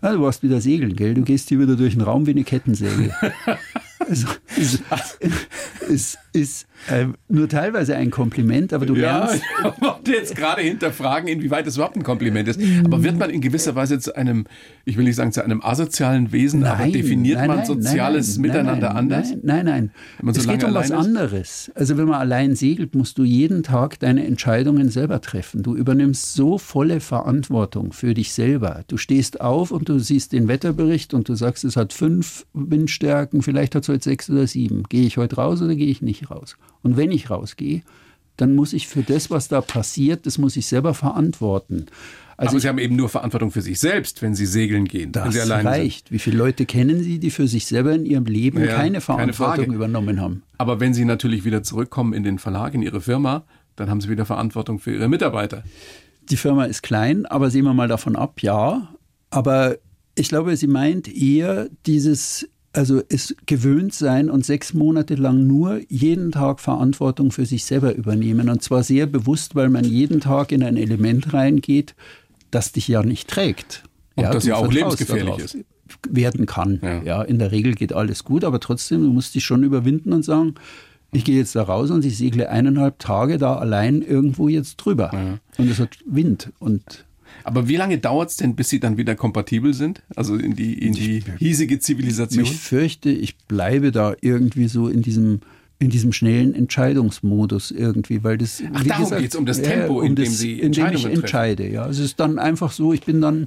ah, 0.00 0.12
du 0.12 0.22
warst 0.22 0.42
wieder 0.42 0.60
segeln, 0.60 0.96
gell? 0.96 1.14
Du 1.14 1.22
gehst 1.22 1.48
hier 1.48 1.60
wieder 1.60 1.76
durch 1.76 1.94
den 1.94 2.02
Raum 2.02 2.26
wie 2.26 2.32
eine 2.32 2.44
Kettensäge. 2.44 3.12
also, 4.08 4.26
ist, 4.56 4.82
ist, 5.88 6.18
ist 6.32 6.66
äh, 6.88 7.06
nur 7.28 7.48
teilweise 7.48 7.96
ein 7.96 8.10
Kompliment, 8.10 8.72
aber 8.72 8.86
du 8.86 8.94
ja, 8.94 9.26
lernst. 9.26 9.42
Ich 9.78 9.82
wollte 9.82 10.12
jetzt 10.12 10.36
gerade 10.36 10.62
hinterfragen, 10.62 11.28
inwieweit 11.28 11.66
das 11.66 11.76
überhaupt 11.76 11.96
ein 11.96 12.02
Kompliment 12.02 12.48
ist. 12.48 12.60
Aber 12.84 13.02
wird 13.02 13.18
man 13.18 13.30
in 13.30 13.40
gewisser 13.40 13.74
Weise 13.74 13.98
zu 13.98 14.16
einem, 14.16 14.46
ich 14.84 14.96
will 14.96 15.04
nicht 15.04 15.16
sagen 15.16 15.32
zu 15.32 15.44
einem 15.44 15.62
asozialen 15.62 16.32
Wesen, 16.32 16.60
nein, 16.60 16.72
aber 16.72 16.90
definiert 16.90 17.38
nein, 17.38 17.48
man 17.48 17.64
soziales 17.66 18.36
nein, 18.36 18.42
Miteinander 18.42 18.94
anders? 18.94 19.30
Nein, 19.42 19.64
nein, 19.66 19.90
nein. 20.22 20.34
So 20.34 20.40
es 20.40 20.48
geht 20.48 20.64
um 20.64 20.74
was 20.74 20.90
anderes. 20.90 21.70
Also 21.74 21.98
wenn 21.98 22.06
man 22.06 22.20
allein 22.20 22.54
segelt, 22.54 22.94
musst 22.94 23.18
du 23.18 23.24
jeden 23.24 23.62
Tag 23.62 23.98
deine 23.98 24.26
Entscheidungen 24.26 24.88
selber 24.88 25.20
treffen. 25.20 25.62
Du 25.62 25.74
übernimmst 25.74 26.34
so 26.34 26.58
volle 26.58 27.00
Verantwortung 27.00 27.92
für 27.92 28.14
dich 28.14 28.32
selber. 28.32 28.84
Du 28.86 28.96
stehst 28.96 29.40
auf 29.40 29.70
und 29.70 29.88
du 29.88 29.98
siehst 29.98 30.32
den 30.32 30.48
Wetterbericht 30.48 31.12
und 31.12 31.28
du 31.28 31.34
sagst, 31.34 31.64
es 31.64 31.76
hat 31.76 31.92
fünf 31.92 32.46
Windstärken, 32.54 33.42
vielleicht 33.42 33.74
hat 33.74 33.82
es 33.82 33.88
heute 33.98 34.04
sechs 34.04 34.30
oder 34.30 34.46
sieben. 34.46 34.84
Gehe 34.88 35.06
ich 35.06 35.16
heute 35.16 35.36
raus 35.36 35.60
oder 35.60 35.74
gehe 35.74 35.88
ich 35.88 36.02
nicht 36.02 36.30
raus? 36.30 36.56
Und 36.82 36.96
wenn 36.96 37.10
ich 37.10 37.30
rausgehe, 37.30 37.82
dann 38.36 38.54
muss 38.54 38.72
ich 38.72 38.86
für 38.86 39.02
das, 39.02 39.30
was 39.30 39.48
da 39.48 39.60
passiert, 39.60 40.24
das 40.26 40.38
muss 40.38 40.56
ich 40.56 40.66
selber 40.66 40.94
verantworten. 40.94 41.86
Also 42.36 42.52
Aber 42.52 42.60
Sie 42.60 42.68
haben 42.68 42.78
eben 42.78 42.94
nur 42.94 43.08
Verantwortung 43.08 43.50
für 43.50 43.62
sich 43.62 43.80
selbst, 43.80 44.22
wenn 44.22 44.36
Sie 44.36 44.46
segeln 44.46 44.84
gehen. 44.84 45.10
Das 45.10 45.34
reicht. 45.50 46.06
Sind. 46.06 46.14
Wie 46.14 46.20
viele 46.20 46.36
Leute 46.36 46.66
kennen 46.66 47.02
Sie, 47.02 47.18
die 47.18 47.30
für 47.30 47.48
sich 47.48 47.66
selber 47.66 47.92
in 47.92 48.06
ihrem 48.06 48.26
Leben 48.26 48.64
ja, 48.64 48.76
keine 48.76 49.00
Verantwortung 49.00 49.64
keine 49.64 49.74
übernommen 49.74 50.20
haben? 50.20 50.44
Aber 50.56 50.78
wenn 50.78 50.94
Sie 50.94 51.04
natürlich 51.04 51.44
wieder 51.44 51.64
zurückkommen 51.64 52.12
in 52.12 52.22
den 52.22 52.38
Verlag, 52.38 52.74
in 52.74 52.82
Ihre 52.82 53.00
Firma, 53.00 53.44
dann 53.74 53.90
haben 53.90 54.00
Sie 54.00 54.08
wieder 54.08 54.24
Verantwortung 54.24 54.78
für 54.78 54.92
Ihre 54.94 55.08
Mitarbeiter. 55.08 55.64
Die 56.30 56.36
Firma 56.36 56.66
ist 56.66 56.82
klein, 56.82 57.26
aber 57.26 57.50
sehen 57.50 57.64
wir 57.64 57.74
mal 57.74 57.88
davon 57.88 58.14
ab, 58.14 58.40
ja. 58.40 58.88
Aber 59.30 59.78
ich 60.14 60.28
glaube, 60.28 60.56
sie 60.56 60.68
meint 60.68 61.08
eher 61.08 61.68
dieses 61.86 62.48
also 62.78 63.02
es 63.08 63.34
gewöhnt 63.46 63.92
sein 63.92 64.30
und 64.30 64.46
sechs 64.46 64.72
Monate 64.72 65.16
lang 65.16 65.48
nur 65.48 65.80
jeden 65.88 66.30
Tag 66.30 66.60
Verantwortung 66.60 67.32
für 67.32 67.44
sich 67.44 67.64
selber 67.64 67.96
übernehmen. 67.96 68.48
Und 68.48 68.62
zwar 68.62 68.84
sehr 68.84 69.06
bewusst, 69.06 69.56
weil 69.56 69.68
man 69.68 69.84
jeden 69.84 70.20
Tag 70.20 70.52
in 70.52 70.62
ein 70.62 70.76
Element 70.76 71.34
reingeht, 71.34 71.96
das 72.52 72.70
dich 72.70 72.86
ja 72.86 73.02
nicht 73.02 73.28
trägt. 73.28 73.82
Und 74.14 74.22
ja, 74.22 74.30
das 74.30 74.46
ja 74.46 74.54
auch 74.54 74.72
lebensgefährlich 74.72 75.38
ist. 75.38 75.58
Werden 76.08 76.46
kann. 76.46 76.78
Ja. 76.82 77.02
ja, 77.02 77.22
in 77.22 77.40
der 77.40 77.50
Regel 77.50 77.74
geht 77.74 77.92
alles 77.92 78.22
gut, 78.22 78.44
aber 78.44 78.60
trotzdem, 78.60 79.02
du 79.02 79.12
musst 79.12 79.34
dich 79.34 79.44
schon 79.44 79.64
überwinden 79.64 80.12
und 80.12 80.24
sagen, 80.24 80.54
ich 81.10 81.24
gehe 81.24 81.36
jetzt 81.36 81.56
da 81.56 81.62
raus 81.62 81.90
und 81.90 82.04
ich 82.04 82.16
segle 82.16 82.48
eineinhalb 82.48 83.00
Tage 83.00 83.38
da 83.38 83.56
allein 83.56 84.02
irgendwo 84.02 84.48
jetzt 84.48 84.76
drüber. 84.76 85.10
Ja. 85.12 85.38
Und 85.56 85.68
es 85.68 85.80
hat 85.80 85.98
Wind 86.06 86.52
und 86.60 87.06
aber 87.44 87.68
wie 87.68 87.76
lange 87.76 87.98
dauert 87.98 88.30
es 88.30 88.36
denn, 88.36 88.54
bis 88.56 88.68
Sie 88.68 88.80
dann 88.80 88.96
wieder 88.96 89.14
kompatibel 89.14 89.74
sind? 89.74 90.02
Also 90.16 90.36
in 90.36 90.54
die, 90.54 90.74
in 90.74 90.92
die 90.92 91.22
hiesige 91.38 91.78
Zivilisation? 91.78 92.44
Ich 92.44 92.52
fürchte, 92.52 93.10
ich 93.10 93.36
bleibe 93.36 93.92
da 93.92 94.14
irgendwie 94.20 94.68
so 94.68 94.88
in 94.88 95.02
diesem 95.02 95.40
in 95.80 95.90
diesem 95.90 96.12
schnellen 96.12 96.54
Entscheidungsmodus 96.54 97.70
irgendwie, 97.70 98.24
weil 98.24 98.36
das 98.36 98.60
Ach, 98.72 98.82
darum 98.82 99.10
geht 99.10 99.30
es 99.30 99.36
um 99.36 99.46
das 99.46 99.62
Tempo, 99.62 99.94
äh, 99.94 100.00
um 100.00 100.04
in 100.06 100.16
dem 100.16 100.24
das, 100.24 100.38
Sie 100.38 100.58
in 100.58 100.72
dem 100.72 100.92
ich 100.92 101.04
entscheide. 101.04 101.70
Ja, 101.70 101.88
es 101.88 102.00
ist 102.00 102.18
dann 102.18 102.40
einfach 102.40 102.72
so, 102.72 102.92
ich 102.92 103.02
bin 103.02 103.20
dann 103.20 103.46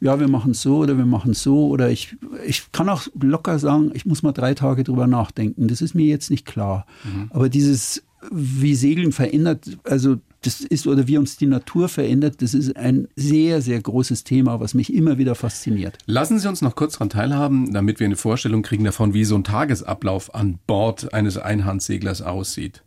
ja, 0.00 0.18
wir 0.18 0.28
machen 0.28 0.52
es 0.52 0.62
so 0.62 0.78
oder 0.78 0.96
wir 0.96 1.04
machen 1.04 1.32
es 1.32 1.42
so 1.42 1.68
oder 1.68 1.90
ich, 1.90 2.16
ich 2.46 2.72
kann 2.72 2.88
auch 2.88 3.06
locker 3.20 3.58
sagen, 3.58 3.90
ich 3.94 4.06
muss 4.06 4.22
mal 4.22 4.32
drei 4.32 4.54
Tage 4.54 4.82
drüber 4.82 5.06
nachdenken. 5.06 5.68
Das 5.68 5.82
ist 5.82 5.94
mir 5.94 6.06
jetzt 6.06 6.30
nicht 6.30 6.46
klar. 6.46 6.86
Mhm. 7.04 7.30
Aber 7.30 7.50
dieses, 7.50 8.02
wie 8.32 8.74
Segeln 8.74 9.12
verändert, 9.12 9.78
also 9.84 10.16
das 10.42 10.60
ist 10.60 10.86
oder 10.86 11.06
wie 11.06 11.18
uns 11.18 11.36
die 11.36 11.46
Natur 11.46 11.88
verändert, 11.88 12.40
das 12.40 12.54
ist 12.54 12.76
ein 12.76 13.08
sehr, 13.14 13.60
sehr 13.60 13.80
großes 13.80 14.24
Thema, 14.24 14.58
was 14.60 14.74
mich 14.74 14.92
immer 14.92 15.18
wieder 15.18 15.34
fasziniert. 15.34 15.98
Lassen 16.06 16.38
Sie 16.38 16.48
uns 16.48 16.62
noch 16.62 16.76
kurz 16.76 16.94
daran 16.94 17.10
teilhaben, 17.10 17.72
damit 17.72 18.00
wir 18.00 18.06
eine 18.06 18.16
Vorstellung 18.16 18.62
kriegen 18.62 18.84
davon, 18.84 19.12
wie 19.12 19.24
so 19.24 19.34
ein 19.34 19.44
Tagesablauf 19.44 20.34
an 20.34 20.58
Bord 20.66 21.12
eines 21.12 21.36
Einhandseglers 21.36 22.22
aussieht. 22.22 22.82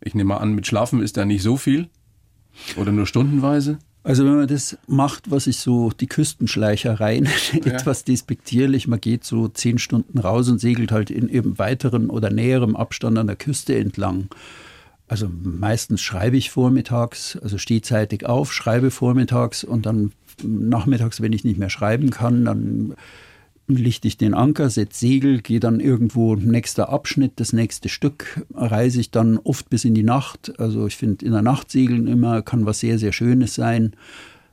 Ich 0.00 0.14
nehme 0.14 0.28
mal 0.28 0.38
an, 0.38 0.54
mit 0.54 0.66
Schlafen 0.66 1.02
ist 1.02 1.16
da 1.16 1.24
nicht 1.24 1.42
so 1.42 1.56
viel 1.56 1.88
oder 2.76 2.92
nur 2.92 3.06
stundenweise? 3.06 3.78
Also 4.04 4.24
wenn 4.24 4.36
man 4.36 4.48
das 4.48 4.78
macht, 4.86 5.30
was 5.30 5.46
ich 5.46 5.58
so 5.58 5.90
die 5.90 6.06
Küstenschleichereien 6.06 7.28
ja. 7.52 7.72
etwas 7.72 8.04
despektierlich, 8.04 8.88
man 8.88 9.00
geht 9.00 9.24
so 9.24 9.48
zehn 9.48 9.78
Stunden 9.78 10.18
raus 10.18 10.48
und 10.48 10.60
segelt 10.60 10.92
halt 10.92 11.10
in 11.10 11.28
eben 11.28 11.58
weiteren 11.58 12.08
oder 12.08 12.30
näherem 12.30 12.76
Abstand 12.76 13.18
an 13.18 13.26
der 13.26 13.36
Küste 13.36 13.76
entlang. 13.76 14.28
Also 15.08 15.30
meistens 15.42 16.02
schreibe 16.02 16.36
ich 16.36 16.50
vormittags, 16.50 17.38
also 17.42 17.56
stehe 17.56 17.80
zeitig 17.80 18.26
auf, 18.26 18.52
schreibe 18.52 18.90
vormittags 18.90 19.64
und 19.64 19.86
dann 19.86 20.12
nachmittags, 20.42 21.20
wenn 21.20 21.32
ich 21.32 21.44
nicht 21.44 21.58
mehr 21.58 21.70
schreiben 21.70 22.10
kann, 22.10 22.44
dann 22.44 22.94
lichte 23.68 24.08
ich 24.08 24.16
den 24.16 24.34
Anker, 24.34 24.70
setze 24.70 25.00
Segel, 25.00 25.40
gehe 25.40 25.60
dann 25.60 25.80
irgendwo 25.80 26.34
nächster 26.34 26.88
Abschnitt, 26.90 27.32
das 27.36 27.52
nächste 27.52 27.88
Stück, 27.88 28.44
reise 28.54 29.00
ich 29.00 29.10
dann 29.10 29.38
oft 29.38 29.68
bis 29.68 29.84
in 29.84 29.94
die 29.94 30.02
Nacht. 30.02 30.58
Also 30.58 30.86
ich 30.86 30.96
finde 30.96 31.24
in 31.24 31.32
der 31.32 31.42
Nacht 31.42 31.70
segeln 31.70 32.06
immer 32.06 32.42
kann 32.42 32.66
was 32.66 32.80
sehr, 32.80 32.98
sehr 32.98 33.12
Schönes 33.12 33.54
sein, 33.54 33.92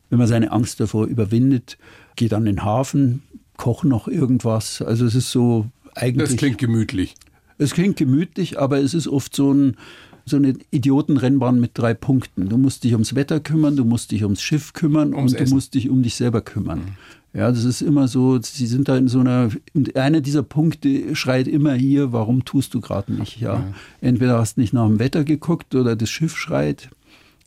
wenn 0.10 0.20
man 0.20 0.28
seine 0.28 0.52
Angst 0.52 0.80
davor 0.80 1.06
überwindet. 1.06 1.78
Gehe 2.16 2.30
dann 2.30 2.46
in 2.46 2.58
den 2.58 2.66
Hafen, 2.66 3.24
koche 3.58 3.88
noch 3.88 4.08
irgendwas. 4.08 4.82
Also 4.82 5.06
es 5.06 5.16
ist 5.16 5.32
so 5.32 5.68
eigentlich. 5.96 6.30
Das 6.30 6.38
klingt 6.38 6.58
gemütlich. 6.58 7.16
Es 7.58 7.74
klingt 7.74 7.96
gemütlich, 7.96 8.60
aber 8.60 8.80
es 8.80 8.94
ist 8.94 9.08
oft 9.08 9.34
so 9.34 9.54
ein 9.54 9.78
so 10.26 10.38
eine 10.38 10.56
Idiotenrennbahn 10.72 11.60
mit 11.60 11.72
drei 11.76 11.94
Punkten. 11.94 12.50
Du 12.50 12.58
musst 12.58 12.84
dich 12.84 12.94
ums 12.94 13.16
Wetter 13.16 13.40
kümmern, 13.40 13.76
du 13.76 13.86
musst 13.86 14.12
dich 14.12 14.24
ums 14.24 14.42
Schiff 14.42 14.74
kümmern 14.74 15.14
ums 15.14 15.34
und 15.34 15.40
Essen. 15.40 15.50
du 15.50 15.56
musst 15.56 15.74
dich 15.76 15.90
um 15.90 16.02
dich 16.02 16.16
selber 16.16 16.42
kümmern. 16.42 16.80
Mhm. 16.80 17.40
Ja, 17.40 17.52
das 17.52 17.66
ist 17.66 17.82
immer 17.82 18.08
so, 18.08 18.42
sie 18.42 18.66
sind 18.66 18.88
da 18.88 18.96
in 18.96 19.10
so 19.10 19.20
einer, 19.20 19.50
einer 19.96 20.22
dieser 20.22 20.42
Punkte 20.42 21.16
schreit 21.18 21.50
immer 21.50 21.74
hier, 21.74 22.14
warum 22.14 22.46
tust 22.46 22.74
du 22.74 22.80
gerade 22.80 23.14
nicht? 23.14 23.42
Ja. 23.42 23.56
ja. 23.56 23.74
Entweder 24.00 24.40
hast 24.40 24.56
du 24.56 24.62
nicht 24.62 24.72
nach 24.72 24.88
dem 24.88 25.00
Wetter 25.00 25.26
geguckt 25.26 25.76
oder 25.76 25.98
das 25.98 26.10
Schiff 26.10 26.38
schreit, 26.38 26.90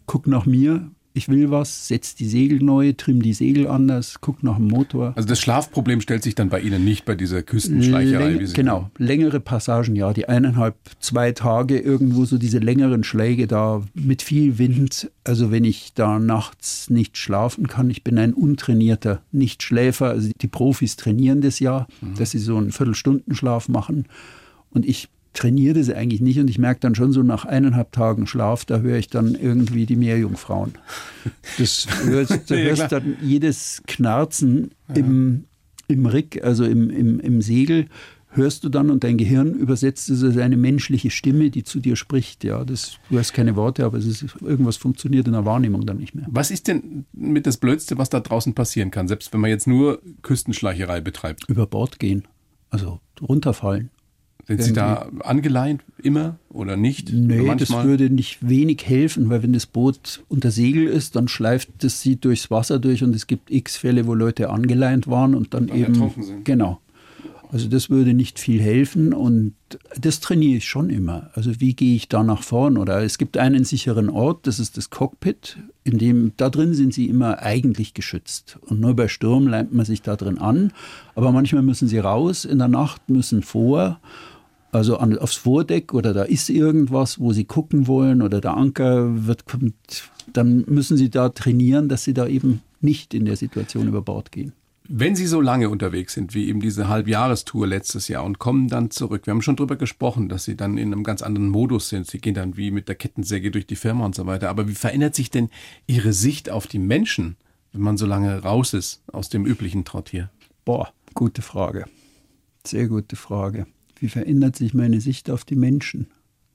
guck 0.05 0.27
nach 0.27 0.45
mir, 0.45 0.91
ich 1.19 1.29
will 1.29 1.51
was, 1.51 1.89
setz 1.89 2.15
die 2.15 2.27
Segel 2.27 2.61
neu, 2.61 2.95
trimm 2.97 3.21
die 3.21 3.35
Segel 3.35 3.67
anders, 3.67 4.17
guck 4.21 4.43
nach 4.43 4.57
dem 4.57 4.69
Motor. 4.69 5.13
Also 5.17 5.29
das 5.29 5.41
Schlafproblem 5.41 6.01
stellt 6.01 6.23
sich 6.23 6.35
dann 6.35 6.49
bei 6.49 6.61
Ihnen 6.61 6.85
nicht 6.85 7.05
bei 7.05 7.15
dieser 7.15 7.43
Küstenschleicherei? 7.43 8.31
Läng, 8.31 8.53
genau, 8.55 8.91
längere 8.97 9.41
Passagen, 9.41 9.95
ja, 9.97 10.13
die 10.13 10.29
eineinhalb, 10.29 10.77
zwei 11.01 11.33
Tage 11.33 11.79
irgendwo 11.79 12.25
so 12.25 12.39
diese 12.39 12.59
längeren 12.59 13.05
Schläge 13.05 13.47
da 13.47 13.83
mit 13.95 14.23
viel 14.23 14.59
Wind. 14.59 15.11
Also 15.25 15.51
wenn 15.51 15.65
ich 15.65 15.93
da 15.95 16.19
nachts 16.19 16.89
nicht 16.89 17.19
schlafen 17.19 17.67
kann, 17.67 17.91
ich 17.91 18.05
bin 18.05 18.19
ein 18.19 18.33
untrainierter 18.33 19.21
Nichtschläfer. 19.33 20.09
Also 20.09 20.31
die 20.41 20.49
Profis 20.49 20.97
trainieren 20.97 21.41
das 21.41 21.59
ja, 21.61 21.87
mhm. 22.01 22.15
dass 22.15 22.31
sie 22.31 22.39
so 22.39 22.57
einen 22.57 22.73
Viertelstundenschlaf 22.73 23.69
machen. 23.69 24.07
Und 24.71 24.87
ich 24.87 25.09
trainiere 25.33 25.75
das 25.75 25.91
eigentlich 25.91 26.21
nicht 26.21 26.39
und 26.39 26.49
ich 26.49 26.59
merke 26.59 26.81
dann 26.81 26.95
schon 26.95 27.13
so 27.13 27.23
nach 27.23 27.45
eineinhalb 27.45 27.93
Tagen 27.93 28.27
Schlaf, 28.27 28.65
da 28.65 28.79
höre 28.79 28.99
ich 28.99 29.09
dann 29.09 29.35
irgendwie 29.35 29.87
die 29.87 29.97
Meerjungfrauen. 29.97 30.75
Das 31.59 31.87
hörst, 32.05 32.33
da 32.51 32.55
hörst 32.55 32.93
dann 32.93 33.17
jedes 33.23 33.83
Knarzen 33.87 34.73
im, 34.95 35.45
im 35.87 36.07
Rick, 36.07 36.43
also 36.43 36.65
im, 36.65 36.91
im, 36.91 37.21
im 37.21 37.43
Segel, 37.43 37.87
hörst 38.31 38.65
du 38.65 38.69
dann 38.69 38.91
und 38.91 39.05
dein 39.05 39.17
Gehirn 39.17 39.55
übersetzt 39.55 40.11
es 40.11 40.23
als 40.23 40.37
eine 40.37 40.57
menschliche 40.57 41.11
Stimme, 41.11 41.51
die 41.51 41.65
zu 41.65 41.81
dir 41.81 41.97
spricht. 41.97 42.45
Ja, 42.45 42.65
das, 42.65 42.99
du 43.11 43.19
hast 43.19 43.33
keine 43.33 43.57
Worte, 43.57 43.85
aber 43.85 43.99
es 43.99 44.07
ist, 44.07 44.25
irgendwas 44.41 44.77
funktioniert 44.77 45.27
in 45.27 45.33
der 45.33 45.45
Wahrnehmung 45.45 45.87
dann 45.87 45.99
nicht 45.99 46.15
mehr. 46.15 46.27
Was 46.29 46.51
ist 46.51 46.69
denn 46.69 47.05
mit 47.13 47.47
das 47.47 47.57
Blödste, 47.57 47.99
was 47.99 48.11
da 48.11 48.21
draußen 48.21 48.55
passieren 48.55 48.91
kann, 48.91 49.09
selbst 49.09 49.33
wenn 49.33 49.41
man 49.41 49.51
jetzt 49.51 49.67
nur 49.67 50.01
Küstenschleicherei 50.23 51.01
betreibt? 51.01 51.49
Über 51.49 51.67
Bord 51.67 51.99
gehen, 51.99 52.27
also 52.71 53.01
runterfallen. 53.21 53.91
Sind 54.49 54.63
Sie 54.63 54.73
da 54.73 55.11
angeleint 55.21 55.83
immer 56.03 56.39
oder 56.49 56.77
nicht? 56.79 57.13
Nee, 57.13 57.41
oder 57.41 57.57
das 57.57 57.71
würde 57.71 58.09
nicht 58.09 58.49
wenig 58.49 58.83
helfen, 58.87 59.29
weil 59.29 59.43
wenn 59.43 59.53
das 59.53 59.67
Boot 59.67 60.25
unter 60.29 60.51
Segel 60.51 60.87
ist, 60.87 61.17
dann 61.17 61.29
schleift 61.29 61.69
das 61.81 62.01
sie 62.01 62.17
durchs 62.17 62.51
Wasser 62.51 62.79
durch 62.79 63.05
und 63.05 63.15
es 63.15 63.27
gibt 63.27 63.51
x 63.51 63.77
Fälle, 63.77 64.07
wo 64.07 64.15
Leute 64.15 64.49
angeleint 64.49 65.07
waren 65.07 65.35
und 65.35 65.53
dann, 65.53 65.67
Dann 65.67 65.77
eben 65.77 65.93
ertrunken 65.93 66.23
sind. 66.23 66.45
genau. 66.47 66.81
Also 67.51 67.67
das 67.69 67.89
würde 67.89 68.13
nicht 68.13 68.39
viel 68.39 68.61
helfen 68.61 69.15
und 69.15 69.55
das 69.99 70.21
trainiere 70.21 70.59
ich 70.59 70.67
schon 70.67 70.91
immer. 70.91 71.31
Also 71.33 71.61
wie 71.61 71.73
gehe 71.75 71.97
ich 71.97 72.09
da 72.09 72.23
nach 72.23 72.43
vorn? 72.43 72.77
Oder 72.77 73.03
es 73.03 73.17
gibt 73.17 73.39
einen 73.39 73.65
sicheren 73.65 74.11
Ort, 74.11 74.47
das 74.47 74.59
ist 74.59 74.77
das 74.77 74.91
Cockpit, 74.91 75.57
in 75.83 75.97
dem 75.97 76.33
da 76.37 76.51
drin 76.51 76.75
sind 76.75 76.93
sie 76.93 77.07
immer 77.07 77.39
eigentlich 77.39 77.95
geschützt. 77.95 78.59
Und 78.61 78.81
nur 78.81 78.95
bei 78.95 79.09
Sturm 79.09 79.47
leimt 79.47 79.73
man 79.73 79.87
sich 79.87 80.03
da 80.03 80.17
drin 80.17 80.37
an. 80.37 80.73
Aber 81.15 81.33
manchmal 81.33 81.63
müssen 81.63 81.89
sie 81.89 81.99
raus 81.99 82.45
in 82.45 82.59
der 82.59 82.69
Nacht, 82.69 83.09
müssen 83.09 83.41
vor, 83.43 83.99
also 84.73 84.99
an, 84.99 85.19
aufs 85.19 85.37
Vordeck 85.37 85.95
oder 85.95 86.13
da 86.13 86.23
ist 86.23 86.51
irgendwas, 86.51 87.19
wo 87.19 87.33
sie 87.33 87.45
gucken 87.45 87.87
wollen 87.87 88.23
oder 88.23 88.41
der 88.41 88.57
Anker 88.57 89.27
wird 89.27 89.47
kommt, 89.47 90.11
dann 90.33 90.65
müssen 90.67 90.97
sie 90.97 91.11
da 91.11 91.31
trainieren, 91.31 91.89
dass 91.89 92.05
sie 92.05 92.15
da 92.15 92.27
eben 92.27 92.63
nicht 92.81 93.15
in 93.15 93.25
der 93.25 93.37
Situation 93.37 93.89
über 93.89 94.03
Bord 94.03 94.31
gehen. 94.33 94.53
Wenn 94.91 95.15
Sie 95.15 95.27
so 95.27 95.43
lange 95.43 95.69
unterwegs 95.69 96.15
sind, 96.15 96.33
wie 96.33 96.49
eben 96.49 96.61
diese 96.61 96.89
Halbjahrestour 96.89 97.67
letztes 97.67 98.09
Jahr 98.09 98.25
und 98.25 98.39
kommen 98.39 98.69
dann 98.69 98.91
zurück, 98.91 99.27
wir 99.27 99.33
haben 99.33 99.43
schon 99.43 99.57
drüber 99.57 99.77
gesprochen, 99.77 100.31
dass 100.31 100.45
Sie 100.45 100.57
dann 100.57 100.79
in 100.79 100.95
einem 100.95 101.05
ganz 101.05 101.21
anderen 101.21 101.51
Modus 101.51 101.91
sind. 101.91 102.07
Sie 102.07 102.19
gehen 102.19 102.33
dann 102.33 102.57
wie 102.57 102.71
mit 102.71 102.89
der 102.89 102.95
Kettensäge 102.95 103.51
durch 103.51 103.67
die 103.67 103.77
Firma 103.77 104.07
und 104.07 104.15
so 104.15 104.25
weiter. 104.25 104.49
Aber 104.49 104.67
wie 104.67 104.75
verändert 104.75 105.15
sich 105.15 105.31
denn 105.31 105.51
Ihre 105.87 106.15
Sicht 106.15 106.49
auf 106.49 106.67
die 106.67 106.79
Menschen, 106.79 107.37
wenn 107.73 107.83
man 107.83 107.99
so 107.99 108.07
lange 108.07 108.43
raus 108.43 108.73
ist 108.73 109.03
aus 109.13 109.29
dem 109.29 109.45
üblichen 109.45 109.85
Trott 109.85 110.09
hier? 110.09 110.31
Boah, 110.65 110.89
gute 111.13 111.43
Frage. 111.43 111.85
Sehr 112.67 112.89
gute 112.89 113.17
Frage. 113.17 113.67
Wie 114.01 114.09
verändert 114.09 114.57
sich 114.57 114.75
meine 114.75 115.01
Sicht 115.01 115.31
auf 115.31 115.45
die 115.45 115.57
Menschen? 115.57 116.07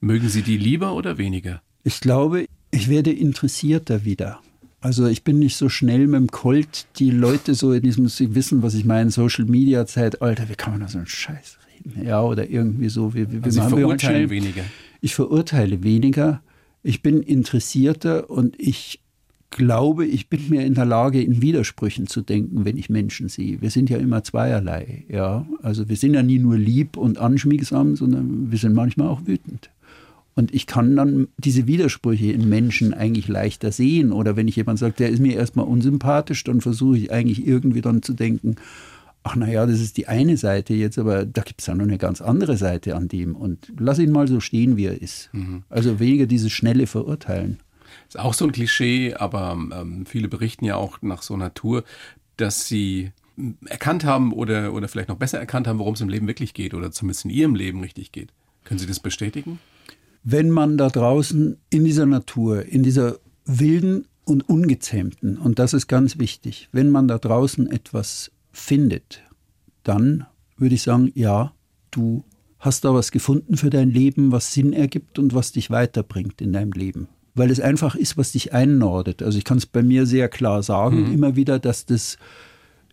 Mögen 0.01 0.29
Sie 0.29 0.41
die 0.41 0.57
lieber 0.57 0.95
oder 0.95 1.17
weniger? 1.17 1.61
Ich 1.83 1.99
glaube, 1.99 2.45
ich 2.71 2.89
werde 2.89 3.11
interessierter 3.11 4.05
wieder. 4.05 4.39
Also 4.81 5.07
ich 5.07 5.23
bin 5.23 5.39
nicht 5.39 5.55
so 5.55 5.69
schnell 5.69 6.07
mit 6.07 6.19
dem 6.19 6.27
Colt, 6.31 6.87
die 6.97 7.09
Leute 7.09 7.53
so 7.55 7.71
in 7.71 7.81
diesem, 7.83 8.07
sie 8.09 8.35
wissen, 8.35 8.63
was 8.63 8.73
ich 8.73 8.83
meine, 8.83 9.11
Social 9.11 9.45
Media 9.45 9.85
Zeitalter, 9.85 10.49
wie 10.49 10.55
kann 10.55 10.73
man 10.73 10.81
da 10.81 10.87
so 10.89 10.97
einen 10.97 11.07
Scheiß 11.07 11.57
reden? 11.85 12.05
Ja, 12.05 12.21
oder 12.21 12.49
irgendwie 12.49 12.89
so. 12.89 13.13
Wie, 13.13 13.31
wie, 13.31 13.39
Also 13.43 13.61
wir 13.61 13.69
verurteilen 13.69 13.97
schnell- 13.97 14.29
weniger. 14.29 14.63
Ich 14.99 15.15
verurteile 15.15 15.83
weniger. 15.83 16.41
Ich 16.81 17.01
bin 17.01 17.21
interessierter 17.23 18.29
und 18.29 18.59
ich 18.59 18.99
glaube, 19.53 20.05
ich 20.05 20.29
bin 20.29 20.49
mir 20.49 20.65
in 20.65 20.73
der 20.73 20.85
Lage, 20.85 21.21
in 21.21 21.41
Widersprüchen 21.41 22.07
zu 22.07 22.21
denken, 22.21 22.65
wenn 22.65 22.77
ich 22.77 22.89
Menschen 22.89 23.29
sehe. 23.29 23.61
Wir 23.61 23.69
sind 23.69 23.89
ja 23.89 23.97
immer 23.97 24.23
zweierlei. 24.23 25.05
Ja? 25.09 25.45
Also 25.61 25.89
wir 25.89 25.95
sind 25.95 26.13
ja 26.13 26.23
nie 26.23 26.39
nur 26.39 26.57
lieb 26.57 26.97
und 26.97 27.17
anschmiegsam, 27.17 27.95
sondern 27.95 28.51
wir 28.51 28.57
sind 28.57 28.73
manchmal 28.73 29.07
auch 29.07 29.25
wütend. 29.25 29.69
Und 30.35 30.53
ich 30.53 30.65
kann 30.65 30.95
dann 30.95 31.27
diese 31.37 31.67
Widersprüche 31.67 32.31
in 32.31 32.49
Menschen 32.49 32.93
eigentlich 32.93 33.27
leichter 33.27 33.71
sehen. 33.71 34.11
Oder 34.11 34.35
wenn 34.35 34.47
ich 34.47 34.55
jemand 34.55 34.79
sagt, 34.79 34.99
der 34.99 35.09
ist 35.09 35.19
mir 35.19 35.35
erstmal 35.35 35.67
unsympathisch, 35.67 36.43
dann 36.43 36.61
versuche 36.61 36.97
ich 36.97 37.11
eigentlich 37.11 37.45
irgendwie 37.45 37.81
dann 37.81 38.01
zu 38.01 38.13
denken, 38.13 38.55
ach 39.23 39.35
naja, 39.35 39.65
das 39.65 39.79
ist 39.79 39.97
die 39.97 40.07
eine 40.07 40.37
Seite 40.37 40.73
jetzt, 40.73 40.97
aber 40.97 41.25
da 41.25 41.43
gibt 41.43 41.61
es 41.61 41.67
ja 41.67 41.75
noch 41.75 41.83
eine 41.83 41.97
ganz 41.97 42.19
andere 42.21 42.57
Seite 42.57 42.95
an 42.95 43.07
dem. 43.07 43.35
Und 43.35 43.71
lass 43.79 43.99
ihn 43.99 44.11
mal 44.11 44.27
so 44.27 44.39
stehen, 44.39 44.75
wie 44.75 44.85
er 44.85 45.01
ist. 45.01 45.29
Also 45.69 45.99
weniger 45.99 46.25
dieses 46.25 46.51
schnelle 46.51 46.87
Verurteilen. 46.87 47.59
Ist 48.13 48.19
auch 48.19 48.33
so 48.33 48.45
ein 48.45 48.51
Klischee, 48.51 49.13
aber 49.13 49.53
ähm, 49.53 50.05
viele 50.05 50.27
berichten 50.27 50.65
ja 50.65 50.75
auch 50.75 51.01
nach 51.01 51.21
so 51.21 51.33
einer 51.33 51.53
Tour, 51.53 51.83
dass 52.37 52.67
sie 52.67 53.11
erkannt 53.65 54.03
haben 54.03 54.31
oder, 54.31 54.73
oder 54.73 54.87
vielleicht 54.87 55.09
noch 55.09 55.17
besser 55.17 55.39
erkannt 55.39 55.67
haben, 55.67 55.79
worum 55.79 55.95
es 55.95 56.01
im 56.01 56.09
Leben 56.09 56.27
wirklich 56.27 56.53
geht 56.53 56.73
oder 56.73 56.91
zumindest 56.91 57.25
in 57.25 57.31
ihrem 57.31 57.55
Leben 57.55 57.81
richtig 57.81 58.11
geht. 58.11 58.29
Können 58.63 58.79
Sie 58.79 58.85
das 58.85 58.99
bestätigen? 58.99 59.59
wenn 60.23 60.49
man 60.49 60.77
da 60.77 60.89
draußen 60.89 61.57
in 61.69 61.83
dieser 61.83 62.05
Natur, 62.05 62.65
in 62.65 62.83
dieser 62.83 63.19
wilden 63.45 64.07
und 64.25 64.47
ungezähmten, 64.47 65.37
und 65.37 65.59
das 65.59 65.73
ist 65.73 65.87
ganz 65.87 66.17
wichtig, 66.17 66.69
wenn 66.71 66.89
man 66.89 67.07
da 67.07 67.17
draußen 67.17 67.69
etwas 67.69 68.31
findet, 68.51 69.21
dann 69.83 70.25
würde 70.57 70.75
ich 70.75 70.83
sagen, 70.83 71.11
ja, 71.13 71.53
du 71.91 72.23
hast 72.59 72.85
da 72.85 72.93
was 72.93 73.11
gefunden 73.11 73.57
für 73.57 73.69
dein 73.69 73.89
Leben, 73.89 74.31
was 74.31 74.53
Sinn 74.53 74.71
ergibt 74.71 75.19
und 75.19 75.33
was 75.35 75.51
dich 75.51 75.69
weiterbringt 75.69 76.41
in 76.41 76.53
deinem 76.53 76.71
Leben. 76.71 77.09
Weil 77.35 77.49
es 77.49 77.59
einfach 77.59 77.95
ist, 77.95 78.17
was 78.17 78.33
dich 78.33 78.53
einnordet. 78.53 79.23
Also 79.23 79.37
ich 79.37 79.43
kann 79.43 79.57
es 79.57 79.65
bei 79.65 79.81
mir 79.81 80.05
sehr 80.05 80.29
klar 80.29 80.61
sagen, 80.61 81.11
immer 81.11 81.35
wieder, 81.35 81.59
dass 81.59 81.85
das 81.85 82.17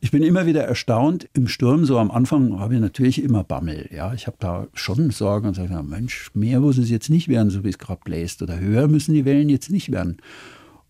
ich 0.02 0.10
bin 0.10 0.22
immer 0.22 0.46
wieder 0.46 0.64
erstaunt 0.64 1.28
im 1.34 1.46
Sturm. 1.46 1.84
So 1.84 1.98
am 1.98 2.10
Anfang 2.10 2.58
habe 2.58 2.74
ich 2.74 2.80
natürlich 2.80 3.22
immer 3.22 3.44
Bammel. 3.44 3.88
Ja, 3.92 4.14
ich 4.14 4.26
habe 4.26 4.38
da 4.40 4.66
schon 4.72 5.10
Sorgen 5.10 5.48
und 5.48 5.54
sage, 5.54 5.82
Mensch, 5.82 6.30
mehr 6.32 6.60
muss 6.60 6.78
es 6.78 6.88
jetzt 6.88 7.10
nicht 7.10 7.28
werden, 7.28 7.50
so 7.50 7.64
wie 7.64 7.68
es 7.68 7.78
gerade 7.78 8.00
bläst. 8.02 8.40
Oder 8.40 8.58
höher 8.58 8.88
müssen 8.88 9.12
die 9.12 9.26
Wellen 9.26 9.50
jetzt 9.50 9.70
nicht 9.70 9.92
werden. 9.92 10.16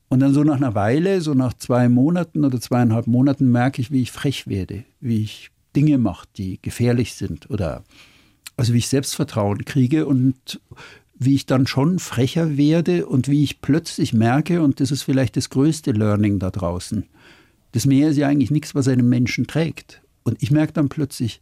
Und 0.09 0.21
dann 0.21 0.33
so 0.33 0.45
nach 0.45 0.57
einer 0.57 0.77
Weile, 0.77 1.21
so 1.21 1.35
nach 1.35 1.55
zwei 1.55 1.89
Monaten 1.89 2.45
oder 2.45 2.61
zweieinhalb 2.61 3.09
Monaten, 3.09 3.51
merke 3.51 3.83
ich, 3.83 3.91
wie 3.91 4.03
ich 4.03 4.13
frech 4.13 4.47
werde, 4.47 4.85
wie 5.01 5.23
ich 5.23 5.51
Dinge 5.75 5.99
mache, 5.99 6.27
die 6.37 6.61
gefährlich 6.63 7.15
sind 7.15 7.51
oder 7.51 7.85
also 8.57 8.75
wie 8.75 8.79
ich 8.79 8.89
Selbstvertrauen 8.89 9.65
kriege 9.65 10.07
und 10.07 10.61
wie 11.21 11.35
ich 11.35 11.47
dann 11.47 11.67
schon 11.67 11.99
frecher 11.99 12.57
werde 12.57 13.07
und 13.07 13.29
wie 13.29 13.45
ich 13.45 13.61
plötzlich 13.61 14.13
merke, 14.15 14.63
und 14.63 14.81
das 14.81 14.91
ist 14.91 15.03
vielleicht 15.03 15.37
das 15.37 15.51
größte 15.51 15.93
Learning 15.93 16.39
da 16.39 16.51
draußen, 16.51 17.05
das 17.73 17.87
Meer 17.87 18.09
ist 18.09 18.17
ja 18.17 18.27
eigentlich 18.27 18.51
nichts, 18.51 18.75
was 18.75 18.89
einen 18.89 19.09
Menschen 19.09 19.47
trägt. 19.47 20.03
Und 20.25 20.43
ich 20.43 20.51
merke 20.51 20.73
dann 20.73 20.89
plötzlich, 20.89 21.41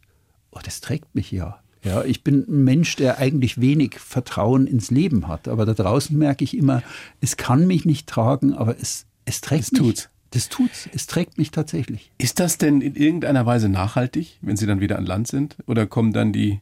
oh, 0.51 0.59
das 0.63 0.81
trägt 0.81 1.15
mich 1.15 1.31
ja. 1.31 1.59
Ja, 1.83 2.03
ich 2.03 2.25
bin 2.25 2.45
ein 2.47 2.63
Mensch, 2.65 2.97
der 2.97 3.19
eigentlich 3.19 3.61
wenig 3.61 3.99
Vertrauen 3.99 4.67
ins 4.67 4.91
Leben 4.91 5.29
hat. 5.29 5.47
Aber 5.47 5.65
da 5.65 5.73
draußen 5.73 6.15
merke 6.17 6.43
ich 6.43 6.57
immer, 6.57 6.83
es 7.21 7.37
kann 7.37 7.65
mich 7.65 7.85
nicht 7.85 8.05
tragen, 8.07 8.53
aber 8.53 8.75
es, 8.79 9.05
es 9.23 9.39
trägt 9.39 9.63
Es 9.63 9.71
mich. 9.71 9.81
tut's. 9.81 10.09
Das 10.31 10.49
tut's. 10.49 10.89
Es 10.93 11.07
trägt 11.07 11.37
mich 11.37 11.51
tatsächlich. 11.51 12.11
Ist 12.17 12.39
das 12.39 12.57
denn 12.57 12.81
in 12.81 12.95
irgendeiner 12.95 13.45
Weise 13.45 13.69
nachhaltig, 13.69 14.37
wenn 14.41 14.57
Sie 14.57 14.67
dann 14.67 14.79
wieder 14.81 14.97
an 14.99 15.05
Land 15.05 15.27
sind? 15.27 15.55
Oder 15.65 15.87
kommen 15.87 16.13
dann 16.13 16.33
die, 16.33 16.59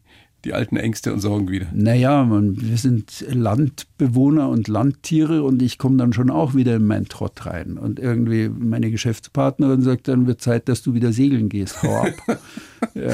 die 0.47 0.53
alten 0.53 0.77
Ängste 0.77 1.11
und 1.13 1.19
Sorgen 1.19 1.49
wieder? 1.49 1.67
Naja, 1.73 2.23
man, 2.23 2.59
wir 2.61 2.77
sind 2.77 3.25
Landbewohner 3.29 4.47
und 4.49 4.67
Landtiere 4.69 5.43
und 5.43 5.61
ich 5.61 5.77
komme 5.77 5.97
dann 5.97 6.13
schon 6.13 6.29
auch 6.29 6.55
wieder 6.55 6.77
in 6.77 6.85
meinen 6.87 7.07
Trott 7.09 7.45
rein. 7.45 7.77
Und 7.77 7.99
irgendwie 7.99 8.49
meine 8.49 8.89
Geschäftspartnerin 8.89 9.81
sagt, 9.81 10.07
dann 10.07 10.25
wird 10.25 10.41
Zeit, 10.41 10.69
dass 10.69 10.81
du 10.81 10.93
wieder 10.93 11.11
segeln 11.11 11.49
gehst. 11.49 11.83
Hau 11.83 12.03
ab. 12.03 12.13
ja. 12.95 13.11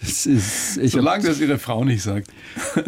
Das 0.00 0.26
ist, 0.26 0.76
ich 0.76 0.92
hab- 0.92 1.00
Solange 1.00 1.24
das 1.24 1.40
Ihre 1.40 1.56
Frau 1.58 1.82
nicht 1.84 2.02
sagt. 2.02 2.28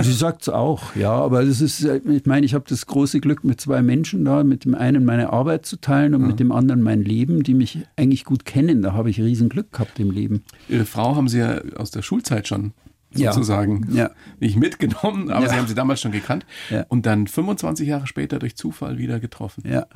Sie 0.01 0.13
sagt 0.13 0.43
es 0.43 0.49
auch, 0.51 0.95
ja, 0.97 1.13
aber 1.13 1.45
das 1.47 1.63
ist, 1.63 1.83
ich 1.83 2.27
meine, 2.27 2.45
ich 2.45 2.53
habe 2.53 2.67
das 2.69 2.85
große 2.87 3.21
Glück, 3.21 3.43
mit 3.43 3.59
zwei 3.59 3.81
Menschen 3.81 4.27
da, 4.27 4.45
mit 4.45 4.67
dem 4.67 4.75
einen 4.75 5.07
meine 5.07 5.33
Arbeit 5.33 5.65
zu 5.65 5.81
teilen 5.81 6.15
und 6.15 6.27
mit 6.27 6.39
dem 6.41 6.53
anderen 6.53 6.83
mein 6.83 7.03
Leben, 7.03 7.43
die 7.43 7.55
mich 7.55 7.79
eigentlich 7.97 8.25
gut 8.27 8.45
kennen. 8.45 8.83
Da 8.83 8.93
habe 8.93 9.09
ich 9.09 9.19
riesen 9.19 9.49
Glück 9.49 9.73
gehabt 9.73 9.99
im 9.99 10.11
Leben. 10.11 10.43
Ihre 10.69 10.85
Frau 10.85 11.17
haben 11.17 11.29
Sie 11.29 11.39
ja 11.39 11.63
aus 11.77 11.91
der 11.91 12.03
Schulzeit 12.03 12.47
schon 12.49 12.65
Ja. 12.65 12.71
Sozusagen 13.13 13.89
Ja. 13.93 14.11
nicht 14.41 14.57
mitgenommen, 14.57 15.31
aber 15.31 15.45
Ja. 15.47 15.51
Sie 15.53 15.57
haben 15.57 15.67
sie 15.69 15.75
damals 15.75 16.01
schon 16.01 16.13
gekannt 16.13 16.45
Ja. 16.71 16.85
und 16.89 17.07
dann 17.07 17.27
25 17.27 17.89
Jahre 17.89 18.07
später 18.07 18.39
durch 18.39 18.57
Zufall 18.57 18.99
wieder 18.99 19.21
getroffen. 19.21 19.63
Ja, 19.67 19.87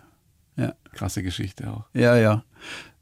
ja, 0.56 0.74
Krasse 0.92 1.22
Geschichte 1.22 1.70
auch. 1.70 1.84
ja, 1.94 2.16
ja. 2.16 2.44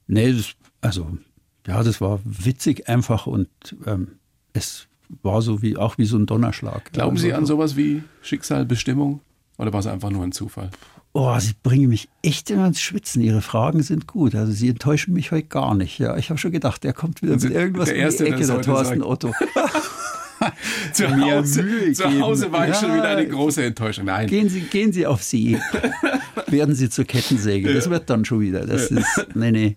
Nee, 0.07 0.33
das, 0.33 0.55
also, 0.81 1.19
ja, 1.67 1.83
das 1.83 2.01
war 2.01 2.21
witzig 2.25 2.89
einfach 2.89 3.27
und 3.27 3.49
ähm, 3.87 4.13
es 4.53 4.87
war 5.23 5.43
so 5.43 5.63
wie, 5.63 5.77
auch 5.77 5.99
wie 5.99 6.05
so 6.05 6.17
ein 6.17 6.27
Donnerschlag. 6.27 6.93
Glauben 6.93 7.13
also, 7.17 7.23
Sie 7.23 7.33
an 7.35 7.47
sowas 7.47 7.77
wie 7.77 8.03
Schicksal, 8.23 8.65
Bestimmung 8.65 9.21
oder 9.57 9.73
war 9.73 9.81
es 9.81 9.87
einfach 9.87 10.11
nur 10.11 10.23
ein 10.25 10.33
Zufall? 10.33 10.71
Oh, 11.15 11.37
Sie 11.41 11.55
bringen 11.63 11.89
mich 11.89 12.09
echt 12.23 12.51
immer 12.51 12.67
ins 12.67 12.81
Schwitzen. 12.81 13.23
Ihre 13.23 13.41
Fragen 13.41 13.83
sind 13.83 14.07
gut. 14.07 14.35
Also 14.35 14.53
Sie 14.53 14.69
enttäuschen 14.69 15.15
mich 15.15 15.33
heute 15.33 15.49
gar 15.49 15.75
nicht. 15.75 15.99
Ja, 15.99 16.17
ich 16.19 16.29
habe 16.29 16.39
schon 16.39 16.53
gedacht, 16.53 16.85
der 16.85 16.93
kommt 16.93 17.23
wieder 17.23 17.39
Sie 17.39 17.49
mit 17.49 17.57
irgendwas 17.57 17.87
der 17.89 17.97
um 17.97 18.01
Erste, 18.03 18.25
die 18.25 18.31
der 18.31 18.39
Ecke, 18.39 18.47
der 18.47 18.57
heute 18.57 18.71
Thorsten. 18.71 19.03
Otto. 19.03 19.33
Zu 20.93 21.09
Mir 21.09 21.37
Hause, 21.39 21.63
Mühe 21.63 21.93
zu 21.93 22.03
geben. 22.09 22.23
Hause 22.23 22.53
war 22.53 22.69
ich 22.69 22.77
schon 22.77 22.91
Ja. 22.91 22.97
wieder 22.97 23.09
eine 23.09 23.27
große 23.29 23.65
Enttäuschung. 23.65 24.05
Nein, 24.07 24.27
Gehen 24.27 24.49
Sie, 24.49 24.61
gehen 24.61 24.93
Sie 24.93 25.07
auf 25.07 25.23
See. 25.23 25.59
Werden 26.47 26.75
Sie 26.75 26.89
zur 26.89 27.05
Kettensäge. 27.05 27.73
Das 27.75 27.91
wird 27.91 28.09
dann 28.11 28.25
schon 28.25 28.41
wieder. 28.41 28.67
Das 28.67 28.91
ist, 28.91 29.27
nee, 29.35 29.51
nee. 29.51 29.77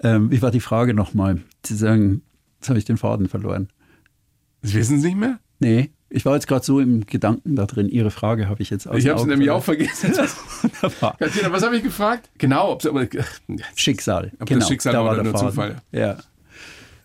Ähm, 0.00 0.30
wie 0.30 0.40
war 0.42 0.50
die 0.50 0.60
Frage 0.60 0.94
nochmal? 0.94 1.40
Sie 1.64 1.76
sagen, 1.76 2.22
jetzt 2.58 2.68
habe 2.68 2.78
ich 2.78 2.84
den 2.84 2.96
Faden 2.96 3.28
verloren. 3.28 3.68
das 4.62 4.74
wissen 4.74 5.00
Sie 5.00 5.08
nicht 5.08 5.18
mehr? 5.18 5.38
Nee, 5.58 5.90
ich 6.08 6.24
war 6.24 6.34
jetzt 6.34 6.46
gerade 6.46 6.64
so 6.64 6.80
im 6.80 7.04
Gedanken 7.06 7.56
da 7.56 7.66
drin. 7.66 7.88
Ihre 7.88 8.10
Frage 8.10 8.48
habe 8.48 8.62
ich 8.62 8.70
jetzt 8.70 8.86
aus 8.86 8.96
Ich 8.98 9.06
habe 9.08 9.16
es 9.16 9.22
Augen 9.22 9.30
nämlich 9.30 9.50
auch 9.50 9.64
vergessen. 9.64 10.12
Katina, 11.18 11.50
was 11.50 11.62
habe 11.64 11.76
ich 11.76 11.82
gefragt? 11.82 12.30
Genau, 12.38 12.72
ob 12.72 12.84
aber 12.86 13.06
Schicksal. 13.74 14.32
Ob 14.34 14.40
das 14.40 14.48
genau, 14.48 14.66
Schicksal 14.66 14.92
da 14.92 14.98
war 15.00 15.06
war 15.06 15.12
oder 15.14 15.22
der 15.24 15.32
nur 15.32 15.40
Faden. 15.40 15.50
Zufall. 15.54 15.76
Ja. 15.92 16.18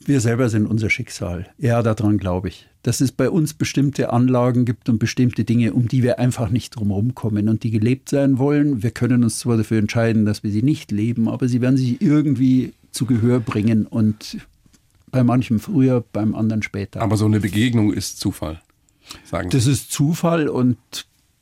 Wir 0.06 0.20
selber 0.20 0.50
sind 0.50 0.68
unser 0.68 0.90
Schicksal. 0.90 1.48
Ja, 1.58 1.82
daran 1.82 2.18
glaube 2.18 2.50
ich. 2.50 2.68
Dass 2.84 3.00
es 3.00 3.12
bei 3.12 3.30
uns 3.30 3.54
bestimmte 3.54 4.12
Anlagen 4.12 4.66
gibt 4.66 4.90
und 4.90 4.98
bestimmte 4.98 5.44
Dinge, 5.44 5.74
um 5.74 5.88
die 5.88 6.02
wir 6.02 6.20
einfach 6.20 6.50
nicht 6.50 6.76
drumherum 6.76 7.14
kommen 7.14 7.48
und 7.48 7.64
die 7.64 7.72
gelebt 7.72 8.10
sein 8.10 8.40
wollen. 8.40 8.82
Wir 8.82 8.92
können 8.92 9.24
uns 9.24 9.40
zwar 9.40 9.58
dafür 9.58 9.78
entscheiden, 9.78 10.26
dass 10.26 10.44
wir 10.44 10.52
sie 10.52 10.64
nicht 10.64 10.92
leben, 10.92 11.30
aber 11.30 11.48
sie 11.48 11.62
werden 11.62 11.78
sich 11.78 12.02
irgendwie 12.02 12.74
zu 12.92 13.06
Gehör 13.06 13.40
bringen 13.40 13.86
und 13.86 14.38
bei 15.12 15.24
manchem 15.24 15.60
früher, 15.60 16.04
beim 16.14 16.36
anderen 16.36 16.64
später. 16.64 17.02
Aber 17.02 17.18
so 17.18 17.26
eine 17.26 17.40
Begegnung 17.40 17.94
ist 17.94 18.20
Zufall, 18.20 18.62
sagen 19.26 19.52
Sie. 19.52 19.58
Das 19.58 19.68
ist 19.68 19.92
Zufall 19.92 20.48
und 20.48 20.78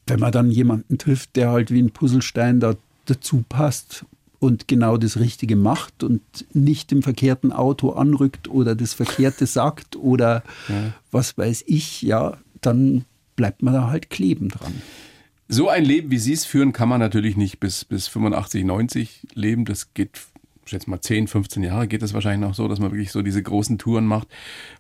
wenn 0.08 0.20
man 0.20 0.32
dann 0.32 0.52
jemanden 0.52 0.98
trifft, 0.98 1.36
der 1.36 1.52
halt 1.52 1.72
wie 1.72 1.82
ein 1.82 1.92
Puzzlestein 1.92 2.60
da 2.60 2.76
dazu 3.06 3.44
passt 3.48 4.06
und 4.40 4.68
genau 4.68 4.98
das 4.98 5.20
Richtige 5.20 5.56
macht 5.56 6.04
und 6.04 6.22
nicht 6.54 6.92
im 6.92 7.04
verkehrten 7.04 7.52
Auto 7.52 7.92
anrückt 7.92 8.48
oder 8.48 8.76
das 8.76 8.94
Verkehrte 8.94 9.46
sagt 9.46 9.96
oder 9.96 10.44
ja. 10.68 10.94
was 11.12 11.38
weiß 11.38 11.66
ich, 11.68 12.02
ja, 12.02 12.38
dann 12.62 13.06
bleibt 13.36 13.62
man 13.62 13.74
da 13.74 13.90
halt 13.90 14.10
kleben 14.10 14.50
dran. 14.50 14.82
So 15.48 15.68
ein 15.68 15.84
Leben, 15.84 16.12
wie 16.12 16.20
Sie 16.20 16.34
es 16.34 16.46
führen, 16.46 16.74
kann 16.74 16.90
man 16.90 17.00
natürlich 17.00 17.36
nicht 17.36 17.60
bis, 17.60 17.84
bis 17.84 18.08
85, 18.08 18.64
90 18.64 19.28
leben. 19.34 19.66
Das 19.66 19.94
geht, 19.96 20.20
ich 20.64 20.70
schätze 20.70 20.90
mal 20.90 21.02
10, 21.02 21.28
15 21.28 21.64
Jahre 21.64 21.88
geht 21.88 22.04
das 22.04 22.14
wahrscheinlich 22.14 22.48
noch 22.48 22.54
so, 22.54 22.68
dass 22.68 22.80
man 22.80 22.92
wirklich 22.92 23.12
so 23.12 23.24
diese 23.24 23.42
großen 23.42 23.80
Touren 23.80 24.06
macht. 24.06 24.28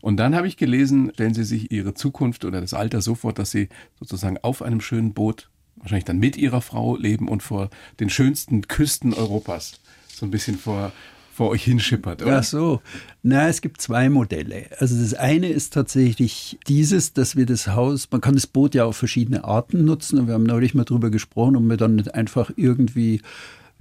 Und 0.01 0.17
dann 0.17 0.35
habe 0.35 0.47
ich 0.47 0.57
gelesen, 0.57 1.09
stellen 1.15 1.33
Sie 1.33 1.43
sich 1.43 1.71
Ihre 1.71 1.95
Zukunft 1.95 2.45
oder 2.45 2.61
das 2.61 2.75
Alter 2.75 3.01
so 3.01 3.15
vor, 3.15 3.33
dass 3.33 3.49
Sie 3.49 3.69
sozusagen 3.97 4.37
auf 4.43 4.61
einem 4.61 4.79
schönen 4.79 5.13
Boot 5.13 5.49
wahrscheinlich 5.79 6.05
dann 6.05 6.19
mit 6.19 6.37
ihrer 6.37 6.61
Frau 6.61 6.97
leben 6.97 7.27
und 7.27 7.43
vor 7.43 7.69
den 7.99 8.09
schönsten 8.09 8.67
Küsten 8.67 9.13
Europas 9.13 9.79
so 10.19 10.25
ein 10.25 10.31
bisschen 10.31 10.57
vor, 10.57 10.91
vor 11.33 11.49
euch 11.49 11.63
hinschippert, 11.63 12.21
oder? 12.21 12.39
Ach 12.39 12.43
so. 12.43 12.81
Na, 13.23 13.47
es 13.47 13.61
gibt 13.61 13.81
zwei 13.81 14.09
Modelle. 14.09 14.65
Also 14.79 15.01
das 15.01 15.13
eine 15.13 15.47
ist 15.47 15.73
tatsächlich 15.73 16.59
dieses, 16.67 17.13
dass 17.13 17.35
wir 17.35 17.45
das 17.45 17.67
Haus, 17.67 18.09
man 18.11 18.21
kann 18.21 18.35
das 18.35 18.47
Boot 18.47 18.75
ja 18.75 18.85
auf 18.85 18.97
verschiedene 18.97 19.45
Arten 19.45 19.85
nutzen 19.85 20.19
und 20.19 20.27
wir 20.27 20.33
haben 20.33 20.43
neulich 20.43 20.73
mal 20.73 20.83
drüber 20.83 21.09
gesprochen, 21.09 21.55
ob 21.55 21.63
wir 21.63 21.77
dann 21.77 21.95
nicht 21.95 22.13
einfach 22.13 22.51
irgendwie 22.55 23.21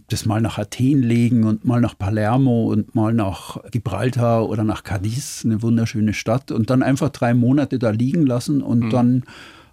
das 0.09 0.25
mal 0.25 0.41
nach 0.41 0.59
Athen 0.59 1.03
legen 1.03 1.45
und 1.45 1.65
mal 1.65 1.81
nach 1.81 1.97
Palermo 1.97 2.73
und 2.73 2.95
mal 2.95 3.13
nach 3.13 3.59
Gibraltar 3.71 4.49
oder 4.49 4.65
nach 4.65 4.83
Cadiz, 4.83 5.43
eine 5.45 5.61
wunderschöne 5.61 6.15
Stadt, 6.15 6.51
und 6.51 6.71
dann 6.71 6.83
einfach 6.83 7.11
drei 7.11 7.35
Monate 7.35 7.79
da 7.79 7.91
liegen 7.91 8.25
lassen 8.25 8.63
und 8.63 8.87
mhm. 8.87 8.91
dann 8.91 9.25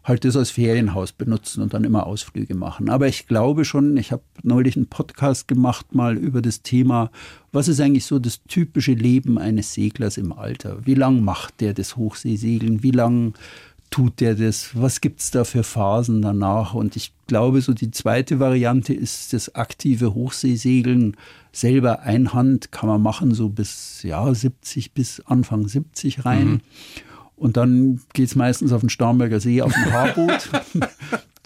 halt 0.06 0.24
das 0.24 0.38
als 0.38 0.52
Ferienhaus 0.52 1.12
benutzen 1.12 1.62
und 1.64 1.74
dann 1.74 1.84
immer 1.84 2.06
Ausflüge 2.06 2.54
machen. 2.54 2.90
Aber 2.90 3.08
ich 3.08 3.28
glaube 3.28 3.66
schon, 3.66 3.98
ich 3.98 4.12
habe 4.12 4.22
neulich 4.44 4.78
einen 4.78 4.86
Podcast 4.86 5.48
gemacht 5.48 5.96
mal 5.96 6.16
über 6.16 6.42
das 6.44 6.62
Thema, 6.62 7.10
was 7.52 7.68
ist 7.68 7.82
eigentlich 7.82 8.06
so 8.06 8.20
das 8.20 8.44
typische 8.44 8.94
Leben 8.94 9.40
eines 9.40 9.74
Seglers 9.74 10.18
im 10.18 10.32
Alter? 10.32 10.86
Wie 10.86 10.94
lang 10.94 11.22
macht 11.22 11.60
der 11.60 11.74
das 11.74 11.98
Hochseesegeln? 11.98 12.84
Wie 12.84 12.92
lang 12.92 13.34
tut 13.90 14.20
der 14.20 14.36
das? 14.36 14.80
Was 14.80 15.02
gibt 15.02 15.22
es 15.22 15.32
da 15.32 15.44
für 15.44 15.64
Phasen 15.64 16.22
danach? 16.22 16.76
Und 16.76 16.96
ich 16.96 17.12
glaube, 17.26 17.62
so 17.62 17.74
die 17.74 17.90
zweite 17.90 18.40
Variante 18.40 18.94
ist 18.94 19.34
das 19.34 19.56
aktive 19.56 20.14
Hochseesegeln 20.14 21.18
selber 21.56 22.02
einhand 22.02 22.72
kann 22.72 22.90
man 22.90 23.02
machen, 23.02 23.34
so 23.34 23.50
bis 23.50 24.04
ja 24.04 24.34
70 24.34 24.92
bis 24.92 25.22
Anfang 25.22 25.68
70 25.68 26.26
rein. 26.26 26.48
Mhm. 26.48 26.62
Und 27.36 27.58
dann 27.58 28.02
geht 28.14 28.28
es 28.28 28.36
meistens 28.36 28.72
auf 28.72 28.82
den 28.82 28.90
Starnberger 28.90 29.40
See 29.40 29.62
auf 29.62 29.74
dem 29.74 29.92
Haarboot. 29.92 30.50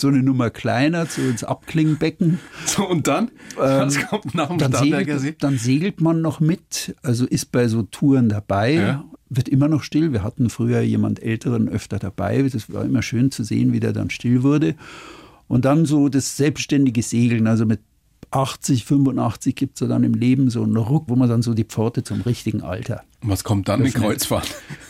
so 0.01 0.07
eine 0.07 0.23
Nummer 0.23 0.49
kleiner, 0.49 1.05
so 1.05 1.21
ins 1.21 1.43
Abklingbecken. 1.43 2.39
So, 2.65 2.87
und 2.87 3.07
dann? 3.07 3.31
Was 3.55 3.95
ähm, 3.95 4.03
kommt 4.09 4.35
nach 4.35 4.47
dem 4.47 4.57
dann 4.57 4.71
Starnberger 4.71 5.19
segelt, 5.19 5.39
See? 5.39 5.45
Dann 5.45 5.57
segelt 5.57 6.01
man 6.01 6.21
noch 6.21 6.39
mit, 6.39 6.95
also 7.01 7.25
ist 7.25 7.51
bei 7.51 7.67
so 7.67 7.83
Touren 7.83 8.29
dabei. 8.29 8.73
Ja. 8.73 9.05
Wird 9.31 9.49
immer 9.49 9.67
noch 9.67 9.83
still. 9.83 10.11
Wir 10.11 10.23
hatten 10.23 10.49
früher 10.49 10.81
jemand 10.81 11.21
Älteren 11.21 11.69
öfter 11.69 11.99
dabei. 11.99 12.41
Das 12.41 12.71
war 12.73 12.83
immer 12.85 13.03
schön 13.03 13.31
zu 13.31 13.43
sehen, 13.43 13.73
wie 13.73 13.79
der 13.79 13.93
dann 13.93 14.09
still 14.09 14.41
wurde. 14.41 14.75
Und 15.47 15.65
dann 15.65 15.85
so 15.85 16.09
das 16.09 16.37
selbstständige 16.37 17.03
Segeln, 17.03 17.45
also 17.45 17.65
mit 17.65 17.79
80, 18.31 18.85
85 18.85 19.55
gibt 19.55 19.75
es 19.75 19.81
ja 19.81 19.87
dann 19.87 20.03
im 20.03 20.13
Leben 20.13 20.49
so 20.49 20.63
einen 20.63 20.77
Ruck, 20.77 21.05
wo 21.07 21.15
man 21.15 21.29
dann 21.29 21.41
so 21.41 21.53
die 21.53 21.63
Pforte 21.63 22.03
zum 22.03 22.21
richtigen 22.21 22.61
Alter. 22.61 23.03
Was 23.21 23.43
kommt 23.43 23.67
dann 23.67 23.81
mit 23.81 23.95
Kreuzfahrt? 23.95 24.55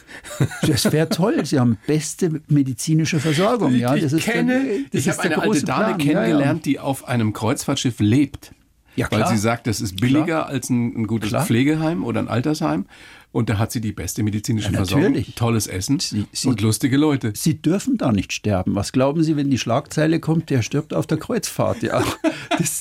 Das 0.66 0.92
wäre 0.92 1.10
toll. 1.10 1.46
Sie 1.46 1.60
haben 1.60 1.78
beste 1.88 2.42
medizinische 2.48 3.20
Versorgung. 3.20 3.76
Ja, 3.76 3.96
das 3.96 4.14
ich 4.14 4.24
kenne, 4.26 4.54
dann, 4.54 4.86
das 4.92 5.02
ich 5.02 5.10
habe 5.10 5.22
eine 5.22 5.42
alte 5.42 5.64
Dame 5.64 5.84
Plan. 5.86 5.98
kennengelernt, 5.98 6.66
ja, 6.66 6.72
ja. 6.72 6.78
die 6.78 6.80
auf 6.80 7.08
einem 7.08 7.34
Kreuzfahrtschiff 7.34 8.00
lebt. 8.00 8.54
Ja. 8.96 9.08
Weil 9.12 9.28
sie 9.28 9.38
sagt, 9.38 9.68
das 9.68 9.80
ist 9.82 10.02
billiger 10.02 10.26
klar. 10.26 10.46
als 10.48 10.70
ein, 10.70 11.02
ein 11.02 11.08
gutes 11.08 11.30
klar. 11.30 11.46
Pflegeheim 11.46 12.04
oder 12.04 12.20
ein 12.20 12.28
Altersheim. 12.28 12.86
Und 13.32 13.50
da 13.50 13.60
hat 13.60 13.72
sie 13.72 13.80
die 13.80 13.92
beste 13.92 14.24
medizinische 14.24 14.72
ja, 14.72 14.78
Versorgung, 14.78 15.24
tolles 15.36 15.68
Essen 15.68 16.00
sie, 16.00 16.26
sie, 16.32 16.48
und 16.48 16.62
lustige 16.62 16.98
Leute. 16.98 17.32
Sie 17.36 17.62
dürfen 17.62 17.98
da 17.98 18.12
nicht 18.12 18.34
sterben. 18.34 18.74
Was 18.74 18.92
glauben 18.92 19.22
Sie, 19.22 19.36
wenn 19.36 19.52
die 19.52 19.60
Schlagzeile 19.60 20.20
kommt, 20.20 20.50
der 20.50 20.64
stirbt 20.64 20.96
auf 20.96 21.06
der 21.06 21.20
Kreuzfahrt? 21.20 21.84
Ja, 21.84 22.04
das, 22.58 22.80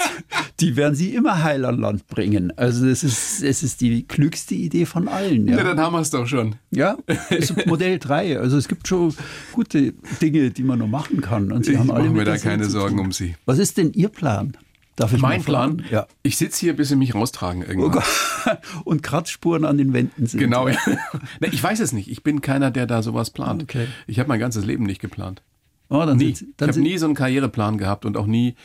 die 0.58 0.76
werden 0.76 0.94
Sie 0.94 1.14
immer 1.14 1.42
heil 1.42 1.66
an 1.66 1.78
Land 1.78 2.06
bringen. 2.06 2.50
Also 2.56 2.86
das 2.86 3.04
ist, 3.04 3.42
es 3.42 3.62
ist 3.62 3.82
die 3.82 4.04
klügste 4.04 4.54
Idee 4.54 4.86
von 4.86 5.06
allen. 5.08 5.48
Ja, 5.48 5.58
ja 5.58 5.64
dann 5.64 5.80
haben 5.80 5.92
wir 5.92 6.00
es 6.00 6.10
doch 6.10 6.26
schon. 6.26 6.54
Ja, 6.70 6.96
ist 7.28 7.66
Modell 7.66 7.98
3. 7.98 8.38
Also 8.38 8.56
es 8.56 8.68
gibt 8.68 8.88
schon 8.88 9.14
gute 9.52 9.92
Dinge, 10.22 10.50
die 10.50 10.62
man 10.62 10.78
noch 10.78 10.88
machen 10.88 11.20
kann. 11.20 11.52
Und 11.52 11.66
Sie 11.66 11.72
ich 11.72 11.78
haben 11.78 11.90
alle 11.90 12.08
mir 12.08 12.24
da 12.24 12.38
keine 12.38 12.64
Sorgen 12.64 12.98
um 13.00 13.12
Sie. 13.12 13.34
Was 13.44 13.58
ist 13.58 13.76
denn 13.76 13.92
Ihr 13.92 14.08
Plan? 14.08 14.56
Darf 14.98 15.12
ich 15.12 15.22
mein 15.22 15.44
Plan? 15.44 15.84
Ja. 15.90 16.06
Ich 16.24 16.36
sitze 16.36 16.58
hier, 16.58 16.74
bis 16.74 16.88
sie 16.88 16.96
mich 16.96 17.14
raustragen 17.14 17.62
irgendwann. 17.62 18.02
Oh 18.02 18.80
und 18.84 19.02
Kratzspuren 19.02 19.64
an 19.64 19.78
den 19.78 19.92
Wänden 19.92 20.26
sind. 20.26 20.40
Genau. 20.40 20.68
Ja. 20.68 20.76
ich 21.52 21.62
weiß 21.62 21.80
es 21.80 21.92
nicht. 21.92 22.10
Ich 22.10 22.22
bin 22.22 22.40
keiner, 22.40 22.70
der 22.70 22.86
da 22.86 23.02
sowas 23.02 23.30
plant. 23.30 23.62
Okay. 23.62 23.86
Ich 24.06 24.18
habe 24.18 24.28
mein 24.28 24.40
ganzes 24.40 24.64
Leben 24.64 24.84
nicht 24.84 25.00
geplant. 25.00 25.42
Oh, 25.90 26.04
dann 26.04 26.18
nie. 26.18 26.34
Sind, 26.34 26.54
dann 26.58 26.68
ich 26.68 26.76
habe 26.76 26.86
nie 26.86 26.98
so 26.98 27.06
einen 27.06 27.14
Karriereplan 27.14 27.78
gehabt 27.78 28.04
und 28.04 28.16
auch 28.16 28.26
nie 28.26 28.56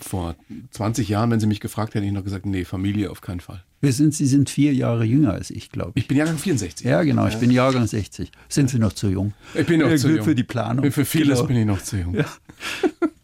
vor 0.00 0.36
20 0.70 1.08
Jahren, 1.08 1.30
wenn 1.30 1.40
Sie 1.40 1.46
mich 1.46 1.60
gefragt 1.60 1.94
hätten, 1.94 2.06
ich 2.06 2.12
noch 2.12 2.24
gesagt, 2.24 2.46
nee, 2.46 2.64
Familie 2.64 3.10
auf 3.10 3.20
keinen 3.20 3.40
Fall. 3.40 3.62
Wir 3.82 3.92
sind, 3.92 4.14
Sie 4.14 4.26
sind 4.26 4.48
vier 4.48 4.72
Jahre 4.72 5.04
jünger 5.04 5.32
als 5.32 5.50
ich, 5.50 5.70
glaube 5.70 5.92
ich. 5.96 6.04
Ich 6.04 6.08
bin 6.08 6.16
Jahrgang 6.16 6.38
64. 6.38 6.86
Ja, 6.86 7.02
genau, 7.02 7.26
ich 7.26 7.36
bin 7.36 7.50
Jahrgang 7.50 7.86
60. 7.86 8.30
Sind 8.48 8.70
Sie 8.70 8.78
noch 8.78 8.92
zu 8.92 9.08
jung? 9.08 9.34
Ich 9.54 9.66
bin 9.66 9.80
noch 9.80 9.90
ja, 9.90 9.96
zu 9.96 10.08
jung. 10.08 10.24
Für 10.24 10.34
die 10.34 10.44
Planung. 10.44 10.90
Für 10.92 11.04
vieles 11.04 11.38
genau. 11.38 11.48
bin 11.48 11.56
ich 11.56 11.66
noch 11.66 11.82
zu 11.82 11.96
jung. 11.96 12.14
Ja. 12.14 12.24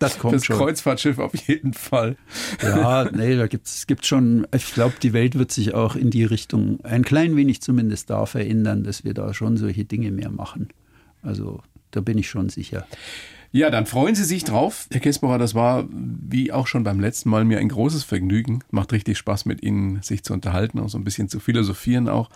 Das 0.00 0.18
kommt 0.18 0.34
das 0.34 0.44
schon. 0.44 0.54
Das 0.54 0.66
Kreuzfahrtschiff 0.66 1.18
auf 1.18 1.34
jeden 1.46 1.72
Fall. 1.72 2.16
Ja, 2.62 3.08
nee, 3.10 3.36
da 3.36 3.46
gibt 3.46 3.66
es 3.66 3.86
gibt 3.86 4.04
schon, 4.04 4.46
ich 4.54 4.72
glaube, 4.74 4.94
die 5.02 5.12
Welt 5.12 5.38
wird 5.38 5.52
sich 5.52 5.74
auch 5.74 5.96
in 5.96 6.10
die 6.10 6.24
Richtung 6.24 6.80
ein 6.84 7.04
klein 7.04 7.36
wenig 7.36 7.62
zumindest 7.62 8.10
da 8.10 8.26
verändern, 8.26 8.84
dass 8.84 9.04
wir 9.04 9.14
da 9.14 9.32
schon 9.34 9.56
solche 9.56 9.84
Dinge 9.84 10.10
mehr 10.10 10.30
machen. 10.30 10.68
Also 11.22 11.62
da 11.90 12.00
bin 12.00 12.18
ich 12.18 12.28
schon 12.28 12.48
sicher. 12.48 12.86
Ja, 13.50 13.70
dann 13.70 13.86
freuen 13.86 14.14
Sie 14.14 14.24
sich 14.24 14.44
drauf. 14.44 14.86
Herr 14.90 15.00
Kesperer, 15.00 15.38
das 15.38 15.54
war 15.54 15.88
wie 15.90 16.52
auch 16.52 16.66
schon 16.66 16.84
beim 16.84 17.00
letzten 17.00 17.30
Mal 17.30 17.44
mir 17.44 17.58
ein 17.58 17.68
großes 17.68 18.04
Vergnügen. 18.04 18.62
Macht 18.70 18.92
richtig 18.92 19.16
Spaß 19.16 19.46
mit 19.46 19.62
Ihnen, 19.62 20.02
sich 20.02 20.22
zu 20.22 20.34
unterhalten 20.34 20.78
und 20.78 20.88
so 20.88 20.98
ein 20.98 21.04
bisschen 21.04 21.28
zu 21.28 21.40
philosophieren 21.40 22.08
auch 22.08 22.28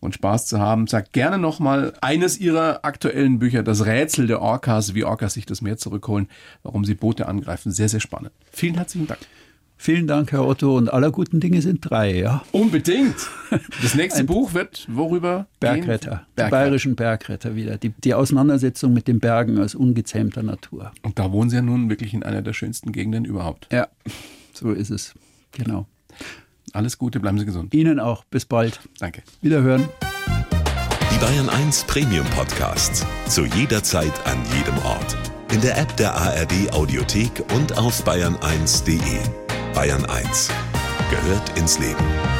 und 0.00 0.14
Spaß 0.14 0.46
zu 0.46 0.58
haben. 0.58 0.88
Sagt 0.88 1.12
gerne 1.12 1.38
nochmal 1.38 1.94
eines 2.00 2.38
Ihrer 2.38 2.84
aktuellen 2.84 3.38
Bücher, 3.38 3.62
Das 3.62 3.86
Rätsel 3.86 4.26
der 4.26 4.42
Orcas, 4.42 4.94
wie 4.94 5.04
Orcas 5.04 5.34
sich 5.34 5.46
das 5.46 5.62
Meer 5.62 5.76
zurückholen, 5.76 6.28
warum 6.64 6.84
sie 6.84 6.94
Boote 6.94 7.28
angreifen. 7.28 7.70
Sehr, 7.70 7.88
sehr 7.88 8.00
spannend. 8.00 8.32
Vielen 8.50 8.74
herzlichen 8.74 9.06
Dank. 9.06 9.20
Vielen 9.82 10.06
Dank, 10.06 10.30
Herr 10.30 10.46
Otto. 10.46 10.76
Und 10.76 10.92
aller 10.92 11.10
guten 11.10 11.40
Dinge 11.40 11.60
sind 11.60 11.80
drei, 11.80 12.16
ja? 12.16 12.44
Unbedingt. 12.52 13.16
Das 13.82 13.94
nächste 13.96 14.22
Buch 14.22 14.54
wird 14.54 14.86
worüber? 14.88 15.48
Bergretter. 15.58 15.88
Bergretter. 15.88 16.26
Die 16.36 16.50
bayerischen 16.52 16.94
Bergretter 16.94 17.56
wieder. 17.56 17.78
Die, 17.78 17.88
die 17.88 18.14
Auseinandersetzung 18.14 18.92
mit 18.92 19.08
den 19.08 19.18
Bergen 19.18 19.58
als 19.58 19.74
ungezähmter 19.74 20.44
Natur. 20.44 20.92
Und 21.02 21.18
da 21.18 21.32
wohnen 21.32 21.50
Sie 21.50 21.56
ja 21.56 21.62
nun 21.62 21.90
wirklich 21.90 22.14
in 22.14 22.22
einer 22.22 22.42
der 22.42 22.52
schönsten 22.52 22.92
Gegenden 22.92 23.24
überhaupt. 23.24 23.66
Ja, 23.72 23.88
so 24.52 24.70
ist 24.70 24.90
es. 24.90 25.14
Genau. 25.50 25.88
Alles 26.72 26.96
Gute, 26.96 27.18
bleiben 27.18 27.40
Sie 27.40 27.44
gesund. 27.44 27.74
Ihnen 27.74 27.98
auch. 27.98 28.22
Bis 28.22 28.44
bald. 28.44 28.78
Danke. 29.00 29.24
Wiederhören. 29.40 29.88
Die 31.12 31.18
Bayern 31.18 31.48
1 31.48 31.82
Premium 31.88 32.26
Podcasts. 32.36 33.04
Zu 33.26 33.46
jeder 33.46 33.82
Zeit, 33.82 34.12
an 34.26 34.38
jedem 34.56 34.78
Ort. 34.84 35.16
In 35.50 35.60
der 35.60 35.76
App 35.76 35.96
der 35.96 36.14
ARD 36.14 36.72
Audiothek 36.72 37.42
und 37.52 37.76
auf 37.76 38.06
bayern1.de. 38.06 39.41
Bayern 39.74 40.04
1 40.04 40.50
gehört 41.10 41.58
ins 41.58 41.78
Leben. 41.78 42.31